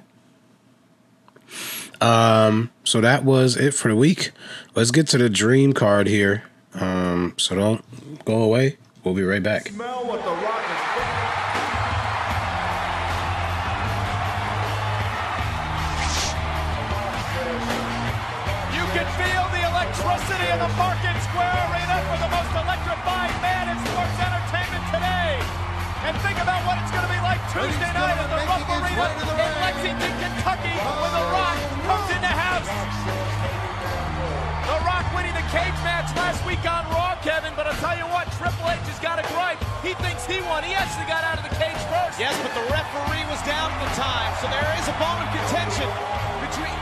[2.01, 4.33] Um, so that was it for the week.
[4.75, 6.45] Let's get to the dream card here.
[6.75, 8.79] Um, so don't go away.
[9.05, 9.71] We'll be right back.
[27.51, 29.27] Tuesday night at the Rupp Arena in
[29.59, 32.71] Lexington, Kentucky, when The Rock comes in the house.
[34.71, 38.07] The Rock winning the cage match last week on Raw, Kevin, but I'll tell you
[38.07, 39.59] what, Triple H has got a gripe.
[39.83, 40.63] He thinks he won.
[40.63, 42.23] He actually got out of the cage first.
[42.23, 45.31] Yes, but the referee was down at the time, so there is a bone of
[45.35, 46.30] contention between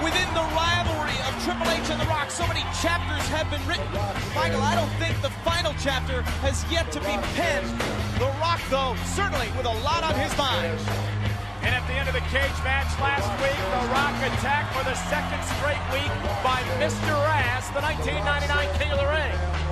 [0.02, 2.30] within the rivalry of Triple H and The Rock.
[2.30, 3.86] So many chapters have been written.
[4.34, 7.66] Michael, I don't think the final chapter has yet to be penned.
[8.18, 10.78] The Rock, though, certainly with a lot on his mind.
[11.62, 14.94] And at the end of the cage match last week, The Rock attacked for the
[15.10, 16.12] second straight week
[16.46, 17.14] by Mr.
[17.26, 19.67] Ass, the 1999 King of the Ring.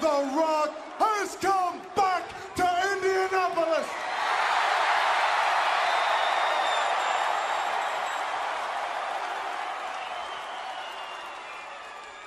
[0.00, 2.22] The Rock has come back
[2.56, 3.86] to Indianapolis.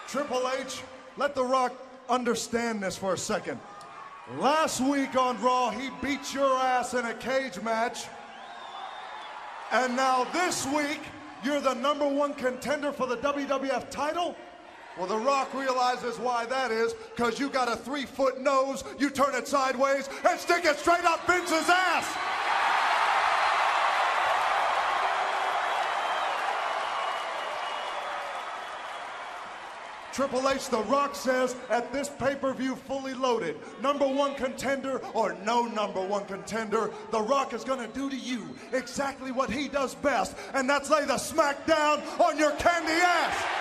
[0.08, 0.82] Triple H,
[1.16, 1.74] let The Rock
[2.10, 3.58] understand this for a second.
[4.38, 8.06] Last week on Raw, he beat your ass in a cage match.
[9.72, 11.00] And now this week,
[11.44, 14.36] you're the number one contender for the WWF title?
[14.98, 19.10] Well, The Rock realizes why that is, because you got a three foot nose, you
[19.10, 22.18] turn it sideways, and stick it straight up Vince's ass!
[30.14, 34.98] Triple H, The Rock says at this pay per view fully loaded, number one contender
[35.14, 39.50] or no number one contender, The Rock is going to do to you exactly what
[39.50, 43.61] he does best, and that's lay the smack down on your candy ass.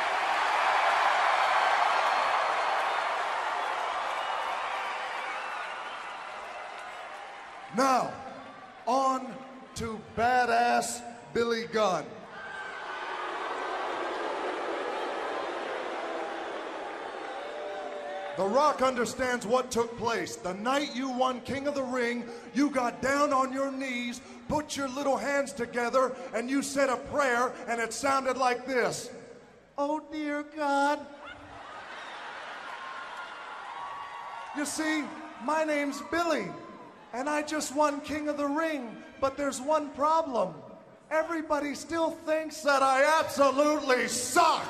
[7.76, 8.12] Now,
[8.86, 9.32] on
[9.76, 11.02] to badass
[11.32, 12.04] Billy Gunn.
[18.36, 20.36] The Rock understands what took place.
[20.36, 22.24] The night you won King of the Ring,
[22.54, 26.96] you got down on your knees, put your little hands together, and you said a
[26.96, 29.10] prayer, and it sounded like this
[29.76, 31.00] Oh, dear God.
[34.56, 35.04] You see,
[35.44, 36.46] my name's Billy,
[37.12, 40.54] and I just won King of the Ring, but there's one problem.
[41.10, 44.64] Everybody still thinks that I absolutely suck.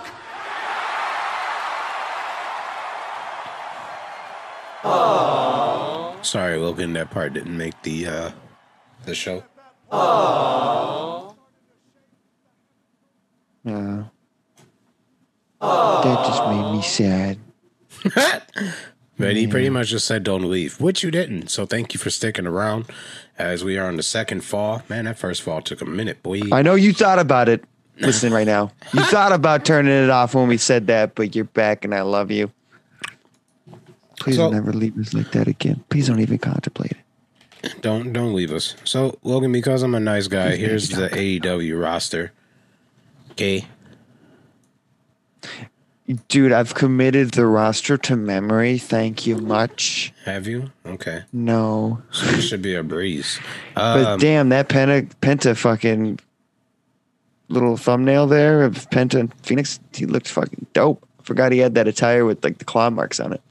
[6.23, 6.93] Sorry, Logan.
[6.95, 8.31] That part didn't make the uh
[9.05, 9.43] the show.
[15.61, 17.39] Uh, that just made me sad.
[19.21, 19.73] But he pretty mm.
[19.73, 21.49] much just said don't leave, which you didn't.
[21.49, 22.87] So thank you for sticking around
[23.39, 24.83] as we are on the second fall.
[24.89, 26.41] Man, that first fall took a minute, boy.
[26.53, 27.65] I know you thought about it.
[27.99, 28.73] Listen right now.
[28.95, 32.01] You thought about turning it off when we said that, but you're back and I
[32.01, 32.51] love you.
[34.19, 35.85] Please So- don't ever leave us like that again.
[35.91, 37.83] Please don't even contemplate it.
[37.83, 38.75] Don't don't leave us.
[38.85, 42.33] So Logan, because I'm a nice guy, here's the AEW roster.
[43.37, 43.67] Gay.
[46.29, 48.79] Dude, I've committed the roster to memory.
[48.79, 50.13] Thank you much.
[50.25, 50.71] Have you?
[50.85, 51.23] Okay.
[51.33, 52.03] No.
[52.11, 53.39] So it should be a breeze.
[53.75, 56.19] But Um, damn, that Penta Penta fucking
[57.49, 61.07] little thumbnail there of Penta and Fenix, he looked fucking dope.
[61.23, 63.43] Forgot he had that attire with like the claw marks on it.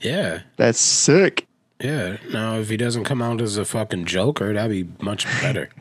[0.00, 0.42] Yeah.
[0.56, 1.46] That's sick.
[1.80, 2.18] Yeah.
[2.30, 5.70] Now, if he doesn't come out as a fucking Joker, that'd be much better.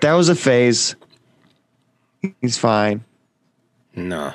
[0.00, 0.96] That was a phase.
[2.40, 3.04] He's fine.
[3.94, 4.34] No.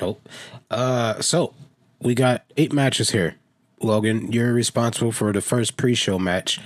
[0.00, 0.28] Nope.
[0.70, 1.54] Uh, so
[2.00, 3.36] we got eight matches here.
[3.80, 6.60] Logan, you're responsible for the first pre-show match.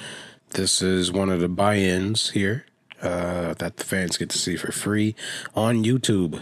[0.51, 2.65] This is one of the buy-ins here
[3.03, 5.15] uh, that the fans get to see for free
[5.55, 6.41] on YouTube.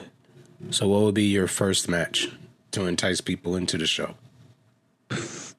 [0.71, 2.29] So, what would be your first match
[2.73, 4.15] to entice people into the show?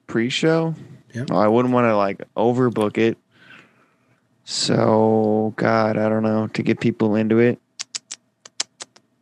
[0.06, 0.74] Pre-show.
[1.14, 1.24] Yeah.
[1.30, 3.18] Oh, I wouldn't want to like overbook it.
[4.44, 7.60] So God, I don't know to get people into it.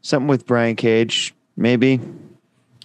[0.00, 2.00] Something with Brian Cage, maybe.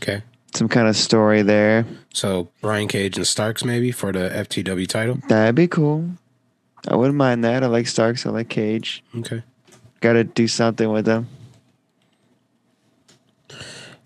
[0.01, 0.23] Okay.
[0.53, 1.85] Some kind of story there.
[2.13, 5.19] So, Brian Cage and Starks, maybe for the FTW title.
[5.27, 6.09] That'd be cool.
[6.87, 7.63] I wouldn't mind that.
[7.63, 8.25] I like Starks.
[8.25, 9.03] I like Cage.
[9.15, 9.43] Okay.
[10.01, 11.27] Got to do something with them.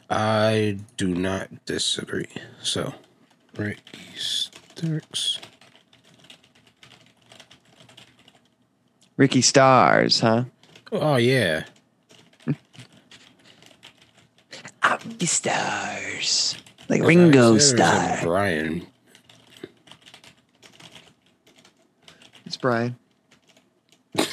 [0.10, 2.28] I do not disagree.
[2.62, 2.94] So,
[3.58, 3.80] right,
[4.16, 5.40] Starks.
[9.18, 10.44] Ricky Stars, huh?
[10.92, 11.64] Oh yeah.
[14.94, 16.56] Ricky Stars.
[16.90, 18.24] Like I Ringo was- there was a Starr.
[18.24, 18.88] Brian.
[22.46, 22.96] It's Brian.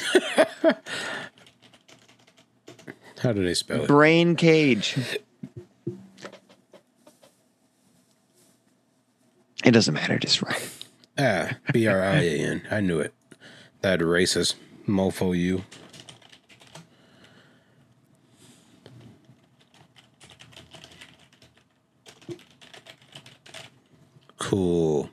[3.21, 3.87] How do they spell it?
[3.87, 4.97] Brain Cage.
[9.63, 10.69] It doesn't matter, just right.
[11.17, 12.61] Ah, B R I A N.
[12.69, 13.13] I knew it.
[13.81, 14.55] That racist
[14.87, 15.63] mofo you.
[24.53, 25.09] Cool.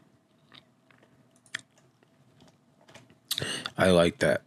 [3.79, 4.43] I like that.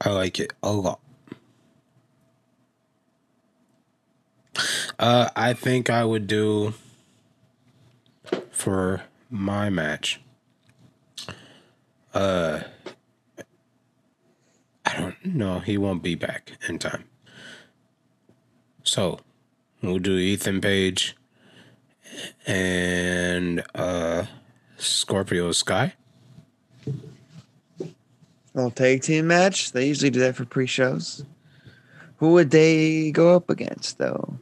[0.00, 1.00] I like it a lot.
[4.98, 6.72] Uh, I think I would do
[8.50, 10.18] for my match.
[12.14, 12.60] Uh,
[14.86, 15.58] I don't know.
[15.58, 17.04] He won't be back in time.
[18.82, 19.20] So
[19.82, 21.16] we'll do Ethan Page
[22.46, 24.26] and uh,
[24.78, 25.94] Scorpio Sky.
[28.54, 29.72] Little tag team match.
[29.72, 31.24] They usually do that for pre-shows.
[32.16, 34.38] Who would they go up against, though?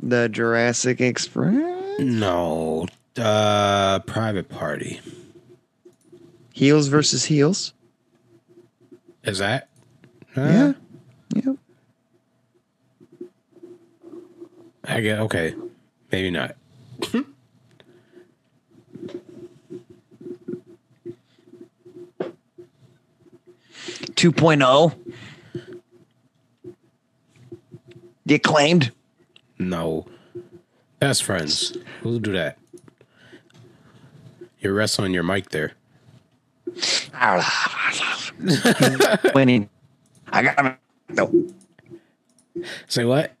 [0.00, 1.98] The Jurassic Express.
[1.98, 2.86] No,
[3.16, 5.00] uh, Private Party.
[6.52, 7.74] Heels versus heels.
[9.24, 9.68] Is that?
[10.36, 10.74] Yeah.
[11.34, 11.56] Yep.
[14.86, 15.54] I get okay.
[16.10, 16.56] Maybe not.
[24.24, 24.94] 2.0.
[28.26, 28.90] The acclaimed.
[29.58, 30.06] No.
[30.98, 31.76] Best friends.
[32.00, 32.56] Who'll do that?
[34.60, 35.74] You're wrestling your mic there.
[39.34, 39.68] Winning.
[40.32, 40.78] I got him.
[41.10, 41.44] No.
[42.86, 43.34] Say what?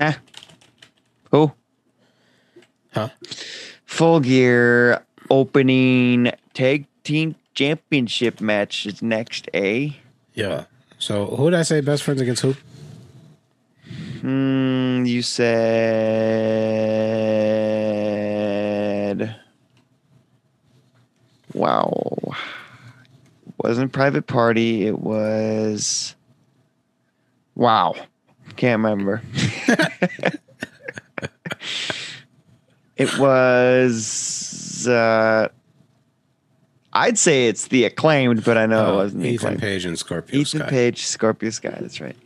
[0.00, 0.14] Huh?
[1.30, 1.52] Who?
[2.92, 3.08] Huh?
[3.86, 9.90] Full Gear opening tag team championship match is next, eh?
[10.34, 10.64] Yeah.
[10.98, 12.54] So who did I say best friends against who?
[14.20, 15.50] Hmm, you said.
[21.54, 22.34] Wow.
[23.58, 24.86] Wasn't Private Party.
[24.86, 26.14] It was.
[27.54, 27.94] Wow.
[28.56, 29.22] Can't remember.
[33.00, 34.86] it was.
[34.88, 35.48] Uh,
[36.92, 39.60] I'd say it's the acclaimed, but I know it Uh, wasn't the Ethan acclaimed.
[39.62, 40.68] Page and Scorpio Ethan Sky.
[40.70, 41.76] Page, Scorpio Sky.
[41.80, 42.16] That's right.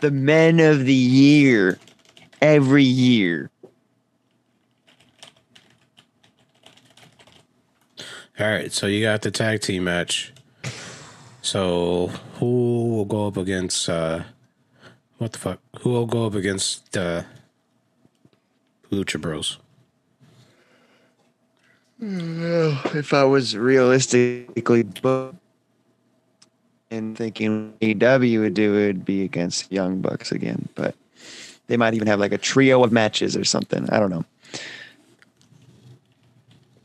[0.00, 1.78] The men of the year,
[2.40, 3.50] every year.
[8.40, 10.32] All right, so you got the tag team match.
[11.42, 14.22] So who will go up against uh
[15.18, 15.60] what the fuck?
[15.80, 17.22] Who will go up against uh
[18.90, 19.58] Lucha Bros?
[22.04, 25.36] If I was realistically booked
[26.90, 30.96] and thinking AW would do it, would be against Young Bucks again, but
[31.68, 33.88] they might even have like a trio of matches or something.
[33.90, 34.24] I don't know.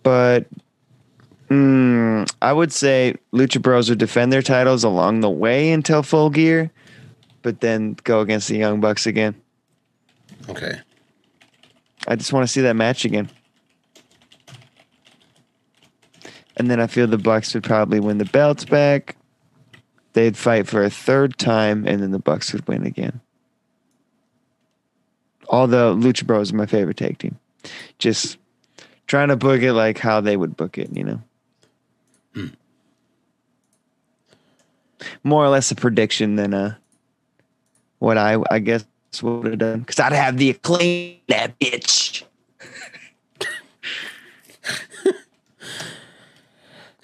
[0.03, 0.45] but
[1.49, 6.29] mm, I would say Lucha Bros would defend their titles along the way until Full
[6.29, 6.71] Gear,
[7.41, 9.33] but then go against the Young Bucks again.
[10.47, 10.79] Okay.
[12.07, 13.29] I just want to see that match again.
[16.57, 19.15] And then I feel the Bucks would probably win the belts back.
[20.13, 23.21] They'd fight for a third time, and then the Bucks would win again.
[25.47, 27.39] Although Lucha Bros is my favorite tag team,
[27.99, 28.37] just
[29.05, 31.21] trying to book it like how they would book it, you know.
[35.23, 36.79] More or less a prediction than a
[37.99, 38.83] what I I guess
[39.21, 42.23] would have done because I'd have the acclaim that bitch.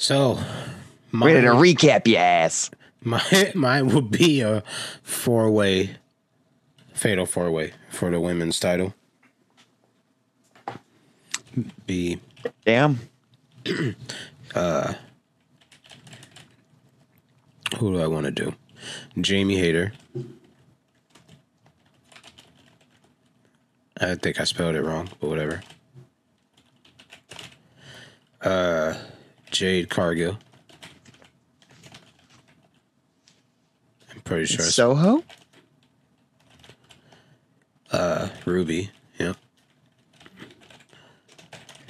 [0.04, 0.38] So,
[1.14, 1.28] my.
[1.28, 2.70] Ready to recap your ass.
[3.04, 3.24] My
[3.56, 4.62] mine would be a
[5.02, 5.96] four way,
[6.94, 8.94] fatal four way for the women's title.
[11.88, 12.20] Be
[12.66, 13.00] damn.
[14.56, 14.94] uh,
[17.78, 18.54] who do I want to do?
[19.22, 19.94] Jamie Hayter.
[24.02, 25.62] I think I spelled it wrong, but whatever.
[28.42, 28.96] Uh,
[29.54, 30.38] Jade Cargill.
[34.12, 34.56] I'm pretty sure.
[34.56, 35.24] it's- Soho?
[37.92, 38.90] Uh, Ruby.
[39.20, 39.38] Yep.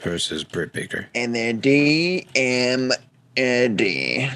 [0.01, 1.07] Versus Britt Baker.
[1.15, 2.91] And then D M
[3.35, 4.23] D.
[4.23, 4.29] You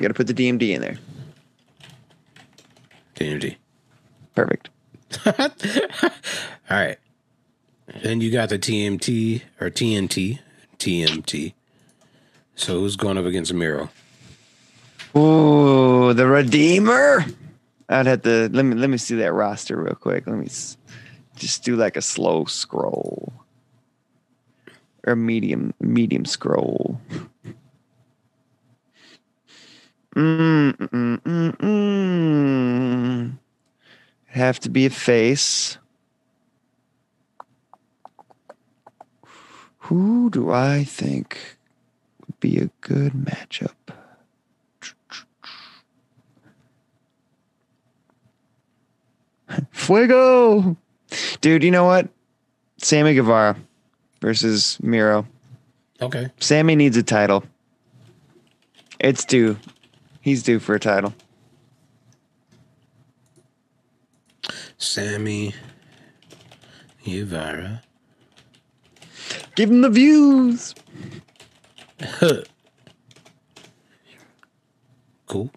[0.00, 0.96] gotta put the DMD in there.
[3.16, 3.56] DMD.
[4.34, 4.70] Perfect.
[5.26, 5.32] All
[6.70, 6.96] right.
[8.02, 10.38] Then you got the TMT or TNT,
[10.78, 11.52] TMT.
[12.54, 13.90] So who's going up against Miro?
[15.16, 17.24] Ooh, the Redeemer.
[17.88, 20.26] I'd have to let me let me see that roster real quick.
[20.26, 20.76] Let me s-
[21.36, 23.32] just do like a slow scroll
[25.06, 26.98] or medium medium scroll.
[30.16, 33.38] Mm, mm, mm, mm.
[34.26, 35.76] Have to be a face.
[39.86, 41.58] Who do I think
[42.42, 43.70] be a good matchup?
[49.70, 50.76] Fuego!
[51.40, 52.08] Dude, you know what?
[52.78, 53.56] Sammy Guevara
[54.20, 55.26] versus Miro.
[56.00, 56.30] Okay.
[56.40, 57.44] Sammy needs a title.
[58.98, 59.56] It's due.
[60.20, 61.14] He's due for a title.
[64.78, 65.54] Sammy
[67.04, 67.82] Guevara.
[69.54, 70.74] Give him the views.
[75.26, 75.50] cool.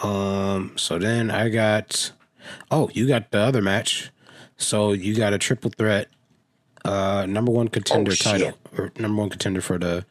[0.00, 0.72] Um.
[0.76, 2.12] So then I got.
[2.70, 4.10] Oh, you got the other match.
[4.56, 6.08] So you got a triple threat.
[6.84, 10.04] Uh, number one contender Oh, title or number one contender for the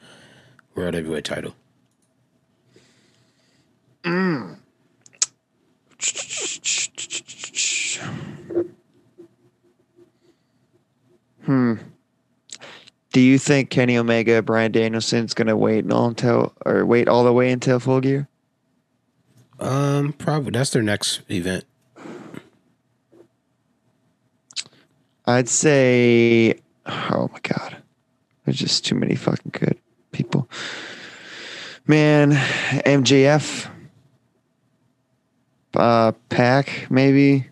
[0.76, 1.56] world heavyweight title.
[4.04, 4.58] Mm.
[11.46, 11.76] Hmm.
[13.16, 17.32] Do you think Kenny Omega, Bryan Danielson's gonna wait all until or wait all the
[17.32, 18.28] way until full gear?
[19.58, 21.64] Um, probably that's their next event.
[25.26, 26.56] I'd say,
[26.86, 27.78] oh my god,
[28.44, 29.78] there's just too many fucking good
[30.12, 30.50] people.
[31.88, 33.70] Man, MJF,
[35.74, 37.48] uh, Pac maybe,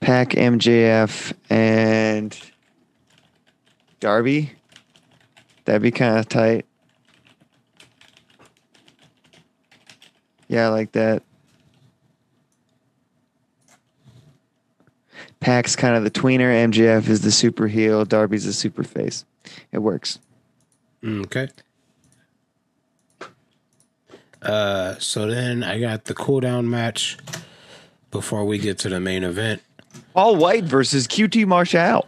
[0.00, 2.36] Pac MJF and
[4.00, 4.52] Darby.
[5.66, 6.66] That'd be kind of tight.
[10.48, 11.22] Yeah, I like that.
[15.38, 16.52] Pac's kind of the tweener.
[16.68, 18.04] MJF is the super heel.
[18.04, 19.24] Darby's the super face.
[19.72, 20.18] It works.
[21.04, 21.48] Okay.
[24.42, 27.16] Uh, so then I got the cool down match
[28.10, 29.62] before we get to the main event.
[30.14, 32.06] All White versus QT Marshall.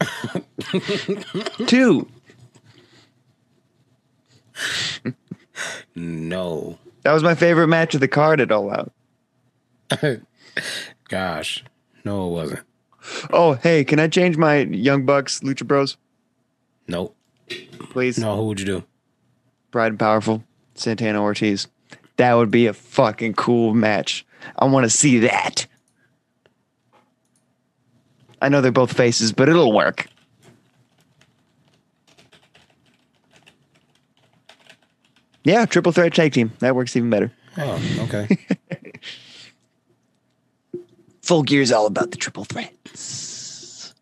[1.66, 2.08] Two.
[5.94, 6.78] No.
[7.02, 8.92] That was my favorite match of the card at All Out.
[11.08, 11.64] Gosh,
[12.04, 12.60] no, it wasn't.
[13.30, 15.96] Oh, hey, can I change my Young Bucks Lucha Bros?
[16.88, 17.16] Nope.
[17.90, 18.18] Please.
[18.18, 18.84] No, who would you do?
[19.70, 20.42] Bright and Powerful,
[20.74, 21.68] Santana Ortiz.
[22.16, 24.26] That would be a fucking cool match.
[24.58, 25.66] I want to see that.
[28.40, 30.06] I know they're both faces, but it'll work.
[35.44, 36.52] Yeah, triple threat tag team.
[36.58, 37.30] That works even better.
[37.56, 38.36] Oh, okay.
[41.22, 43.94] Full Gear's all about the triple threats.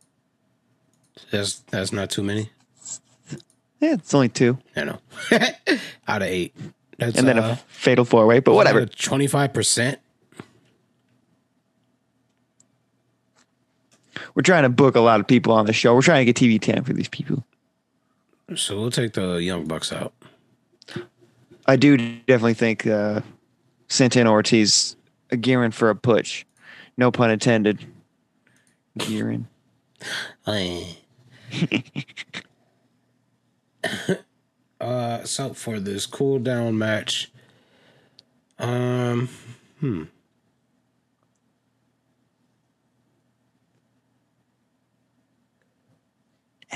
[1.31, 2.51] that's that's not too many.
[3.81, 4.59] Yeah, it's only two.
[4.75, 4.99] I know.
[6.09, 6.55] Out of eight.
[6.99, 8.87] That's and then uh, a fatal four way, but whatever.
[8.87, 9.99] Twenty five percent.
[14.35, 15.95] We're trying to book a lot of people on the show.
[15.95, 17.45] We're trying to get TV time for these people.
[18.57, 20.13] So we'll take the young bucks out.
[21.67, 23.21] I do definitely think uh,
[23.89, 24.97] Santana Ortiz
[25.31, 26.45] a gearing for a push.
[26.97, 27.85] No pun intended.
[28.99, 29.49] Gearing.
[34.81, 37.33] uh, so for this cool down match,
[38.59, 39.29] um,
[39.81, 40.05] hmm.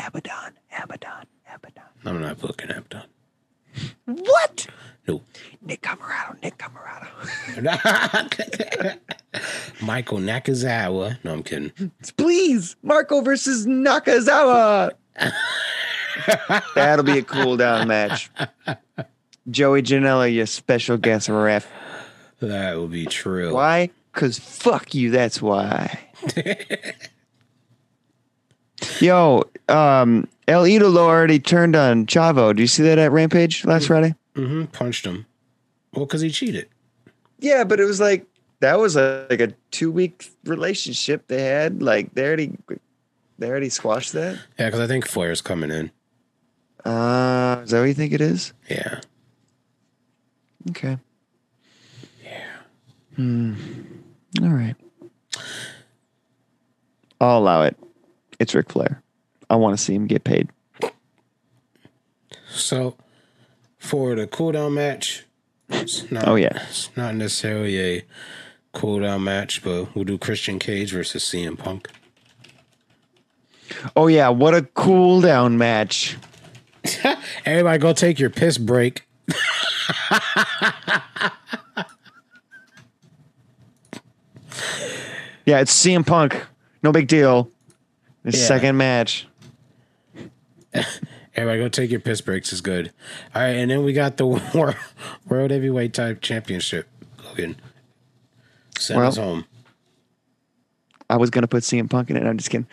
[0.06, 1.82] Abaddon, Abaddon, Abaddon.
[2.04, 3.08] I'm not booking Abaddon.
[4.06, 4.66] What?
[5.06, 5.22] No.
[5.62, 7.08] Nick Comoroto, Nick Comoroto.
[9.82, 11.18] Michael Nakazawa.
[11.24, 11.72] No, I'm kidding.
[12.16, 14.92] Please, Marco versus Nakazawa.
[16.74, 18.30] That'll be a cool down match.
[19.50, 21.66] Joey Janela, your special guest ref.
[22.40, 23.54] That will be true.
[23.54, 23.90] Why?
[24.12, 25.98] Because fuck you, that's why.
[29.00, 32.54] Yo, um, El Idolo already turned on Chavo.
[32.54, 34.14] Do you see that at Rampage last Friday?
[34.34, 34.64] Mm-hmm.
[34.66, 35.26] Punched him.
[35.94, 36.68] Well, because he cheated.
[37.38, 38.26] Yeah, but it was like
[38.60, 41.82] that was a, like a two week relationship they had.
[41.82, 42.52] Like they already
[43.38, 44.38] they already squashed that.
[44.58, 45.90] Yeah, because I think Flair's coming in.
[46.84, 48.52] Uh, is that what you think it is?
[48.68, 49.00] Yeah.
[50.70, 50.98] Okay.
[52.24, 52.56] Yeah.
[53.16, 53.54] Hmm.
[54.42, 54.76] All right.
[57.20, 57.76] I'll allow it.
[58.38, 59.02] It's Ric Flair.
[59.50, 60.48] I want to see him get paid.
[62.50, 62.96] So,
[63.78, 65.24] for the cool down match,
[65.68, 66.64] it's not, Oh, yeah.
[66.68, 68.04] it's not necessarily a
[68.72, 71.88] cool down match, but we'll do Christian Cage versus CM Punk.
[73.94, 76.16] Oh yeah, what a cool down match.
[77.44, 79.06] Everybody, go take your piss break.
[85.46, 86.44] Yeah, it's CM Punk.
[86.82, 87.50] No big deal.
[88.30, 88.46] His Yeah.
[88.46, 89.26] second match.
[91.34, 92.52] Everybody, go take your piss breaks.
[92.52, 92.92] Is good.
[93.34, 94.76] All right, and then we got the World,
[95.28, 96.88] World Heavyweight Type Championship.
[97.24, 97.56] Logan,
[98.78, 99.44] send Well, us home.
[101.08, 102.24] I was gonna put CM Punk in it.
[102.24, 102.66] I'm just kidding.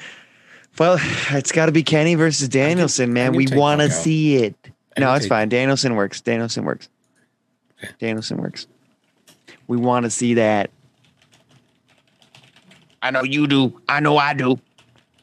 [0.77, 0.97] Well,
[1.31, 3.33] it's got to be Kenny versus Danielson, man.
[3.33, 4.55] We want to see it.
[4.97, 5.47] I No, it's fine.
[5.47, 6.19] Danielson works.
[6.19, 6.89] Danielson works.
[7.97, 8.67] Danielson works.
[9.67, 10.71] We want to see that.
[13.01, 13.79] I know you do.
[13.87, 14.59] I know I do.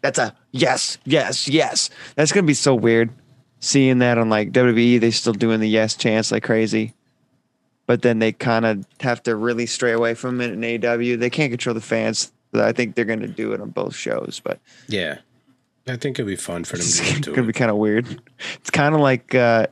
[0.02, 1.88] That's a yes, yes, yes.
[2.16, 3.10] That's gonna be so weird
[3.60, 5.00] seeing that on like WWE.
[5.00, 6.92] They still doing the yes chance like crazy,
[7.86, 11.16] but then they kind of have to really stray away from it in AW.
[11.16, 12.32] They can't control the fans.
[12.52, 14.58] I think they're gonna do it on both shows, but
[14.88, 15.18] Yeah,
[15.88, 17.46] I think it'd be fun for them it's to gonna it.
[17.46, 18.20] be kind of weird.
[18.56, 19.68] It's kind of like uh,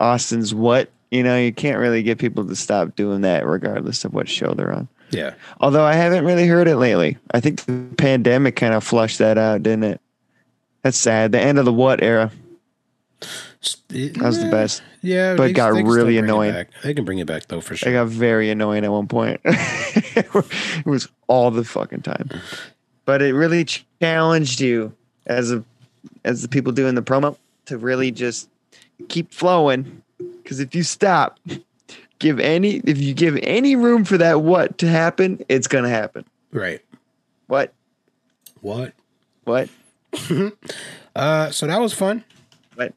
[0.00, 1.38] Austin's what you know.
[1.38, 4.88] You can't really get people to stop doing that, regardless of what show they're on.
[5.14, 7.18] Yeah, Although I haven't really heard it lately.
[7.32, 10.00] I think the pandemic kind of flushed that out, didn't it?
[10.82, 11.32] That's sad.
[11.32, 12.30] The end of the what era.
[13.88, 14.82] That was the eh, best.
[15.00, 16.66] yeah, but it got they can still really it annoying.
[16.82, 17.88] They can bring it back though for sure.
[17.88, 19.40] It got very annoying at one point.
[19.44, 22.28] it was all the fucking time.
[23.06, 24.92] But it really challenged you
[25.26, 25.64] as a
[26.24, 27.36] as the people doing the promo
[27.66, 28.48] to really just
[29.08, 30.02] keep flowing.
[30.18, 31.38] Because if you stop,
[32.24, 36.24] give any if you give any room for that what to happen, it's gonna happen.
[36.52, 36.80] Right.
[37.46, 37.72] What?
[38.60, 38.94] What?
[39.44, 39.68] What?
[41.16, 42.24] Uh, so that was fun.
[42.74, 42.92] What?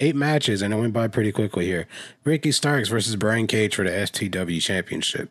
[0.00, 1.86] Eight matches, and it went by pretty quickly here.
[2.24, 5.28] Ricky Starks versus Brian Cage for the FTW Championship.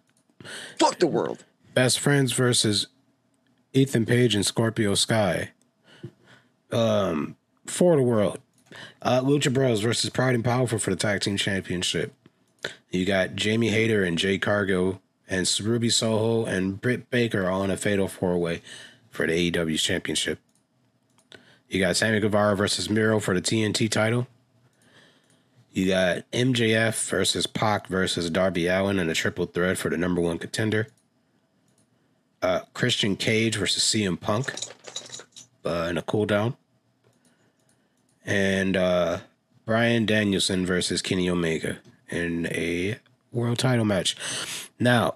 [0.77, 1.43] Fuck the world.
[1.73, 2.85] Best Friends versus
[3.73, 5.49] Ethan Page and Scorpio Sky.
[6.71, 7.35] Um,
[7.65, 8.37] for the world.
[9.01, 12.13] Uh, Lucha Bros versus Proud and Powerful for the Tag Team Championship.
[12.91, 17.71] You got Jamie Hayter and Jade Cargill and Ruby Soho and Britt Baker all in
[17.71, 18.61] a fatal four way
[19.11, 20.39] for the AEW Championship.
[21.69, 24.27] You got Sammy Guevara versus Miro for the TNT title.
[25.71, 30.19] You got MJF versus Pac versus Darby Allin in a triple threat for the number
[30.19, 30.87] one contender.
[32.41, 34.53] Uh, Christian Cage versus CM Punk
[35.63, 36.57] uh, in a cool down.
[38.25, 39.19] And uh,
[39.65, 41.77] Bryan Danielson versus Kenny Omega
[42.09, 42.97] in a
[43.31, 44.15] world title match.
[44.79, 45.15] Now,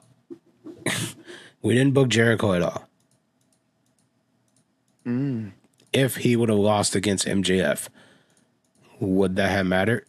[1.61, 2.87] we didn't book Jericho at all.
[5.05, 5.51] Mm.
[5.91, 7.89] If he would have lost against MJF,
[8.99, 10.05] would that have mattered?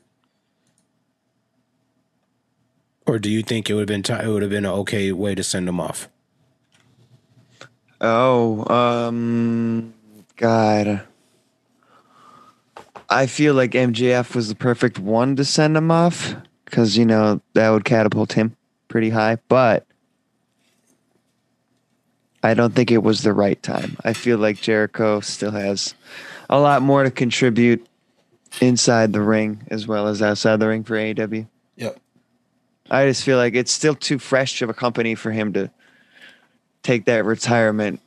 [3.07, 5.13] Or do you think it would have been ti it would have been an okay
[5.13, 6.09] way to send him off?
[8.01, 9.95] Oh, um,
[10.37, 11.03] God.
[13.11, 16.35] I feel like MJF was the perfect one to send him off
[16.65, 18.57] because you know that would catapult him
[18.89, 19.39] pretty high.
[19.49, 19.87] But
[22.43, 23.97] I don't think it was the right time.
[24.05, 25.95] I feel like Jericho still has
[26.51, 27.87] a lot more to contribute
[28.61, 31.49] inside the ring as well as outside the ring for AEW.
[31.77, 31.99] Yep.
[32.91, 35.71] I just feel like it's still too fresh of a company for him to
[36.83, 38.01] take that retirement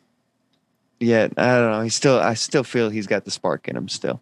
[1.00, 1.34] yet.
[1.38, 1.82] I don't know.
[1.82, 4.22] He's still I still feel he's got the spark in him still.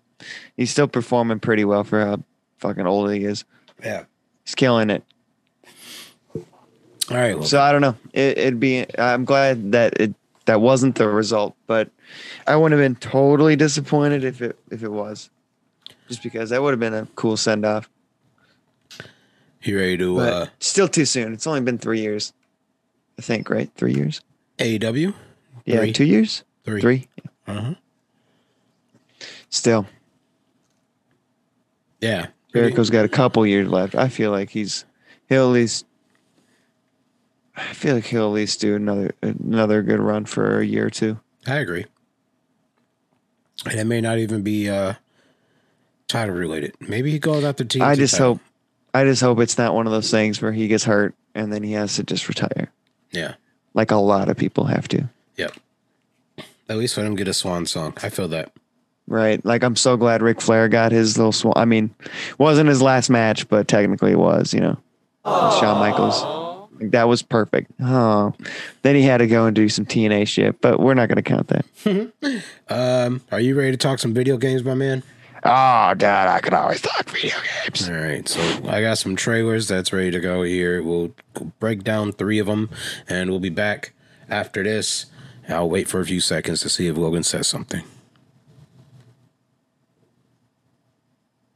[0.56, 2.24] He's still performing pretty well for how
[2.58, 3.44] fucking old he is.
[3.84, 4.06] Yeah.
[4.46, 5.04] He's killing it.
[6.36, 7.38] All right.
[7.38, 7.96] Well, So I don't know.
[8.14, 8.86] It, it'd be.
[8.98, 10.14] I'm glad that it
[10.46, 11.90] that wasn't the result, but
[12.48, 15.30] I wouldn't have been totally disappointed if it if it was,
[16.08, 17.90] just because that would have been a cool send off.
[19.62, 21.34] you ready to But uh, still too soon.
[21.34, 22.34] It's only been three years,
[23.20, 23.50] I think.
[23.50, 24.22] Right, three years.
[24.58, 25.14] AEW?
[25.66, 25.94] Yeah, Three.
[25.94, 26.44] two years.
[26.64, 26.82] Three.
[26.82, 27.08] Three.
[27.48, 27.74] Uh-huh.
[29.50, 29.86] Still,
[32.02, 32.28] Yeah.
[32.56, 33.96] Jericho's got a couple years left.
[33.96, 34.86] I feel like he's
[35.30, 35.86] he'll at least.
[37.58, 40.90] I feel like he'll at least do another another good run for a year or
[40.90, 41.20] two.
[41.48, 41.86] I agree.
[43.66, 44.94] And it may not even be uh
[46.08, 46.76] title related.
[46.80, 47.82] Maybe he goes after TNT.
[47.82, 48.34] I just title.
[48.36, 48.42] hope,
[48.94, 51.64] I just hope it's not one of those things where he gets hurt and then
[51.64, 52.72] he has to just retire,
[53.12, 53.36] Yeah.
[53.74, 55.10] like a lot of people have to.
[55.38, 55.54] Yep.
[56.70, 57.94] At least let him get a swan song.
[58.04, 58.52] I feel that.
[59.08, 59.44] Right?
[59.46, 61.54] Like I'm so glad Ric Flair got his little swan.
[61.56, 61.94] I mean,
[62.38, 64.54] wasn't his last match, but technically it was.
[64.54, 64.78] You know,
[65.24, 66.24] with Shawn Michaels.
[66.80, 67.72] Like, that was perfect.
[67.82, 68.34] Oh,
[68.82, 71.22] then he had to go and do some TNA shit, but we're not going to
[71.22, 72.42] count that.
[72.68, 75.04] Um, are you ready to talk some video games, my man?
[75.44, 77.88] Oh, Dad, I can always talk video games.
[77.88, 80.82] All right, so I got some trailers that's ready to go here.
[80.82, 81.14] We'll
[81.60, 82.72] break down three of them,
[83.08, 83.94] and we'll be back
[84.28, 85.06] after this.
[85.48, 87.84] I'll wait for a few seconds to see if Logan says something.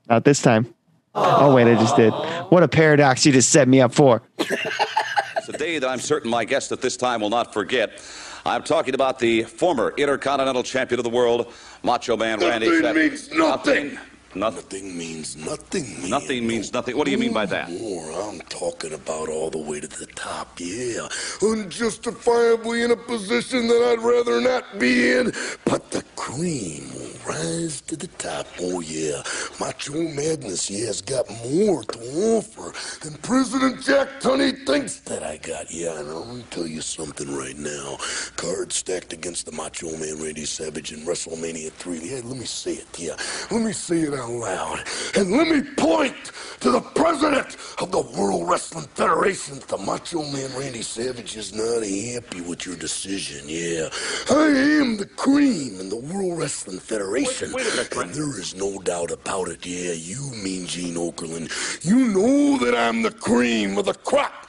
[0.10, 0.73] Not this time.
[1.15, 2.11] Oh wait, I just did.
[2.49, 4.22] What a paradox you just set me up for.
[4.40, 8.02] It's a day that I'm certain my guest at this time will not forget.
[8.45, 11.53] I'm talking about the former Intercontinental Champion of the world,
[11.84, 13.11] Macho Man Randy Nothing Savage.
[13.11, 13.86] means nothing.
[13.94, 13.99] Nothing.
[14.36, 16.02] Nothing means nothing.
[16.02, 16.10] Man.
[16.12, 16.96] Nothing means nothing.
[16.96, 17.72] What do you mean by that?
[17.72, 21.08] More, I'm talking about all the way to the top, yeah.
[21.42, 25.32] Unjustifiably in a position that I'd rather not be in,
[25.66, 29.24] but the cream will rise to the top, oh yeah.
[29.60, 32.00] Macho Madness, yeah, has got more to
[32.38, 32.72] offer
[33.04, 35.72] than President Jack Tunney thinks that I got.
[35.72, 37.98] Yeah, and I'm gonna tell you something right now.
[38.36, 42.00] Cards stacked against the Macho Man Randy Savage in WrestleMania 3.
[42.00, 43.16] Yeah, let me say it, yeah.
[43.50, 44.84] Let me say it out loud.
[45.16, 46.16] And let me point
[46.60, 49.60] to the president of the World Wrestling Federation.
[49.68, 53.90] The Macho Man Randy Savage is not happy with your decision, yeah.
[54.30, 54.48] I
[54.82, 57.54] am the cream in the World Wrestling Federation.
[57.54, 59.94] Wait- wait a minute, and there is no doubt about it, yeah.
[59.94, 61.50] You mean Gene Okerlund.
[61.86, 64.49] You know that I'm the cream of the crop.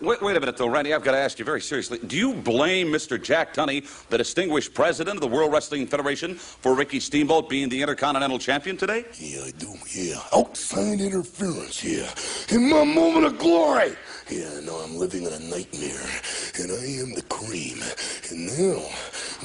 [0.00, 0.94] Wait, wait a minute, though, Randy.
[0.94, 1.98] I've got to ask you very seriously.
[1.98, 3.20] Do you blame Mr.
[3.20, 7.82] Jack Tunney, the distinguished president of the World Wrestling Federation, for Ricky Steamboat being the
[7.82, 9.04] Intercontinental Champion today?
[9.18, 10.20] Yeah, I do, yeah.
[10.32, 12.08] Outside interference, yeah.
[12.54, 13.96] In my moment of glory.
[14.30, 16.06] Yeah, no, I'm living in a nightmare.
[16.60, 17.82] And I am the cream.
[18.30, 18.84] And now,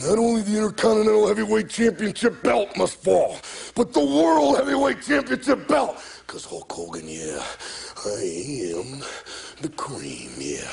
[0.07, 3.39] not only the Intercontinental Heavyweight Championship belt must fall,
[3.73, 5.97] but the World Heavyweight Championship belt.
[6.25, 7.43] Because Hulk Hogan, yeah,
[8.05, 9.03] I am
[9.61, 10.67] the cream, yeah.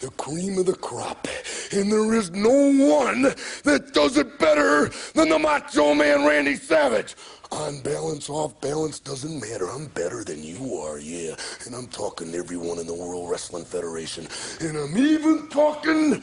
[0.00, 1.26] The cream of the crop.
[1.72, 3.22] And there is no one
[3.64, 7.14] that does it better than the Macho Man Randy Savage.
[7.52, 9.68] On balance, off balance, doesn't matter.
[9.68, 11.34] I'm better than you are, yeah.
[11.64, 14.26] And I'm talking to everyone in the World Wrestling Federation.
[14.60, 16.22] And I'm even talking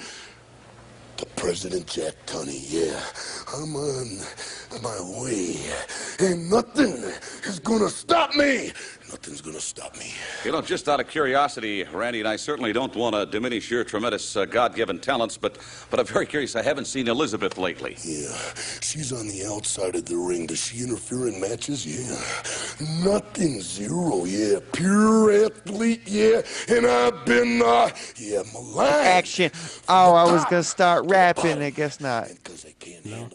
[1.36, 3.00] President Jack Tunney, yeah.
[3.56, 4.20] I'm on
[4.82, 5.58] my way.
[6.20, 6.94] And nothing
[7.46, 8.72] is gonna stop me.
[9.14, 10.12] Nothing's gonna stop me.
[10.44, 13.84] You know, just out of curiosity, Randy, and I certainly don't want to diminish your
[13.84, 15.60] tremendous uh, God-given talents, but
[15.92, 16.56] but I'm very curious.
[16.56, 17.96] I haven't seen Elizabeth lately.
[18.04, 18.36] Yeah,
[18.82, 20.48] she's on the outside of the ring.
[20.48, 21.86] Does she interfere in matches?
[21.86, 23.04] Yeah.
[23.04, 24.58] Nothing, zero, yeah.
[24.72, 26.42] Pure athlete, yeah.
[26.68, 29.06] And I've been, uh, yeah, maligned.
[29.06, 29.52] Action.
[29.88, 31.62] Oh, I was gonna start rapping.
[31.62, 32.30] I guess not.
[33.06, 33.30] No.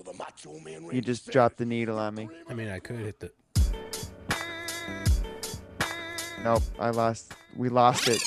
[0.91, 2.29] You just dropped the needle on me.
[2.51, 3.31] I mean, I could hit the.
[6.45, 7.35] Nope, I lost.
[7.57, 8.23] We lost it.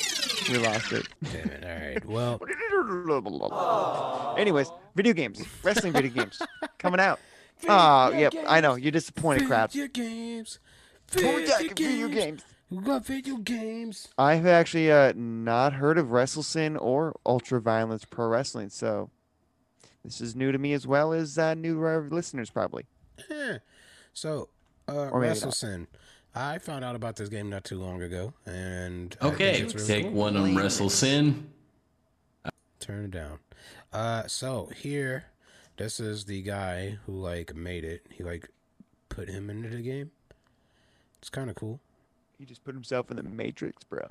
[0.49, 1.07] We lost it.
[1.23, 1.63] Damn it.
[1.65, 2.05] All right.
[2.05, 2.39] Well,
[4.38, 6.41] Anyways, video games, wrestling video games
[6.77, 7.19] coming out.
[7.69, 8.73] Oh, yep, I know.
[8.73, 9.71] You're disappointed, crowd.
[9.71, 10.57] Video games.
[11.09, 12.43] Video video games.
[12.71, 14.07] We got video games.
[14.17, 19.11] I've actually uh, not heard of WrestleSyn or Ultra Violence Pro Wrestling, so
[20.03, 22.88] this is new to me as well as uh, new to our listeners, probably.
[23.29, 23.59] Yeah.
[24.13, 24.49] So,
[24.89, 25.55] Uh, Or maybe Wrestle not.
[26.34, 26.41] Sin.
[26.41, 30.03] I found out about this game not too long ago, and Okay, it's really take
[30.06, 30.14] cool.
[30.14, 31.49] one on Wrestle Sin.
[32.80, 33.40] Turn it down.
[33.94, 35.26] Uh, so here,
[35.78, 38.06] this is the guy who like made it.
[38.10, 38.49] He like
[39.10, 40.12] put him into the game.
[41.20, 41.80] It's kind of cool.
[42.40, 44.08] He just put himself in the Matrix, bro.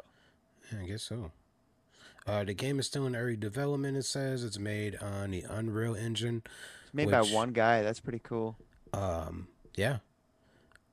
[0.73, 1.33] Yeah, I guess so.
[2.27, 3.97] Uh, the game is still in early development.
[3.97, 6.43] It says it's made on the Unreal Engine.
[6.85, 7.83] It's made by one guy.
[7.83, 8.57] That's pretty cool.
[8.93, 9.99] Um, yeah.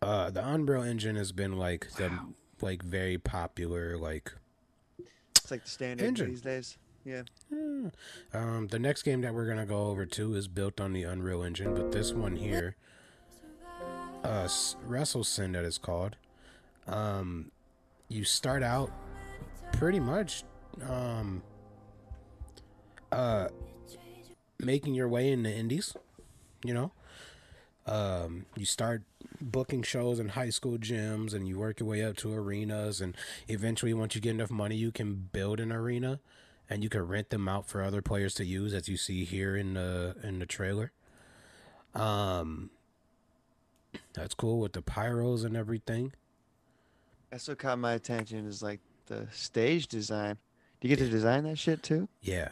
[0.02, 2.12] Uh, the Unreal Engine has been like the
[2.62, 4.32] like very popular like
[5.36, 6.30] It's like the standard Engine.
[6.30, 6.78] these days.
[7.04, 7.24] Yeah.
[8.34, 11.42] Um, the next game that we're gonna go over to is built on the Unreal
[11.44, 12.76] Engine, but this one here,
[14.26, 16.18] uh, S- Wrestle Sin that is called.
[16.86, 17.52] Um,
[18.10, 18.92] you start out
[19.74, 20.44] pretty much,
[20.88, 21.42] um,
[23.12, 23.48] uh,
[24.60, 25.96] making your way in the indies.
[26.64, 26.92] You know,
[27.86, 29.04] um, you start
[29.42, 33.16] booking shows in high school gyms, and you work your way up to arenas, and
[33.48, 36.20] eventually, once you get enough money, you can build an arena
[36.70, 39.56] and you can rent them out for other players to use as you see here
[39.56, 40.92] in the in the trailer
[41.96, 42.70] um
[44.14, 46.12] that's cool with the pyros and everything
[47.32, 50.38] That's what caught my attention is like the stage design.
[50.82, 52.10] Do you get to design that shit too?
[52.22, 52.50] yeah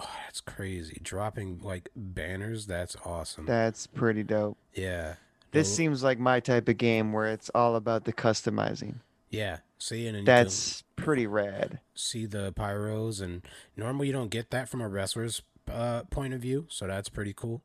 [0.00, 4.56] oh that's crazy dropping like banners that's awesome That's pretty dope.
[4.74, 5.14] yeah
[5.52, 8.96] This No- seems like my type of game where it's all about the customizing.
[9.30, 11.80] yeah see and then you That's pretty rad.
[11.94, 13.42] see the pyros and
[13.76, 17.32] normally you don't get that from a wrestler's uh, point of view so that's pretty
[17.32, 17.62] cool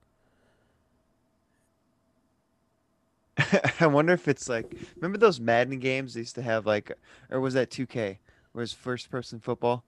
[3.80, 6.92] I wonder if it's like remember those Madden games they used to have like
[7.30, 8.18] or was that 2K?
[8.52, 9.84] Where it's first person football?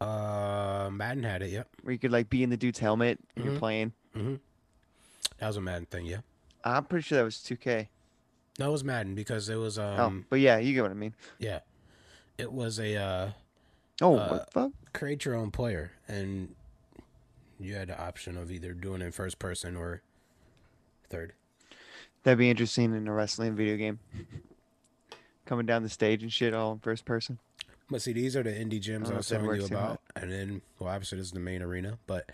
[0.00, 3.44] Uh madden had it yep Where you could like be in the dude's helmet and
[3.44, 3.48] Mhm.
[3.50, 3.92] you're playing.
[4.16, 4.34] mm-hmm
[5.38, 6.18] that was a madden thing yeah
[6.64, 7.88] I'm pretty sure that was 2K.
[8.58, 10.94] No, it was Madden because it was um oh, but yeah, you get what I
[10.94, 11.14] mean.
[11.38, 11.60] yeah.
[12.36, 13.30] It was a uh
[14.02, 14.70] Oh, uh, what the fuck?
[14.92, 16.54] create your own player and
[17.58, 20.02] you had the option of either doing it in first person or
[21.08, 21.32] third.
[22.24, 23.98] That'd be interesting in a wrestling video game.
[25.46, 27.38] Coming down the stage and shit all in first person.
[27.90, 30.62] But see, these are the indie gyms Oh, I was telling you about, and then
[30.78, 32.30] well, obviously this is the main arena, but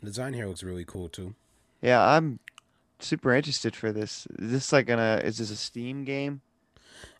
[0.00, 1.34] the design here looks really cool too.
[1.80, 2.38] Yeah, I'm
[3.00, 4.26] super interested for this.
[4.38, 6.42] Is this like gonna is this a Steam game?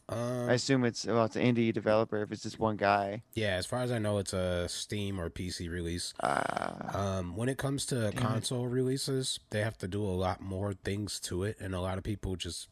[0.08, 3.22] Um, I assume it's well it's an indie developer if it's just one guy.
[3.34, 6.12] Yeah, as far as I know, it's a Steam or PC release.
[6.22, 7.18] Ah.
[7.18, 8.16] um, when it comes to it.
[8.16, 11.98] console releases, they have to do a lot more things to it, and a lot
[11.98, 12.68] of people just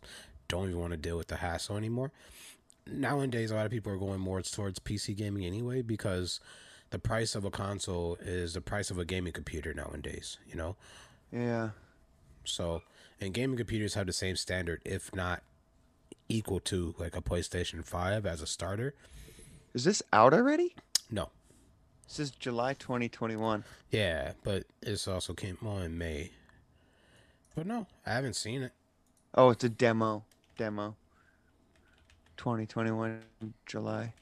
[0.48, 2.12] don't even want to deal with the hassle anymore.
[2.90, 6.40] Nowadays, a lot of people are going more towards PC gaming anyway because
[6.90, 10.38] the price of a console is the price of a gaming computer nowadays.
[10.48, 10.76] You know,
[11.32, 11.70] Yeah.
[12.44, 12.82] so
[13.20, 15.42] and gaming computers have the same standard, if not
[16.28, 18.94] equal to like a PlayStation Five as a starter.
[19.74, 20.74] Is this out already?
[21.10, 21.30] No.
[22.08, 23.62] This is July 2021.
[23.90, 26.32] Yeah, but it's also came on in May.
[27.54, 28.72] But no, I haven't seen it.
[29.34, 30.24] Oh, it's a demo.
[30.56, 30.96] Demo.
[32.40, 33.20] 2021
[33.66, 34.14] July.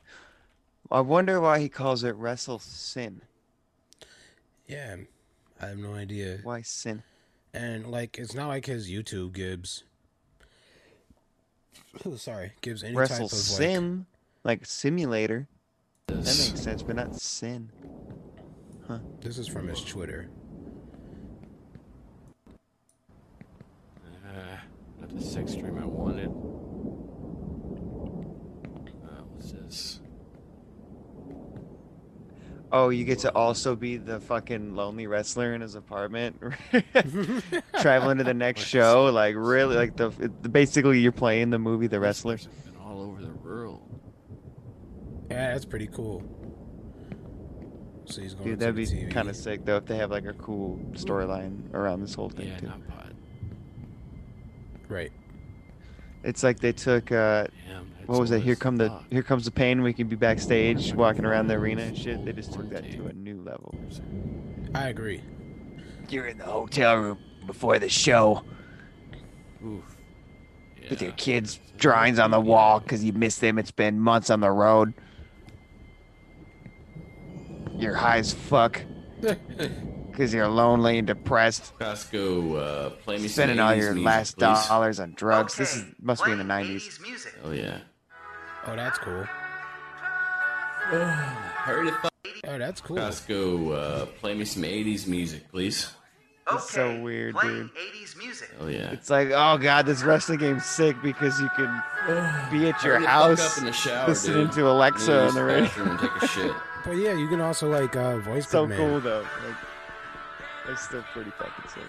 [0.91, 3.21] I wonder why he calls it Wrestle Sin.
[4.67, 4.97] Yeah,
[5.63, 6.41] I have no idea.
[6.43, 7.05] Why sin?
[7.55, 9.85] And like, it's not like his YouTube gives.
[12.05, 13.41] Oh, sorry, gives any Wrestle type of like.
[13.41, 14.07] Sim,
[14.43, 15.47] like simulator.
[16.09, 17.71] That makes sense, but not sin.
[18.89, 18.99] Huh.
[19.21, 20.29] This is from his Twitter.
[24.27, 24.57] Uh,
[25.01, 26.33] not the sex dream I wanted.
[29.39, 30.01] What's this?
[32.71, 36.39] Oh, you get to also be the fucking lonely wrestler in his apartment,
[37.81, 39.07] traveling to the next show.
[39.07, 42.37] Like really, like the it- basically you're playing the movie The Wrestler.
[42.37, 43.81] Been all over the world.
[45.31, 46.23] Yeah, that's pretty cool.
[48.05, 50.11] So he's going Dude, to that'd the be kind of sick though if they have
[50.11, 52.67] like a cool storyline around this whole thing Yeah, too.
[52.67, 53.15] not pod.
[54.89, 55.13] Right.
[56.25, 58.45] It's like they took uh, Damn, what was it's it?
[58.45, 59.05] Here always come the fuck.
[59.11, 59.83] here comes the pain.
[59.83, 62.25] We can be backstage, walking around the arena and shit.
[62.25, 63.75] They just took that to a new level.
[64.75, 65.23] I agree.
[66.09, 68.43] You're in the hotel room before the show
[69.65, 69.85] Oof.
[70.91, 73.59] with your kids' drawings on the wall because you missed them.
[73.59, 74.95] It's been months on the road.
[77.77, 78.83] You're high as fuck
[80.19, 81.73] because you're lonely and depressed.
[81.79, 84.67] Costco, uh, play me some Spending all your music, last please.
[84.67, 85.55] dollars on drugs.
[85.55, 86.99] This is must be in the '90s.
[87.45, 87.79] Oh yeah.
[88.67, 89.23] Oh, that's cool.
[90.91, 91.95] Heard it.
[92.49, 92.97] Oh, that's cool.
[92.97, 95.93] Costco, uh, play me some '80s music, please.
[96.49, 96.57] Okay.
[96.57, 97.71] It's so weird, dude.
[97.75, 98.51] 80s music.
[98.59, 98.91] Oh yeah.
[98.91, 101.67] It's like, oh god, this wrestling game's sick because you can
[102.51, 104.53] be at your Hurry the fuck house up in the shower, listening dude.
[104.55, 105.65] to Alexa Use on the the radio.
[105.65, 106.53] bathroom and take a shit.
[106.85, 108.81] But yeah, you can also like uh, voice so command.
[108.81, 109.27] cool though.
[109.47, 109.57] Like,
[110.69, 111.83] it's still pretty fucking sick.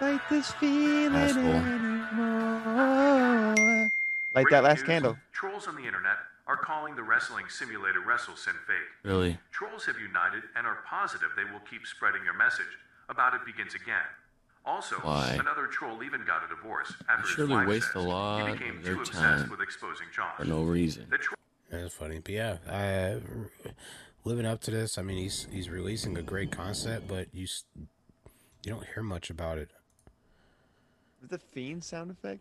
[0.00, 1.44] Like this feeling That's cool.
[1.44, 2.70] anymore.
[4.34, 5.16] Like that last candle.
[5.32, 8.88] Trolls on the internet are calling the wrestling simulator WrestleSyn fake.
[9.04, 9.38] Really?
[9.52, 12.66] Trolls have united and are positive they will keep spreading your message
[13.08, 14.06] about it begins again.
[14.64, 15.36] Also, Why?
[15.40, 18.52] another troll even got a divorce after his surely wife waste says a lot he
[18.52, 20.32] became of their too obsessed time with exposing John.
[20.36, 21.06] for no reason.
[21.10, 21.36] The tro-
[21.70, 23.20] That's funny, but yeah, I,
[24.24, 24.98] living up to this.
[24.98, 29.58] I mean, he's he's releasing a great concept, but you you don't hear much about
[29.58, 29.70] it.
[31.22, 32.40] The fiend sound effect?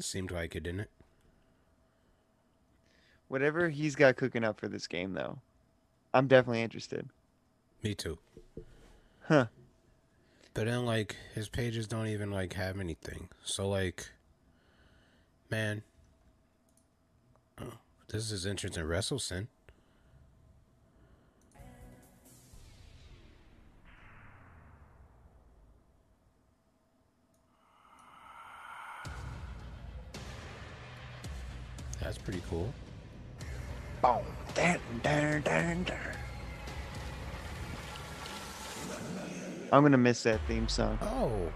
[0.00, 0.90] Seemed like it, didn't it?
[3.28, 5.38] Whatever he's got cooking up for this game, though,
[6.12, 7.08] I'm definitely interested.
[7.82, 8.18] Me too.
[9.28, 9.46] Huh.
[10.54, 13.28] But then, like, his pages don't even like have anything.
[13.44, 14.08] So, like,
[15.50, 15.82] man,
[17.60, 17.74] oh,
[18.08, 18.84] this is interesting.
[18.84, 19.48] WrestleSyn.
[32.06, 32.72] That's pretty cool.
[34.00, 34.22] Boom.
[34.54, 35.96] Dun, dun, dun, dun.
[39.72, 41.00] I'm gonna miss that theme song.
[41.02, 41.52] Oh.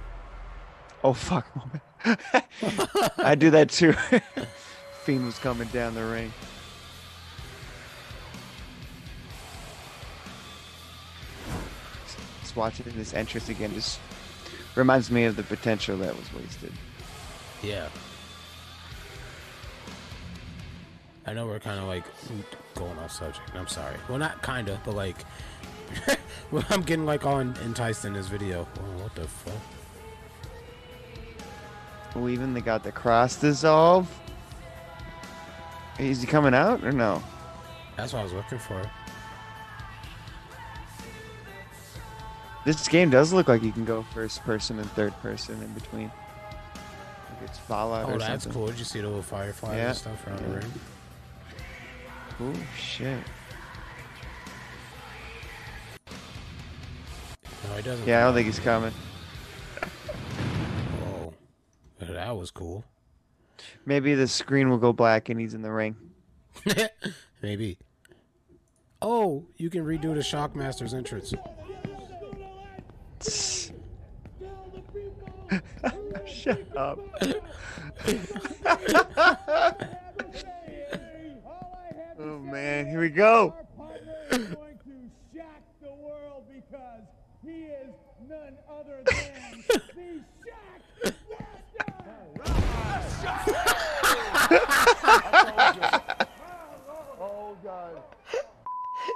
[1.05, 1.47] Oh fuck!
[3.19, 3.93] I do that too.
[5.05, 6.33] Fiend was coming down the ring.
[12.41, 14.01] Just watching this entrance again just
[14.75, 16.73] reminds me of the potential that was wasted.
[17.63, 17.89] Yeah.
[21.31, 22.03] I know we're kind of like
[22.75, 23.53] going off subject.
[23.55, 23.95] I'm sorry.
[24.09, 25.15] Well, not kind of, but like,
[26.51, 28.67] well, I'm getting like all enticed in this video.
[28.81, 29.55] Oh, what the fuck?
[32.17, 34.13] Oh, even they got the cross dissolve.
[36.01, 37.23] Is he coming out or no?
[37.97, 38.83] That's what I was looking for.
[42.65, 46.09] This game does look like you can go first person and third person in between.
[46.09, 48.53] Like it's Fallout Oh, or that's something.
[48.53, 48.67] cool.
[48.67, 49.89] Did you see the little fireflies Yeah.
[49.91, 50.73] and stuff around the ring?
[52.43, 53.19] Oh shit.
[57.69, 58.07] No, he doesn't.
[58.07, 58.93] Yeah, I don't think he's coming.
[61.03, 61.33] Oh,
[61.99, 62.13] Whoa.
[62.13, 62.85] That was cool.
[63.85, 65.97] Maybe the screen will go black and he's in the ring.
[67.43, 67.79] Maybe.
[69.03, 71.33] Oh, you can redo the Shockmaster's entrance.
[76.27, 76.99] Shut up.
[82.21, 83.55] Oh man, here we go.
[87.43, 87.95] He is
[88.29, 89.81] none other than the
[97.19, 98.03] Oh God.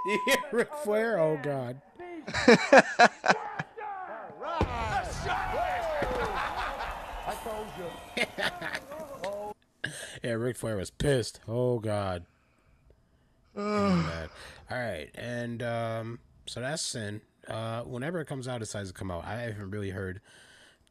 [0.06, 1.20] You hear Ric Flair?
[1.20, 1.80] Oh God.
[2.26, 3.10] I
[7.44, 7.90] told you.
[10.22, 11.40] Yeah, Ric Flair was pissed.
[11.46, 12.24] Oh God.
[13.54, 14.28] Man.
[14.70, 17.20] All right, and um, so that's Sin.
[17.48, 19.24] Uh, whenever it comes out, it decides to come out.
[19.24, 20.20] I haven't really heard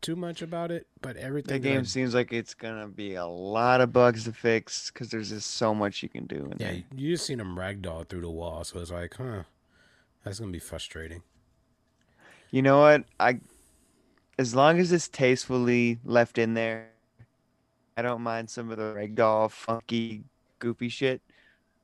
[0.01, 1.61] too much about it, but everything.
[1.61, 5.09] The I- game seems like it's gonna be a lot of bugs to fix because
[5.09, 6.83] there's just so much you can do in Yeah, there.
[6.95, 9.43] you just seen him ragdoll through the wall, so it's like, huh,
[10.23, 11.23] that's gonna be frustrating.
[12.51, 13.05] You know what?
[13.19, 13.39] I
[14.37, 16.89] as long as it's tastefully left in there,
[17.97, 20.23] I don't mind some of the ragdoll, funky,
[20.59, 21.21] goofy shit.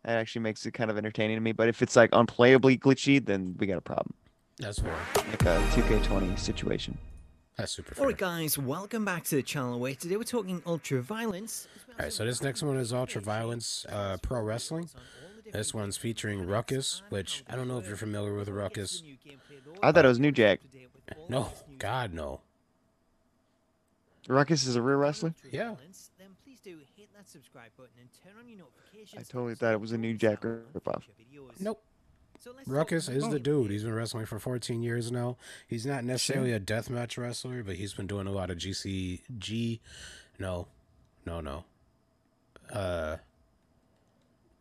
[0.04, 1.52] That actually makes it kind of entertaining to me.
[1.52, 4.14] But if it's like unplayably glitchy, then we got a problem.
[4.58, 4.96] That's fair.
[5.16, 6.98] Like a 2K20 situation.
[7.58, 11.68] That's super Alright, guys, welcome back to the channel where today we're talking ultra violence.
[11.90, 14.90] All right, so this next one is Ultra Violence uh, Pro Wrestling.
[15.52, 19.04] This one's featuring Ruckus, which I don't know if you're familiar with Ruckus.
[19.84, 20.62] I thought it was New Jack.
[21.28, 22.40] No, God, no.
[24.30, 25.34] Ruckus is a real wrestler.
[25.52, 25.76] Yeah.
[26.18, 29.20] Then please do hit that subscribe button and turn on your notifications.
[29.20, 31.04] I totally thought it was a New Jack ripoff.
[31.60, 31.84] Nope.
[32.66, 33.70] Ruckus is the dude.
[33.70, 35.36] He's been wrestling for 14 years now.
[35.68, 39.80] He's not necessarily a deathmatch wrestler, but he's been doing a lot of GCG.
[40.40, 40.68] No,
[41.26, 41.66] no, no.
[42.72, 43.18] Uh,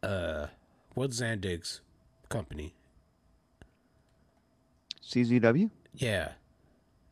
[0.03, 0.47] uh,
[0.95, 1.81] what's Zandig's
[2.29, 2.75] company?
[5.05, 5.71] CZW?
[5.95, 6.33] Yeah,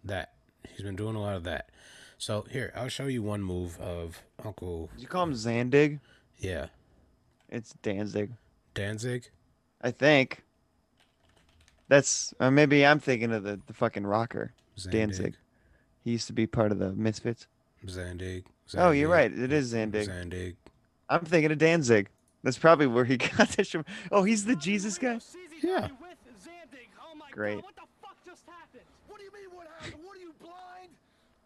[0.02, 0.32] that.
[0.68, 1.70] He's been doing a lot of that.
[2.18, 4.88] So here, I'll show you one move of Uncle.
[4.94, 6.00] Did you call him Zandig?
[6.38, 6.66] Yeah,
[7.48, 8.32] It's Danzig.
[8.74, 9.30] Danzig.
[9.82, 10.42] I think.
[11.88, 14.90] That's or maybe I'm thinking of the, the fucking rocker Zandig.
[14.90, 15.34] Danzig.
[16.04, 17.46] He used to be part of the Misfits.
[17.86, 18.44] Zandig.
[18.76, 19.32] Oh, you're right.
[19.32, 20.08] It is Zandig.
[20.08, 20.56] Zandig.
[21.08, 22.08] I'm thinking of Danzig.
[22.42, 23.84] That's probably where he got this from.
[24.10, 25.20] Oh, he's the Jesus guy.
[25.62, 25.88] Yeah.
[27.30, 27.62] Great.
[27.62, 30.02] What do you mean what happened?
[30.04, 30.90] What are you blind?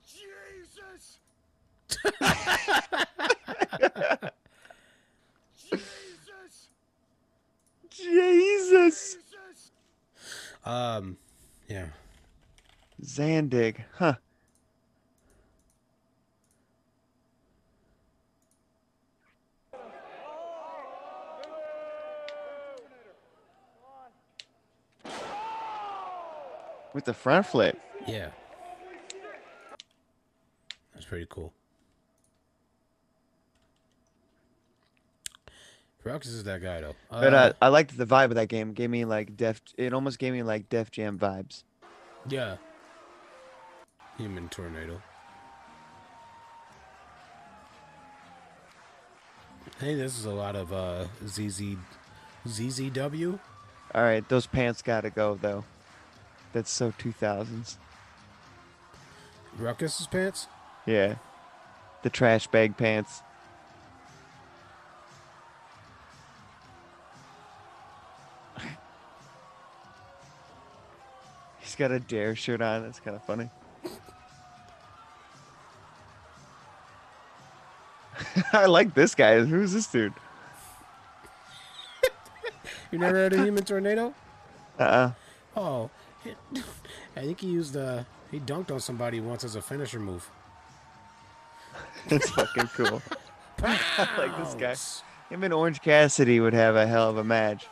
[0.07, 1.19] Jesus!
[5.51, 6.69] Jesus.
[7.91, 9.17] Jesus.
[10.65, 11.17] Um,
[11.69, 11.87] yeah.
[13.03, 13.77] Zandig.
[13.97, 14.15] Huh.
[26.93, 27.81] With the front flip.
[28.07, 28.31] Yeah.
[30.93, 31.53] That's pretty cool.
[36.03, 36.95] Ruckus is that guy though.
[37.11, 38.71] But uh, I liked the vibe of that game.
[38.71, 39.61] It gave me like Def.
[39.77, 41.65] It almost gave me like Def Jam vibes.
[42.29, 42.57] yeah.
[44.19, 45.01] Human tornado.
[49.79, 51.77] Hey, this is a lot of uh ZZ
[52.47, 53.39] ZZW.
[53.95, 55.65] All right, those pants gotta go though.
[56.53, 57.77] That's so 2000s.
[59.57, 60.49] Ruckus's pants.
[60.87, 61.17] Yeah,
[62.03, 63.23] the trash bag pants.
[71.81, 72.83] Got a dare shirt on.
[72.83, 73.49] That's kind of funny.
[78.53, 79.41] I like this guy.
[79.41, 80.13] Who's this dude?
[82.93, 84.13] You never heard of Human Tornado?
[84.79, 85.13] Uh uh
[85.57, 85.91] Oh,
[87.17, 90.31] I think he used uh he dunked on somebody once as a finisher move.
[92.09, 93.01] That's fucking cool.
[93.63, 94.75] I like this guy.
[95.33, 97.67] Him and Orange Cassidy would have a hell of a match.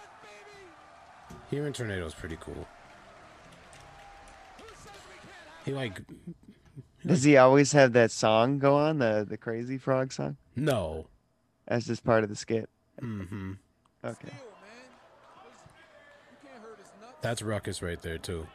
[1.51, 2.67] Human Tornado is pretty cool.
[5.69, 6.01] He like
[7.05, 10.37] Does he always have that song go on the the Crazy Frog song?
[10.57, 11.07] no.
[11.67, 12.71] As just part of the skit.
[13.03, 13.53] Mm-hmm.
[14.03, 14.33] Okay.
[17.21, 18.47] That's Ruckus right there too.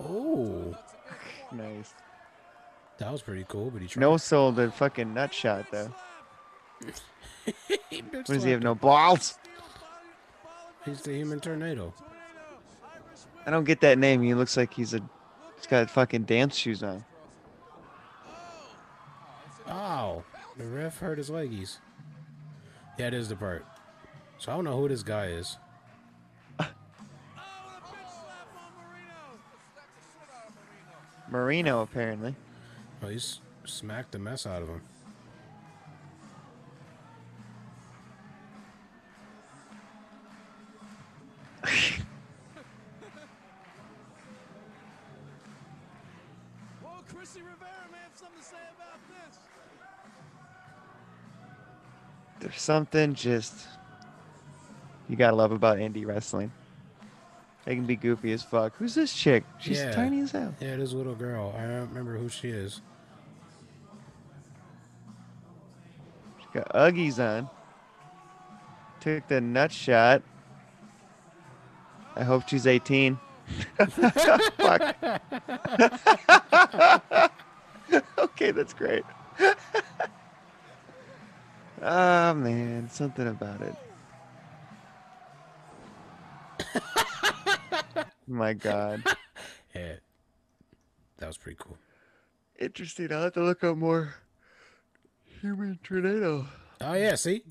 [0.00, 0.76] Oh,
[1.52, 1.92] Nice.
[2.98, 3.70] that was pretty cool.
[3.70, 4.00] But he tried.
[4.00, 5.92] No soul the fucking nut shot though.
[7.90, 8.62] He bitch What does he have?
[8.62, 9.38] No balls?
[10.84, 11.94] He's the Human Tornado.
[13.48, 14.20] I don't get that name.
[14.20, 15.00] He looks like he's a.
[15.56, 17.02] He's got fucking dance shoes on.
[19.66, 20.22] Oh,
[20.58, 21.78] The ref hurt his leggies.
[22.98, 23.64] Yeah, it is the part.
[24.36, 25.56] So I don't know who this guy is.
[31.30, 32.36] Marino apparently.
[33.02, 34.82] Oh, he's smacked the mess out of him.
[52.68, 53.66] Something just
[55.08, 56.52] you gotta love about indie wrestling.
[57.64, 58.76] They can be goofy as fuck.
[58.76, 59.44] Who's this chick?
[59.58, 59.92] She's yeah.
[59.92, 60.54] tiny as hell.
[60.60, 61.54] Yeah, this little girl.
[61.56, 62.82] I don't remember who she is.
[66.40, 67.48] She got Uggies on.
[69.00, 70.22] Took the nut shot.
[72.16, 73.18] I hope she's 18.
[73.78, 74.96] Fuck.
[78.18, 79.04] okay, that's great.
[81.82, 83.74] oh man, something about it.
[88.26, 89.02] My God.
[89.74, 89.94] Yeah,
[91.18, 91.78] that was pretty cool.
[92.58, 93.12] Interesting.
[93.12, 94.14] I'll have to look up more
[95.40, 96.46] human tornado.
[96.80, 97.42] Oh yeah, see?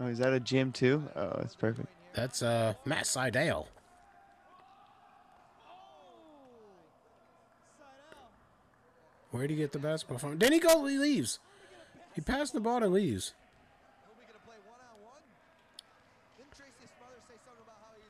[0.00, 1.08] Oh, is that a gym too?
[1.16, 1.88] Oh, that's perfect.
[2.14, 3.68] That's uh Matt Seidel.
[9.38, 10.36] Where'd he get the basketball from?
[10.36, 11.38] Then he goes, he leaves.
[12.12, 13.34] He passed the ball and leaves.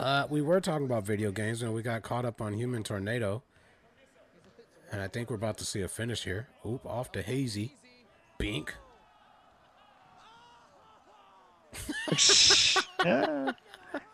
[0.01, 3.43] Uh, we were talking about video games and we got caught up on Human Tornado.
[4.91, 6.49] And I think we're about to see a finish here.
[6.67, 7.77] Oop, off to Hazy.
[8.39, 8.75] Bink.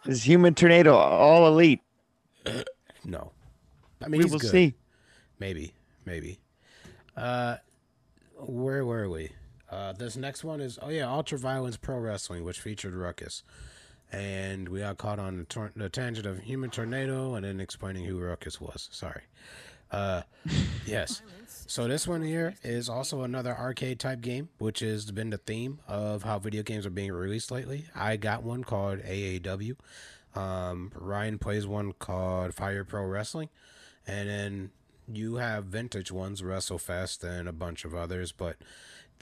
[0.06, 1.80] Is human tornado all elite?
[3.06, 3.30] No.
[4.02, 4.50] I mean, We will good.
[4.50, 4.74] see.
[5.38, 5.74] Maybe,
[6.06, 6.38] maybe.
[7.16, 7.56] Uh,
[8.38, 9.30] where were we?
[9.70, 13.42] Uh, this next one is oh yeah, Ultra Violence Pro Wrestling, which featured Ruckus.
[14.12, 18.04] and we got caught on the, tor- the tangent of human tornado and then explaining
[18.04, 18.88] who Ruckus was.
[18.92, 19.22] Sorry.
[19.90, 20.22] Uh,
[20.86, 21.22] yes.
[21.66, 25.80] So this one here is also another arcade type game, which has been the theme
[25.88, 27.86] of how video games are being released lately.
[27.94, 29.76] I got one called AEW.
[30.34, 33.48] Um, Ryan plays one called Fire Pro Wrestling,
[34.06, 34.70] and then
[35.12, 38.56] you have vintage ones, WrestleFest, and a bunch of others, but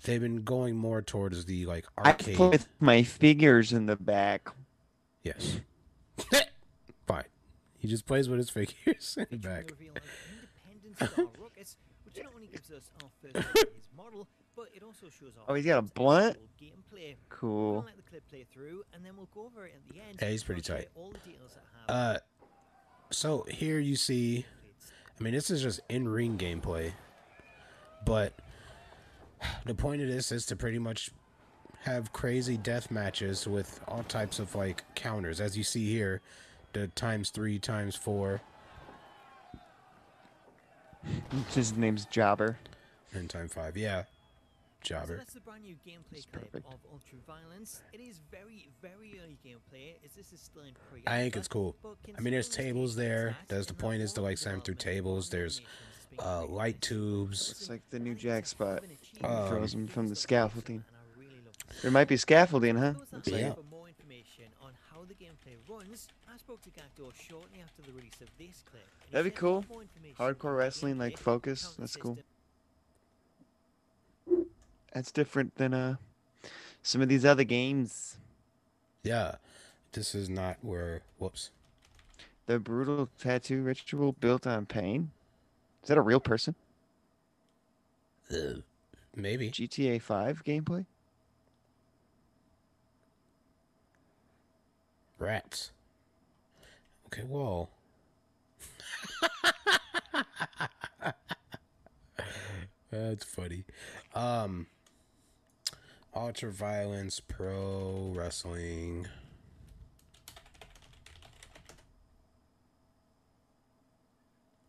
[0.04, 2.34] they've been going more towards the like arcade.
[2.34, 4.48] I play with my figures in the back.
[5.22, 5.60] Yes.
[7.06, 7.24] Fine.
[7.78, 9.72] He just plays with his figures in the back.
[12.04, 13.48] Which not only gives us our first
[13.96, 16.36] model, but it also shows our Oh, he's got a blunt.
[16.60, 17.14] gameplay.
[17.30, 17.84] Cool.
[17.86, 20.18] Let the clip play through, and then we'll go over it at the end.
[20.20, 20.88] Yeah, he's pretty We'll show you tight.
[20.94, 22.18] All the details that have Uh,
[23.10, 24.44] so here you see,
[25.18, 26.92] I mean, this is just in ring gameplay,
[28.04, 28.32] but
[29.66, 31.10] the point of this is to pretty much
[31.84, 36.20] have crazy death matches with all types of like counters, as you see here,
[36.72, 38.40] the times three, times four,
[41.54, 42.56] His name's Jobber.
[43.12, 43.76] and time five.
[43.76, 44.04] Yeah,
[44.84, 47.82] So that's the brand new gameplay clip of Ultra Violence.
[47.92, 51.48] It is very, very early gameplay, as this is still in pre I think it's
[51.48, 51.76] cool.
[52.16, 53.36] I mean, there's tables there.
[53.48, 55.30] That's the point is to like send through tables.
[55.30, 55.60] There's
[56.18, 57.50] uh, light tubes.
[57.50, 58.82] It's like the new jack spot.
[59.22, 60.84] Um, Throws him from the scaffolding.
[61.80, 62.94] There might be scaffolding, huh?
[63.12, 63.36] Looks Yeah.
[63.48, 63.54] it.
[63.56, 67.92] For more information on how the gameplay runs, I spoke to Gakdo shortly after the
[67.92, 68.86] release of this clip.
[69.10, 69.64] That'd be cool.
[70.18, 71.74] Hardcore wrestling, like focus.
[71.78, 72.18] That's cool.
[74.94, 75.96] That's different than uh
[76.82, 78.18] some of these other games.
[79.04, 79.36] Yeah,
[79.92, 81.02] this is not where.
[81.18, 81.50] Whoops.
[82.46, 85.10] The brutal tattoo ritual built on pain.
[85.82, 86.54] Is that a real person?
[88.30, 88.60] Uh,
[89.14, 89.50] maybe.
[89.50, 90.86] GTA 5 gameplay?
[95.18, 95.70] Rats.
[97.06, 97.68] Okay, whoa.
[102.90, 103.64] That's funny.
[104.14, 104.66] Um
[106.14, 109.06] Ultra Violence Pro Wrestling.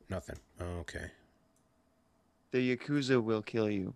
[0.09, 0.37] Nothing.
[0.61, 1.07] Oh, okay.
[2.51, 3.93] The Yakuza will kill you.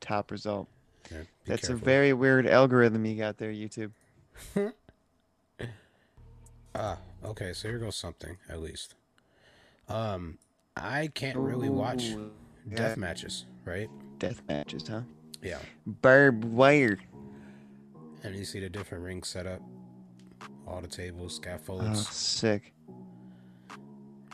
[0.00, 0.68] Top result.
[1.10, 3.92] Yeah, That's a very weird algorithm you got there, YouTube.
[6.78, 8.96] Ah, okay, so here goes something, at least.
[9.88, 10.36] Um
[10.76, 12.30] I can't really watch Ooh,
[12.68, 13.00] death yeah.
[13.00, 13.88] matches, right?
[14.18, 15.00] Death matches, huh?
[15.42, 15.58] Yeah.
[15.86, 16.98] Barbed wire.
[18.22, 19.60] And you see the different ring setup,
[20.66, 22.08] all the tables, Oh, scaffolds.
[22.08, 22.72] sick.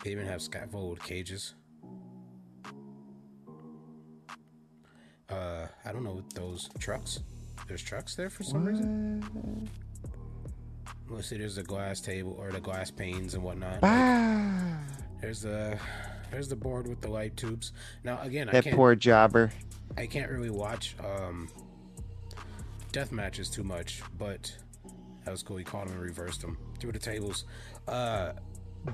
[0.04, 1.54] They even have scaffold cages.
[5.28, 7.20] Uh, I don't know those trucks.
[7.68, 9.68] There's trucks there for some reason.
[11.08, 11.38] Let's see.
[11.38, 13.78] There's the glass table or the glass panes and whatnot.
[13.82, 14.78] Ah,
[15.20, 15.78] There's the
[16.30, 17.72] there's the board with the light tubes.
[18.04, 19.52] Now again, I that can't poor jobber.
[19.96, 21.48] I can't really watch um
[22.92, 24.54] death matches too much, but
[25.24, 25.56] that was cool.
[25.56, 27.44] He caught him and reversed him through the tables.
[27.88, 28.32] Uh,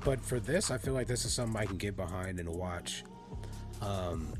[0.03, 3.03] but for this, I feel like this is something I can get behind and watch.
[3.81, 4.33] Um,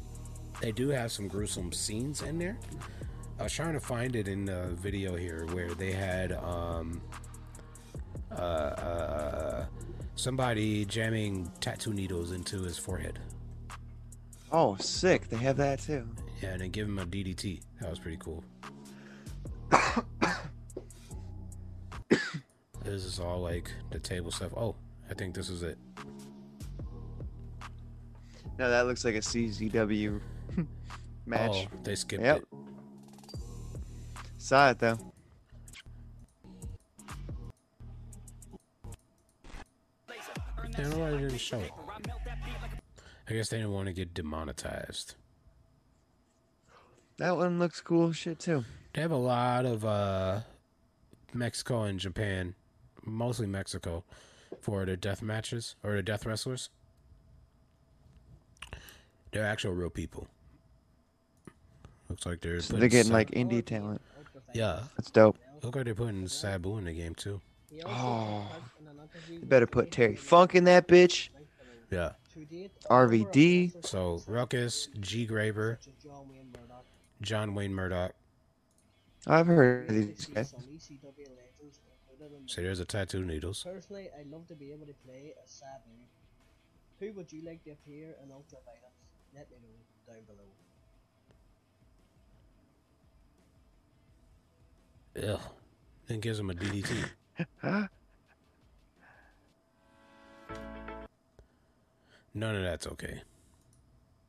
[0.62, 2.58] they do have some gruesome scenes in there.
[3.40, 7.02] I was trying to find it in the video here where they had um,
[8.32, 9.66] uh, uh,
[10.16, 13.20] somebody jamming tattoo needles into his forehead.
[14.52, 15.30] Oh, sick.
[15.30, 16.08] They have that too.
[16.42, 17.62] Yeah, and then give him a DDT.
[17.82, 18.44] That was pretty cool.
[22.84, 24.54] this is all like the table stuff.
[24.56, 24.76] Oh,
[25.10, 25.78] I think this is it.
[28.58, 30.20] No, that looks like a CZW
[31.26, 31.52] match.
[31.54, 32.38] Oh, they skipped Yep.
[32.38, 32.48] it.
[34.38, 34.98] Saw it though.
[40.78, 41.72] Yeah, why they didn't show it?
[43.30, 45.16] I guess they didn't want to get demonetized.
[47.20, 48.64] That one looks cool shit too.
[48.94, 50.40] They have a lot of uh,
[51.34, 52.56] Mexico and Japan,
[53.06, 54.04] mostly Mexico,
[54.62, 56.70] for their death matches or the death wrestlers.
[59.32, 60.28] They're actual real people.
[62.10, 64.02] Looks like they're So they're getting Sa- like indie talent.
[64.54, 64.84] yeah.
[64.98, 65.38] That's dope.
[65.62, 67.42] Look like they're putting Sabu in the game too.
[67.86, 68.48] Oh,
[69.30, 71.30] you better put Terry Funk in that bitch.
[71.92, 72.14] Yeah.
[72.90, 73.86] RVD.
[73.86, 75.80] So Ruckus, G-Raver,
[77.22, 78.14] John Wayne Murdoch.
[79.28, 80.54] I've heard of these guys.
[82.46, 83.64] So there's a tattoo needles.
[83.64, 85.92] Personally, I'd love to be able to play as Sabu.
[87.00, 88.84] Who would you like to appear in Ultra Violence?
[89.34, 90.24] Let me know down
[95.24, 95.34] below.
[95.36, 95.42] Ugh.
[96.08, 97.06] Then gives him a DDT.
[102.34, 103.22] None of that's okay.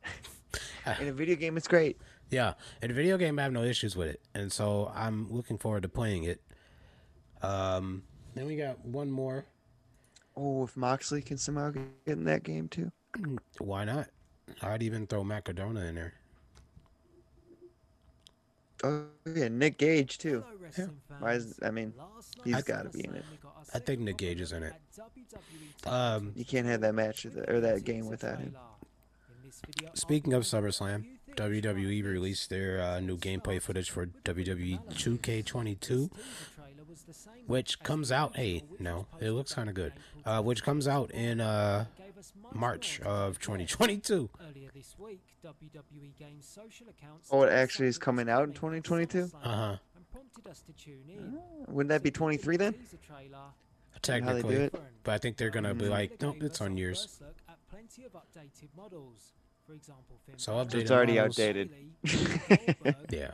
[1.01, 1.97] In a video game, it's great.
[2.31, 5.59] Yeah, in a video game, I have no issues with it, and so I'm looking
[5.59, 6.41] forward to playing it.
[7.43, 8.05] Um,
[8.35, 9.47] then we got one more.
[10.37, 12.93] Oh, if Moxley can somehow get in that game too.
[13.59, 14.09] Why not?
[14.63, 16.15] I'd even throw Macadona in there.
[18.83, 19.05] Oh
[19.35, 20.45] yeah, Nick Gage too.
[21.19, 21.93] Why is I mean,
[22.45, 23.25] he's got to be in it.
[23.75, 24.73] I think Nick Gage is in it.
[25.87, 28.57] Um, You can't have that match or that game without him.
[29.95, 31.05] Speaking of SummerSlam,
[31.37, 36.11] WWE released their uh, new gameplay footage for WWE 2K22,
[37.47, 38.37] which comes out.
[38.37, 39.93] Hey, no, it looks kind of good.
[40.25, 41.87] Uh, which comes out in uh,
[42.53, 44.29] March of 2022.
[47.31, 49.31] Oh, it actually is coming out in 2022.
[49.43, 49.77] Uh huh.
[51.69, 52.75] Wouldn't that be 23 then?
[54.03, 54.71] Technically,
[55.05, 57.21] but I think they're gonna be like, nope, it's on yours.
[60.37, 60.75] So updated.
[60.75, 61.39] It's already models.
[61.39, 61.71] outdated.
[63.11, 63.31] yeah.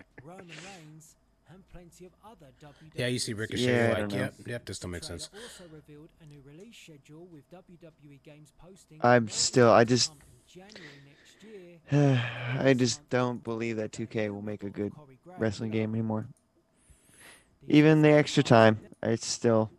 [2.94, 4.18] Yeah, you see Ricochet, Yeah, I you're don't like, know.
[4.18, 5.30] yep, yep, this still makes sense.
[9.02, 9.70] I'm still.
[9.70, 10.12] I just.
[11.92, 14.92] I just don't believe that 2K will make a good
[15.38, 16.26] wrestling game anymore.
[17.68, 19.70] Even the extra time, it's still.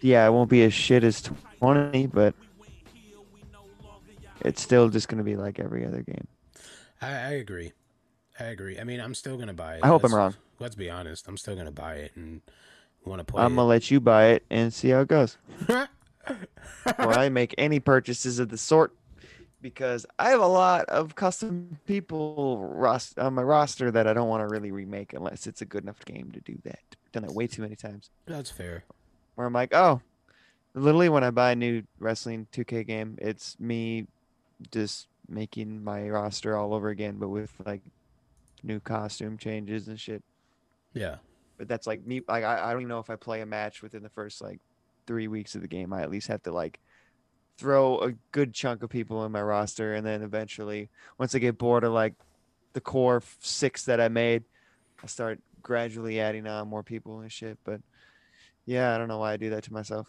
[0.00, 1.22] Yeah, it won't be as shit as
[1.58, 2.34] 20, but
[4.40, 6.26] it's still just gonna be like every other game.
[7.00, 7.72] I, I agree.
[8.38, 8.78] I agree.
[8.78, 9.80] I mean, I'm still gonna buy it.
[9.82, 10.34] I hope I'm wrong.
[10.58, 11.28] Let's be honest.
[11.28, 12.40] I'm still gonna buy it and
[13.04, 15.36] want to play I'm gonna let you buy it and see how it goes.
[15.66, 18.94] Before I make any purchases of the sort,
[19.60, 24.28] because I have a lot of custom people ros- on my roster that I don't
[24.28, 26.80] want to really remake unless it's a good enough game to do that.
[27.12, 28.10] done that way too many times.
[28.26, 28.84] That's fair.
[29.34, 30.00] Where I'm like, oh,
[30.74, 34.06] literally when I buy a new wrestling 2K game, it's me
[34.72, 37.82] just making my roster all over again, but with like
[38.62, 40.22] new costume changes and shit.
[40.94, 41.16] Yeah.
[41.56, 42.22] But that's like me.
[42.26, 44.60] Like I, I don't even know if I play a match within the first like
[45.06, 45.92] three weeks of the game.
[45.92, 46.78] I at least have to like
[47.56, 51.58] throw a good chunk of people in my roster, and then eventually, once I get
[51.58, 52.14] bored of like
[52.72, 54.44] the core six that I made,
[55.02, 57.58] I start gradually adding on more people and shit.
[57.64, 57.80] But
[58.64, 60.08] yeah, I don't know why I do that to myself.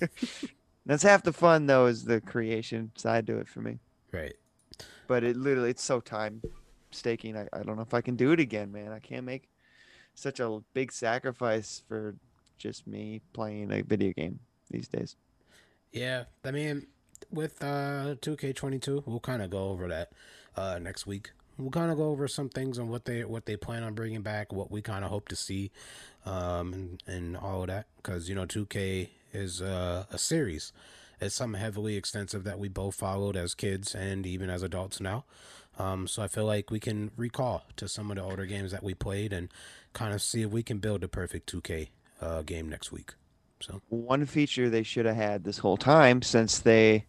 [0.86, 3.78] that's half the fun though, is the creation side to it for me.
[4.12, 4.34] Right.
[5.06, 6.42] But it literally, it's so time
[6.90, 7.36] staking.
[7.36, 8.92] I, I don't know if I can do it again, man.
[8.92, 9.48] I can't make
[10.14, 12.14] such a big sacrifice for
[12.58, 14.40] just me playing a video game
[14.70, 15.16] these days.
[15.90, 16.86] Yeah, I mean,
[17.30, 20.12] with uh 2K22, we'll kind of go over that
[20.56, 21.32] uh next week.
[21.58, 24.22] We'll kind of go over some things on what they what they plan on bringing
[24.22, 25.70] back, what we kind of hope to see,
[26.24, 27.86] um, and, and all of that.
[27.96, 30.72] Because you know, 2K is uh, a series.
[31.20, 35.24] It's something heavily extensive that we both followed as kids and even as adults now.
[35.78, 38.82] Um, so I feel like we can recall to some of the older games that
[38.82, 39.48] we played and
[39.92, 41.88] kind of see if we can build a perfect 2K
[42.20, 43.14] uh, game next week.
[43.60, 47.06] So One feature they should have had this whole time, since they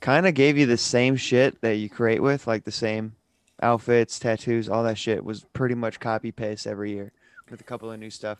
[0.00, 3.16] kind of gave you the same shit that you create with, like the same
[3.60, 7.12] outfits, tattoos, all that shit, was pretty much copy paste every year
[7.50, 8.38] with a couple of new stuff.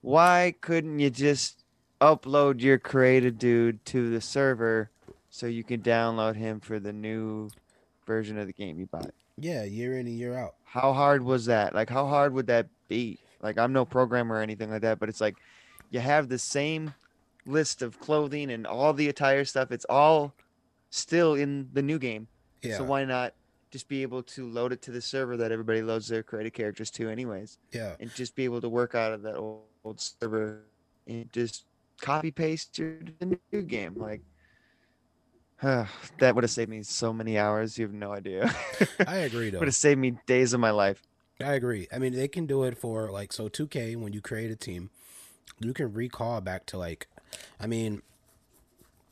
[0.00, 1.61] Why couldn't you just
[2.02, 4.90] upload your created dude to the server
[5.30, 7.48] so you can download him for the new
[8.06, 9.12] version of the game you bought?
[9.38, 10.54] yeah, year in and year out.
[10.64, 11.74] How hard was that?
[11.74, 13.18] Like, how hard would that be?
[13.40, 15.36] Like, I'm no programmer or anything like that, but it's like
[15.90, 16.94] you have the same
[17.46, 19.72] list of clothing and all the attire stuff.
[19.72, 20.34] It's all
[20.90, 22.28] still in the new game.
[22.62, 22.76] Yeah.
[22.78, 23.34] So why not
[23.70, 26.90] just be able to load it to the server that everybody loads their created characters
[26.92, 27.58] to, anyways?
[27.72, 27.96] Yeah.
[27.98, 30.60] And just be able to work out of that old, old server
[31.06, 31.64] and just
[32.02, 33.94] copy paste your the new game.
[33.96, 34.20] Like,
[36.18, 37.78] that would have saved me so many hours.
[37.78, 38.54] You have no idea.
[39.06, 39.60] I agree, though.
[39.60, 41.00] would have saved me days of my life.
[41.42, 41.88] I agree.
[41.92, 44.90] I mean, they can do it for like so 2K when you create a team,
[45.60, 47.06] you can recall back to like,
[47.60, 48.02] I mean,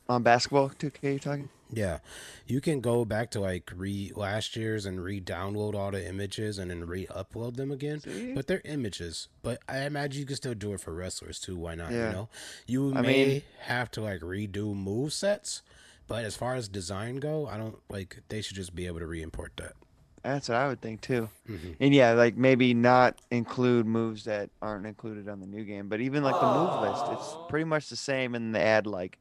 [0.09, 1.49] on basketball 2K you're talking?
[1.73, 1.99] Yeah,
[2.47, 6.71] you can go back to like re last year's and re-download all the images and
[6.71, 8.03] then re-upload them again.
[8.35, 9.29] But they're images.
[9.43, 11.57] But I imagine you can still do it for wrestlers too.
[11.57, 11.93] Why not?
[11.93, 12.07] Yeah.
[12.09, 12.29] You know,
[12.67, 15.63] you I may mean- have to like redo move sets,
[16.09, 19.07] but as far as design go, I don't like they should just be able to
[19.07, 19.75] re-import that.
[20.23, 21.31] That's what I would think too.
[21.49, 21.77] Mhm.
[21.81, 26.01] And yeah, like maybe not include moves that aren't included on the new game, but
[26.03, 29.19] even like the move list, it's pretty much the same, and they add like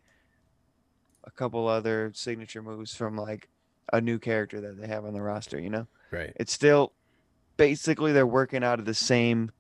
[1.30, 3.48] a couple other signature moves from like
[3.94, 5.60] a new character that they have on the roster.
[5.60, 6.34] You know, Right.
[6.36, 6.94] it's still
[7.58, 9.52] basically they're working out of the same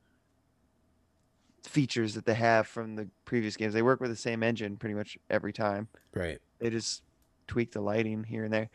[1.64, 3.74] features that they have from the previous games.
[3.74, 5.88] They work with the same engine pretty much every time.
[6.14, 6.40] Right.
[6.60, 7.04] They just
[7.48, 8.70] tweak the lighting here and there.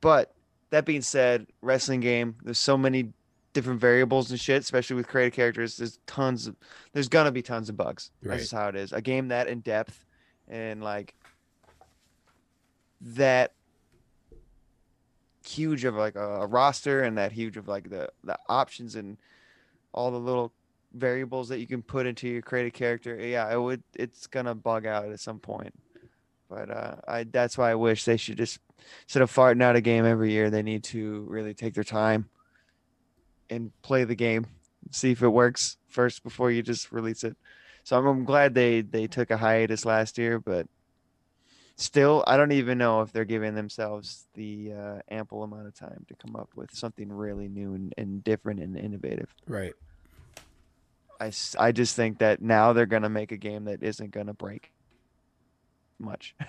[0.00, 0.34] But
[0.70, 3.12] that being said, wrestling game, there's so many
[3.54, 5.76] different variables and shit, especially with creative characters.
[5.78, 6.56] There's tons of
[6.92, 8.10] there's gonna be tons of bugs.
[8.22, 8.32] Right.
[8.32, 8.92] That's just how it is.
[8.92, 10.04] A game that in depth
[10.48, 11.14] and like
[13.00, 13.52] that
[15.48, 19.16] huge of like a, roster and that huge of like the the options and
[19.92, 20.52] all the little
[20.94, 24.86] variables that you can put into your creative character yeah it would it's gonna bug
[24.86, 25.72] out at some point.
[26.48, 28.58] But uh i that's why i wish they should just
[29.04, 32.28] instead of farting out a game every year they need to really take their time
[33.50, 34.46] and play the game
[34.90, 37.36] see if it works first before you just release it.
[37.84, 40.66] So i'm, I'm glad they they took a hiatus last year but
[41.80, 46.04] still i don't even know if they're giving themselves the uh, ample amount of time
[46.08, 49.32] to come up with something really new and, and different and innovative.
[49.46, 49.74] Right.
[51.20, 54.26] I, I just think that now they're going to make a game that isn't going
[54.26, 54.72] to break
[55.98, 56.34] much.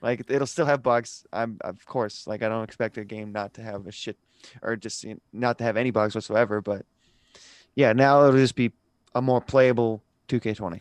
[0.00, 1.24] Like it'll still have bugs.
[1.32, 4.16] I'm of course like i don't expect a game not to have a shit
[4.62, 6.86] or just you know, not to have any bugs whatsoever but
[7.74, 8.70] yeah now it'll just be
[9.14, 10.80] a more playable 2k20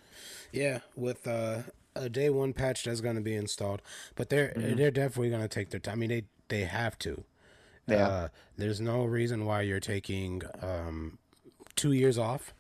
[0.52, 1.64] Yeah, with uh,
[2.01, 3.81] a day one patch that's going to be installed,
[4.15, 4.77] but they're Mhm.
[4.77, 5.93] they're definitely going to take their time.
[5.93, 7.23] I mean, they they have to.
[7.87, 8.07] Yeah.
[8.07, 11.17] Uh, there's no reason why you're taking um,
[11.75, 12.53] two years off.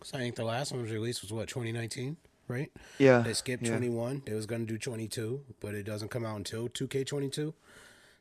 [0.00, 2.16] 'Cause I think the last one was released was what 2019,
[2.46, 2.70] right?
[2.98, 3.70] Yeah, They skipped yeah.
[3.70, 4.22] 21.
[4.26, 7.52] They was going to do 22, but it doesn't come out until 2K22.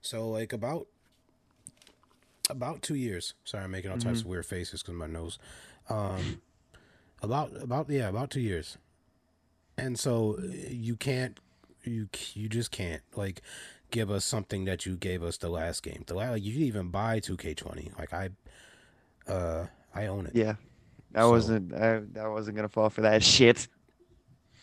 [0.01, 0.87] So like about
[2.49, 3.33] about two years.
[3.43, 4.21] Sorry, I'm making all types Mhm.
[4.21, 5.37] of weird faces because my nose.
[5.89, 6.41] Um,
[7.21, 8.77] about about yeah, about two years.
[9.77, 10.39] And so
[10.69, 11.39] you can't
[11.83, 13.41] you you just can't like
[13.91, 16.03] give us something that you gave us the last game.
[16.07, 17.97] The last like, you didn't even buy 2K20.
[17.97, 18.29] Like I
[19.31, 20.35] uh I own it.
[20.35, 20.55] Yeah,
[21.15, 21.73] I So- wasn't.
[21.73, 23.67] I, I wasn't gonna fall for that shit.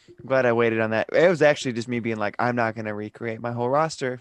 [0.09, 1.09] I'm glad I waited on that.
[1.13, 4.21] It was actually just me being like, I'm not gonna recreate my whole roster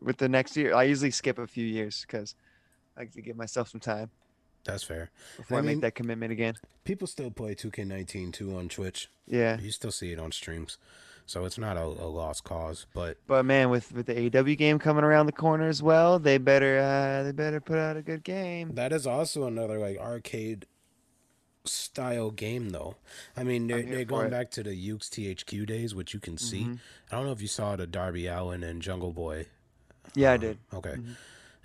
[0.00, 0.74] with the next year.
[0.74, 2.34] I usually skip a few years because
[2.96, 4.10] I like to give myself some time
[4.64, 5.10] That's fair.
[5.36, 6.54] before I, I make that commitment again.
[6.84, 9.08] People still play 2K19 too on Twitch.
[9.26, 9.58] Yeah.
[9.58, 10.76] You still see it on streams.
[11.26, 14.78] So it's not a, a lost cause, but But man, with with the AW game
[14.80, 18.24] coming around the corner as well, they better uh they better put out a good
[18.24, 18.74] game.
[18.74, 20.66] That is also another like arcade
[21.64, 22.96] style game though.
[23.36, 24.30] I mean they're, they're going it.
[24.30, 26.64] back to the Yuke's THQ days, which you can see.
[26.64, 26.78] Mhm.
[27.12, 29.46] I don't know if you saw the Darby Allin and Jungle Boy.
[30.14, 30.58] Yeah, I did.
[30.74, 30.94] Okay.
[30.96, 31.16] Mhm.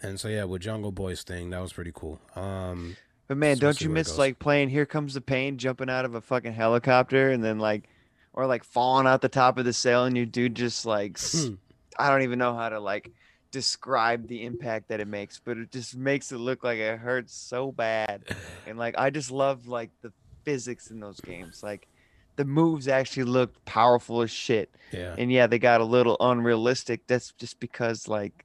[0.02, 2.20] And so yeah, with Jungle Boy's thing, that was pretty cool.
[2.36, 6.06] Um But man, so don't you miss like playing Here Comes the Pain, jumping out
[6.06, 7.90] of a fucking helicopter, and then like,
[8.34, 11.56] or like falling out the top of the sail, and your dude just like, Hmm.
[11.98, 13.12] I don't even know how to like
[13.52, 17.34] describe the impact that it makes, but it just makes it look like it hurts
[17.34, 18.24] so bad,
[18.68, 20.12] and like I just love like the
[20.44, 21.88] physics in those games, like.
[22.38, 24.70] The moves actually look powerful as shit.
[24.92, 25.16] Yeah.
[25.18, 27.08] And yeah, they got a little unrealistic.
[27.08, 28.44] That's just because like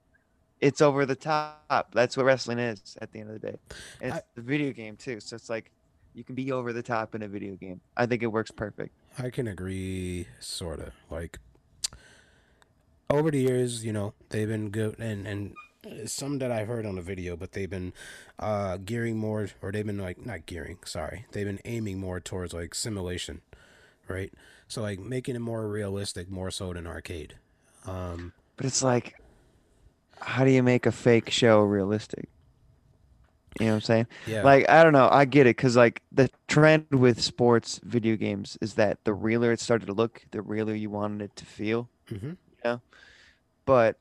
[0.60, 1.92] it's over the top.
[1.92, 3.58] That's what wrestling is at the end of the day.
[4.00, 5.20] And it's the video game too.
[5.20, 5.70] So it's like
[6.14, 7.80] you can be over the top in a video game.
[7.96, 8.94] I think it works perfect.
[9.18, 10.92] I can agree sorta.
[11.10, 11.38] Like
[13.08, 15.54] over the years, you know, they've been good and and
[16.04, 17.92] some that I've heard on the video, but they've been
[18.38, 21.26] uh gearing more or they've been like not gearing, sorry.
[21.32, 23.40] They've been aiming more towards like simulation,
[24.08, 24.32] right?
[24.68, 27.36] So like making it more realistic more so than arcade.
[27.86, 29.19] Um But it's like
[30.20, 32.28] how do you make a fake show realistic?
[33.58, 34.06] You know what I'm saying?
[34.26, 34.42] Yeah.
[34.42, 35.08] Like I don't know.
[35.10, 39.52] I get it because like the trend with sports video games is that the realer
[39.52, 41.88] it started to look, the realer you wanted it to feel.
[42.08, 42.22] Mhm.
[42.22, 42.80] You know.
[43.64, 43.98] But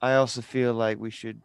[0.00, 1.40] I also feel like we should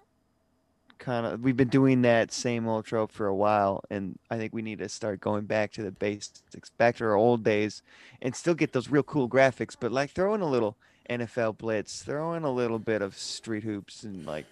[1.00, 4.54] kind of we've been doing that same old trope for a while, and I think
[4.54, 7.82] we need to start going back to the basics, back to our old days,
[8.22, 9.76] and still get those real cool graphics.
[9.78, 10.78] But like throw in a little
[11.10, 14.46] NFL blitz, throw in a little bit of street hoops and like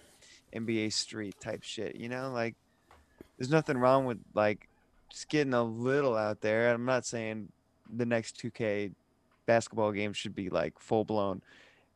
[0.54, 1.96] NBA street type shit.
[1.96, 2.54] You know, like
[3.38, 4.68] there's nothing wrong with like
[5.10, 6.72] just getting a little out there.
[6.72, 7.48] I'm not saying
[7.92, 8.92] the next 2K
[9.46, 11.42] basketball game should be like full blown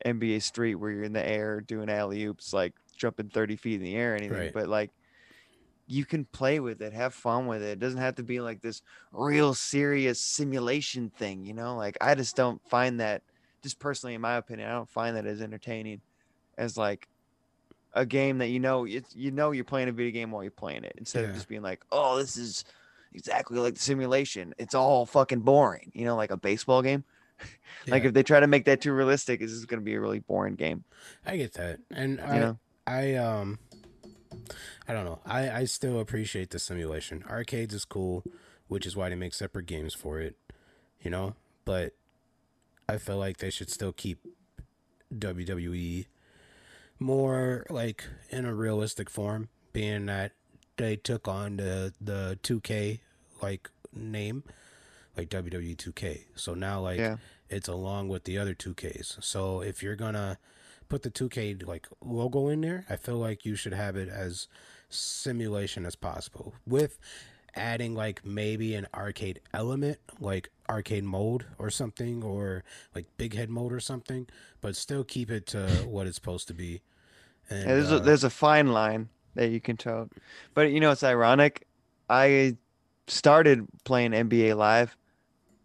[0.05, 3.83] NBA street where you're in the air doing alley oops, like jumping 30 feet in
[3.83, 4.37] the air or anything.
[4.37, 4.53] Right.
[4.53, 4.91] But like
[5.87, 7.69] you can play with it, have fun with it.
[7.69, 11.75] It doesn't have to be like this real serious simulation thing, you know?
[11.75, 13.21] Like I just don't find that
[13.65, 16.01] just personally in my opinion, I don't find that as entertaining
[16.55, 17.07] as like
[17.93, 20.51] a game that you know it's you know you're playing a video game while you're
[20.51, 22.63] playing it instead of just being like, "Oh, this is
[23.11, 24.53] exactly like the simulation.
[24.59, 27.03] It's all fucking boring." You know, like a baseball game.
[27.87, 29.99] like if they try to make that too realistic, this is going to be a
[29.99, 30.83] really boring game.
[31.25, 31.79] I get that.
[31.89, 32.59] And I know?
[32.85, 33.57] I um
[34.87, 35.19] I don't know.
[35.25, 37.23] I I still appreciate the simulation.
[37.27, 38.23] Arcades is cool.
[38.67, 40.35] which is why they make separate games for it,
[41.01, 41.35] you know.
[41.65, 41.93] But
[42.87, 44.19] I feel like they should still keep
[45.13, 46.05] WWE
[46.99, 50.31] more like in a realistic form, being that
[50.77, 52.99] they took on the the 2K
[53.41, 54.43] like name,
[55.17, 56.21] like WWE 2K.
[56.35, 57.17] So now like Yeah.
[57.49, 59.23] it's along with the other 2Ks.
[59.23, 60.37] So if you're gonna
[60.89, 64.47] put the 2K like logo in there, I feel like you should have it as
[64.89, 66.97] simulation as possible with
[67.55, 73.49] adding like maybe an arcade element like arcade mode or something or like big head
[73.49, 74.27] mode or something
[74.61, 76.81] but still keep it to what it's supposed to be
[77.49, 80.09] and Yeah, there's uh, a, there's a fine line that you can tell,
[80.53, 81.67] but you know it's ironic.
[82.09, 82.57] I
[83.07, 84.97] started playing NBA Live,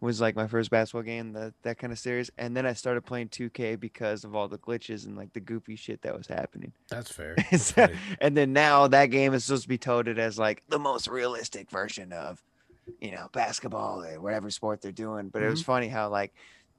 [0.01, 3.05] was like my first basketball game, that that kind of series, and then I started
[3.05, 6.73] playing 2K because of all the glitches and like the goofy shit that was happening.
[6.89, 7.87] that's fair So-
[8.19, 11.69] and then now that game is supposed to be touted as like the most realistic
[11.71, 12.41] version of,
[12.99, 15.29] you know, basketball or whatever sport they're doing.
[15.29, 15.65] But it was Mhm.
[15.65, 16.33] funny how like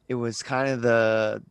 [0.09, 1.42] it was kind of the,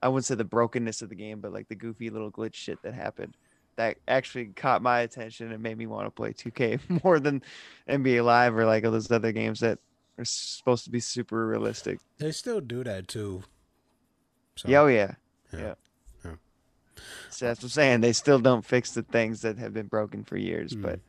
[0.00, 2.78] I wouldn't say the brokenness of the game, but like the goofy little glitch shit
[2.82, 3.36] that happened
[3.76, 7.42] that actually caught my attention and made me want to play 2K more than
[7.90, 9.78] NBA Live or like all those other games that
[10.18, 11.98] are supposed to be super realistic.
[12.18, 13.42] they still do that too
[14.56, 15.14] so Yeah, oh yeah,
[15.52, 15.60] Yeah.
[15.60, 15.74] yeah.
[16.24, 16.34] Yeah.
[17.30, 18.00] So that's what I'm saying.
[18.00, 20.80] They still don't fix the things that have been broken for years, Hmm.
[20.82, 21.00] but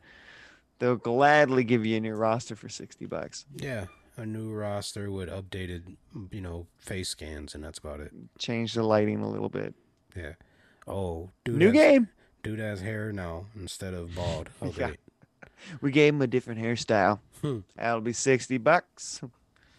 [0.78, 3.46] they'll gladly give you a new roster for sixty bucks.
[3.56, 3.86] yeah
[4.18, 5.96] a new roster with updated
[6.32, 9.74] you know face scans and that's about it Change the lighting a little bit.
[10.16, 10.32] yeah
[10.88, 12.08] oh dude New has, game.
[12.42, 14.80] dude has hair now instead of bald Okay.
[14.90, 14.90] Yeah.
[15.80, 17.20] We gave him a different hairstyle.
[17.42, 17.60] Hmm.
[17.76, 19.20] That'll be sixty bucks.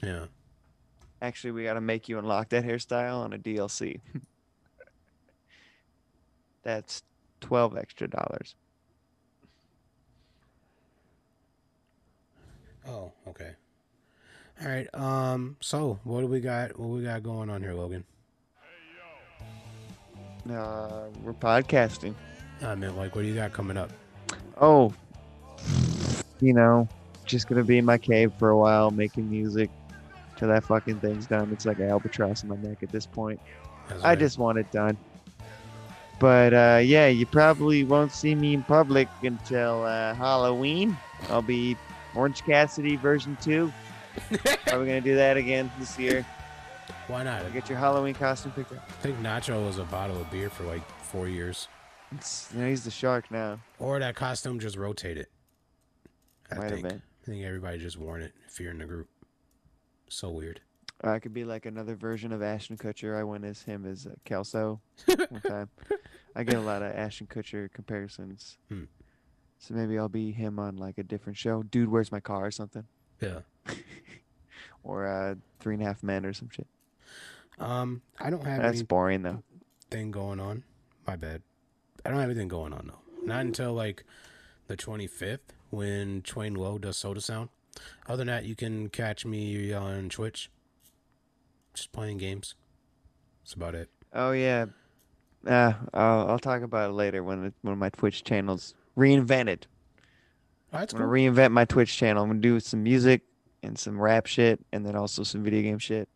[0.01, 0.25] yeah
[1.21, 3.99] Actually, we got to make you unlock that hairstyle on a DLC.
[6.63, 7.03] That's
[7.41, 8.55] twelve extra dollars.
[12.87, 13.51] Oh, okay.
[14.61, 14.87] All right.
[14.93, 15.57] Um.
[15.59, 16.79] So, what do we got?
[16.79, 18.03] What we got going on here, Logan?
[20.49, 22.15] Uh, we're podcasting.
[22.61, 23.91] I mean, like, what do you got coming up?
[24.59, 24.93] Oh,
[26.41, 26.87] you know,
[27.25, 29.69] just gonna be in my cave for a while, making music
[30.37, 31.49] till that fucking thing's done.
[31.51, 33.39] It's like an albatross in my neck at this point.
[33.87, 34.19] That's I right.
[34.19, 34.97] just want it done.
[36.19, 40.97] But uh, yeah, you probably won't see me in public until uh, Halloween.
[41.29, 41.77] I'll be
[42.15, 43.71] Orange Cassidy version two.
[44.71, 46.25] Are we gonna do that again this year?
[47.07, 47.51] Why not?
[47.53, 48.83] Get your Halloween costume picked up.
[48.89, 51.67] I think Nacho was a bottle of beer for like four years,
[52.11, 53.59] It's, you know, he's the shark now.
[53.79, 55.27] or that costume just rotated.
[56.51, 56.87] I Might have think.
[56.87, 57.01] been.
[57.23, 59.07] I think everybody just worn it if you're in the group.
[60.09, 60.61] So weird.
[61.03, 63.17] Or I could be like another version of Ashton Kutcher.
[63.17, 65.69] I went as him as uh, Kelso one time.
[66.35, 68.57] I get a lot of Ashton Kutcher comparisons.
[68.67, 68.83] Hmm.
[69.59, 71.63] So maybe I'll be him on like a different show.
[71.63, 72.85] Dude, where's my car or something?
[73.21, 73.39] Yeah.
[74.83, 76.65] Or uh, Three and a Half Men or some shit.
[77.59, 78.01] Um.
[78.19, 79.43] I don't have That's boring though.
[79.91, 80.63] thing going on.
[81.05, 81.41] My bad.
[82.05, 83.25] I don't have anything going on though.
[83.25, 84.05] Not until like
[84.67, 85.39] the 25th
[85.69, 87.49] when Twain Low does Soda Sound.
[88.07, 90.49] Other than that, you can catch me on Twitch,
[91.73, 92.55] just playing games.
[93.43, 93.89] That's about it.
[94.13, 94.65] Oh yeah.
[95.47, 99.63] Uh, I'll, I'll talk about it later when it, when my Twitch channel's reinvented.
[100.71, 101.33] That's I'm gonna cool.
[101.33, 102.23] reinvent my Twitch channel.
[102.23, 103.21] I'm gonna do some music
[103.63, 106.09] and some rap shit, and then also some video game shit.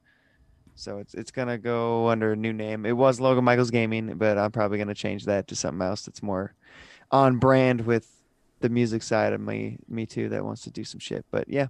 [0.75, 2.85] So it's it's gonna go under a new name.
[2.85, 6.23] It was Logan Michaels Gaming, but I'm probably gonna change that to something else that's
[6.23, 6.53] more
[7.11, 8.12] on brand with
[8.63, 11.25] the music side of me me too that wants to do some shit.
[11.29, 11.67] But yeah,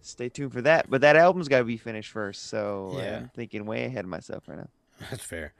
[0.00, 0.88] stay tuned for that.
[0.90, 3.18] But that album's got to be finished first, so Yeah.
[3.18, 4.68] I'm thinking way ahead of myself right now.
[5.10, 5.52] That's fair.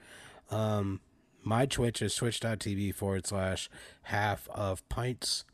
[0.50, 1.00] Um,
[1.44, 3.68] my Twitch is twitch.tv forward slash
[4.02, 5.44] half of pints.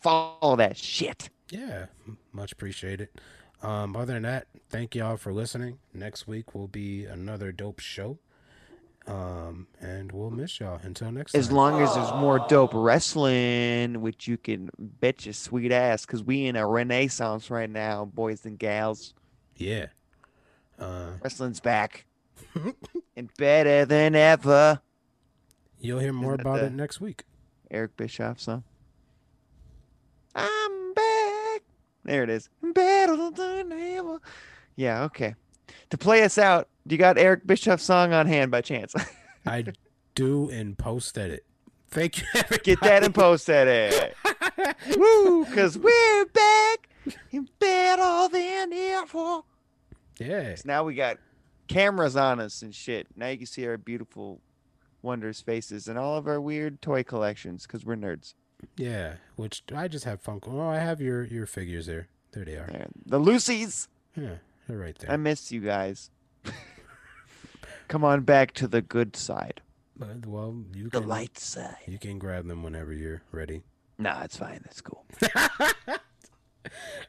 [0.00, 1.28] Follow that shit.
[1.50, 1.86] Yeah,
[2.32, 3.08] much appreciated.
[3.62, 5.78] Um, other than that, thank y'all for listening.
[5.92, 8.18] Next week will be another dope show.
[9.08, 11.56] Um, and we'll miss y'all until next As time.
[11.56, 16.44] long as there's more dope wrestling, which you can bet your sweet ass, because we
[16.46, 19.14] in a renaissance right now, boys and gals.
[19.56, 19.86] Yeah.
[20.78, 22.04] Uh, Wrestling's back.
[23.16, 24.80] and better than ever.
[25.80, 27.24] you'll hear more Isn't about it next week.
[27.70, 28.62] Eric Bischoff song.
[30.34, 31.62] I'm back.
[32.04, 32.48] There it is.
[32.62, 34.20] Better than ever.
[34.76, 35.34] Yeah, okay.
[35.90, 38.94] To play us out, do you got Eric Bischoff's song on hand by chance?
[39.46, 39.64] I
[40.14, 41.44] do in post edit.
[41.90, 42.24] Thank you.
[42.62, 44.14] Get that in post edit.
[44.96, 46.88] Woo, because we're back
[47.32, 49.40] and better than ever.
[50.18, 50.54] Yeah.
[50.56, 51.16] So now we got
[51.68, 53.06] cameras on us and shit.
[53.16, 54.40] Now you can see our beautiful,
[55.00, 58.34] wondrous faces and all of our weird toy collections because we're nerds.
[58.76, 60.40] Yeah, which I just have fun.
[60.46, 62.08] Oh, I have your your figures there.
[62.32, 62.66] There they are.
[62.66, 62.88] There.
[63.06, 63.88] The Lucy's.
[64.16, 64.36] Yeah,
[64.68, 65.10] they're right there.
[65.10, 66.10] I miss you guys.
[67.88, 69.62] Come on back to the good side.
[69.96, 71.76] But, well, you The can, light side.
[71.86, 73.62] You can grab them whenever you're ready.
[73.98, 74.60] Nah, it's fine.
[74.62, 75.04] That's cool.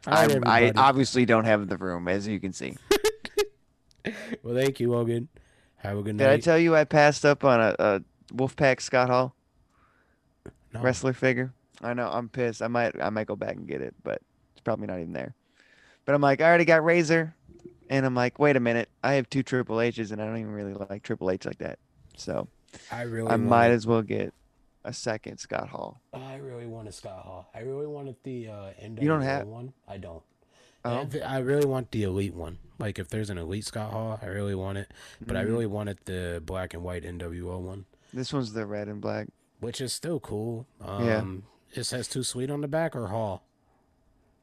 [0.07, 2.75] I, I obviously don't have the room, as you can see.
[4.41, 5.27] Well, thank you, Logan.
[5.75, 6.23] Have a good night.
[6.23, 8.01] Did I tell you I passed up on a, a
[8.33, 9.35] Wolfpack Scott Hall
[10.73, 11.53] wrestler figure?
[11.81, 12.09] I know.
[12.09, 12.61] I'm pissed.
[12.61, 14.21] I might I might go back and get it, but
[14.53, 15.35] it's probably not even there.
[16.05, 17.35] But I'm like, I already got Razor,
[17.89, 20.51] and I'm like, wait a minute, I have two Triple H's, and I don't even
[20.53, 21.79] really like Triple H like that.
[22.17, 22.47] So
[22.91, 23.75] I really I might it.
[23.75, 24.33] as well get
[24.85, 25.99] a second Scott Hall.
[26.13, 27.49] I really want a Scott Hall.
[27.53, 29.73] I really wanted the uh, NWO You don't have- one.
[29.87, 30.23] I don't.
[30.85, 31.05] Oh.
[31.25, 32.57] I really want the elite one.
[32.77, 34.89] Like if there's an elite Scott Hall, I really want it.
[35.19, 35.47] But I Mhm.
[35.47, 39.27] really wanted the black and white NWO one, This one's the red and black.
[39.59, 40.65] which is still cool.
[40.79, 41.81] Um, Yeah.
[41.81, 43.43] It says too sweet on the back or Hall.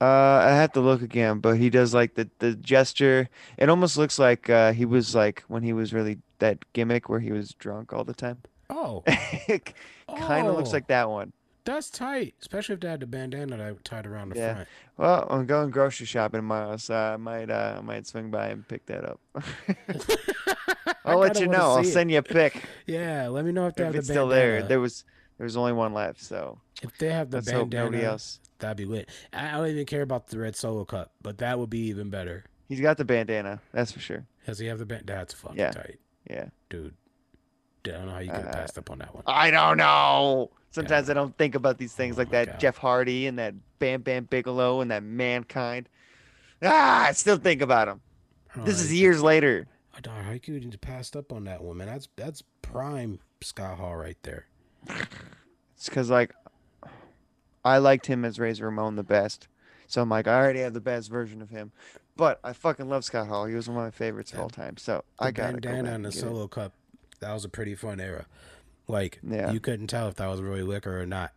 [0.01, 3.29] Uh, I have to look again, but he does like the the gesture.
[3.57, 7.21] It almost looks like uh, he was like when he was really that gimmick where
[7.21, 8.39] he was drunk all the time.
[8.69, 9.73] Oh, it
[10.19, 10.73] kind of looks Oh.
[10.73, 11.33] like that one.
[11.65, 12.35] that's tight.
[12.41, 14.55] Especially if they had the bandana that I tied around the Yeah.
[14.55, 14.69] front.
[14.99, 18.69] Well, I'm going grocery shopping tomorrow, so I might uh, I might swing by and
[18.69, 19.21] pick that up.
[21.05, 21.73] I'll let you know.
[21.73, 21.93] I'll see it.
[21.93, 24.29] send you a pic Yeah, let me know if they if have the it's still
[24.29, 24.63] there.
[24.63, 25.05] There was
[25.39, 28.41] there was only one left, so If they have the Let's bandana, nobody else.
[28.59, 29.09] That'd be lit.
[29.33, 32.45] I don't even care about the red solo cup, but that would be even better.
[32.69, 33.61] he's got the bandana.
[33.73, 34.27] That's for sure.
[34.47, 35.05] Does he have the band?
[35.07, 35.71] That's fucking Yeah.
[35.71, 36.47] tight, Yeah.
[36.69, 36.95] dude.
[37.85, 39.23] I don't know how you could have Uh, passed up on that one.
[39.29, 40.51] I don't know.
[40.73, 42.61] Sometimes I don't think about these things like that God.
[42.61, 45.89] Jeff Hardy and that Bam Bam Bigelow and that Mankind.
[46.63, 48.01] Ah, I still think about him.
[48.65, 49.69] This is years later.
[49.95, 51.87] I don't know how you could have passed up on that one, man.
[51.87, 54.47] That's that's prime Scott Hall right there.
[55.77, 56.35] It's because like
[57.67, 59.49] I liked him as Razor Ramon the best,
[59.87, 61.73] so I'm like I already have the best version of him.
[62.17, 63.45] But I fucking love Scott Hall.
[63.47, 64.77] He was one of my favorites of all time.
[64.79, 66.21] So I got go bandana back and the get it.
[66.21, 66.73] solo cup.
[67.21, 68.25] That was a pretty fun era.
[68.89, 69.51] Like Yeah.
[69.51, 71.33] you couldn't tell if that was really liquor or not.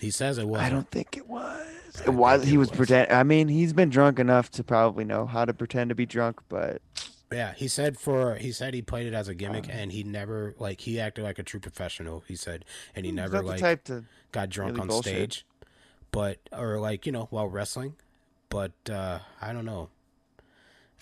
[0.00, 0.60] He says it was.
[0.60, 1.66] I don't think it was.
[2.04, 2.44] It was.
[2.44, 3.12] He was pretend.
[3.12, 6.40] I mean, he's been drunk enough to probably know how to pretend to be drunk,
[6.48, 6.82] but
[7.34, 10.54] Yeah, he said for he said he played it as a gimmick and he never
[10.58, 12.22] like he acted like a true professional.
[12.28, 12.64] He said
[12.94, 13.60] and he He's never like
[14.32, 15.32] got drunk really on bullshit.
[15.32, 15.46] stage,
[16.10, 17.96] but or like you know while wrestling.
[18.48, 19.88] But uh I don't know.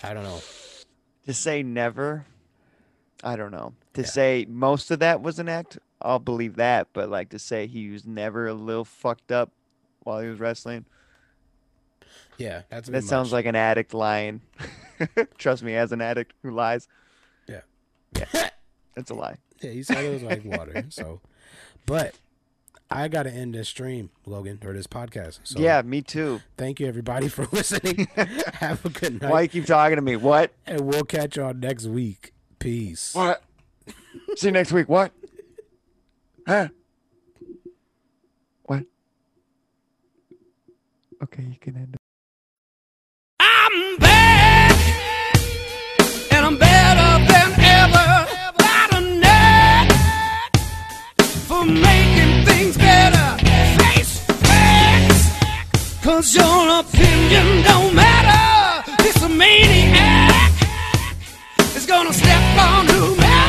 [0.03, 0.41] I don't know.
[1.27, 2.27] to say never,
[3.23, 3.75] I don't know.
[3.95, 6.89] To say most of that was an act, I'll believe that.
[6.93, 9.53] But like to say he was never a little fucked up
[10.01, 10.87] while he was wrestling,
[12.39, 13.33] Yeah, that's that sounds much.
[13.33, 14.41] like an addict lying.
[15.39, 16.89] Trust me, as an addict who lies.
[17.47, 17.61] Yeah.
[18.17, 18.49] Yeah,
[18.97, 19.37] it's a lie.
[19.61, 20.85] Yeah, he said it was like water.
[20.91, 21.21] So,
[21.87, 22.15] but
[22.91, 25.41] I got to end this stream, Logan, or this podcast.
[25.45, 26.41] So yeah, me too.
[26.57, 28.09] Thank you, everybody, for listening.
[28.55, 29.31] Have a good night.
[29.31, 30.17] Why you keep talking to me?
[30.17, 30.53] What?
[30.67, 32.33] And we'll catch y'all next week.
[32.59, 33.15] Peace.
[33.15, 33.43] What?
[34.37, 34.89] See you next week.
[34.89, 35.13] What?
[36.47, 36.69] Huh?
[38.65, 38.85] What?
[41.23, 41.97] Okay, you can end
[51.65, 53.27] making things better.
[53.79, 54.19] Face
[54.49, 55.23] facts,
[56.03, 58.93] cause your opinion don't matter.
[59.03, 60.53] This maniac
[61.77, 63.42] is gonna step on whomever.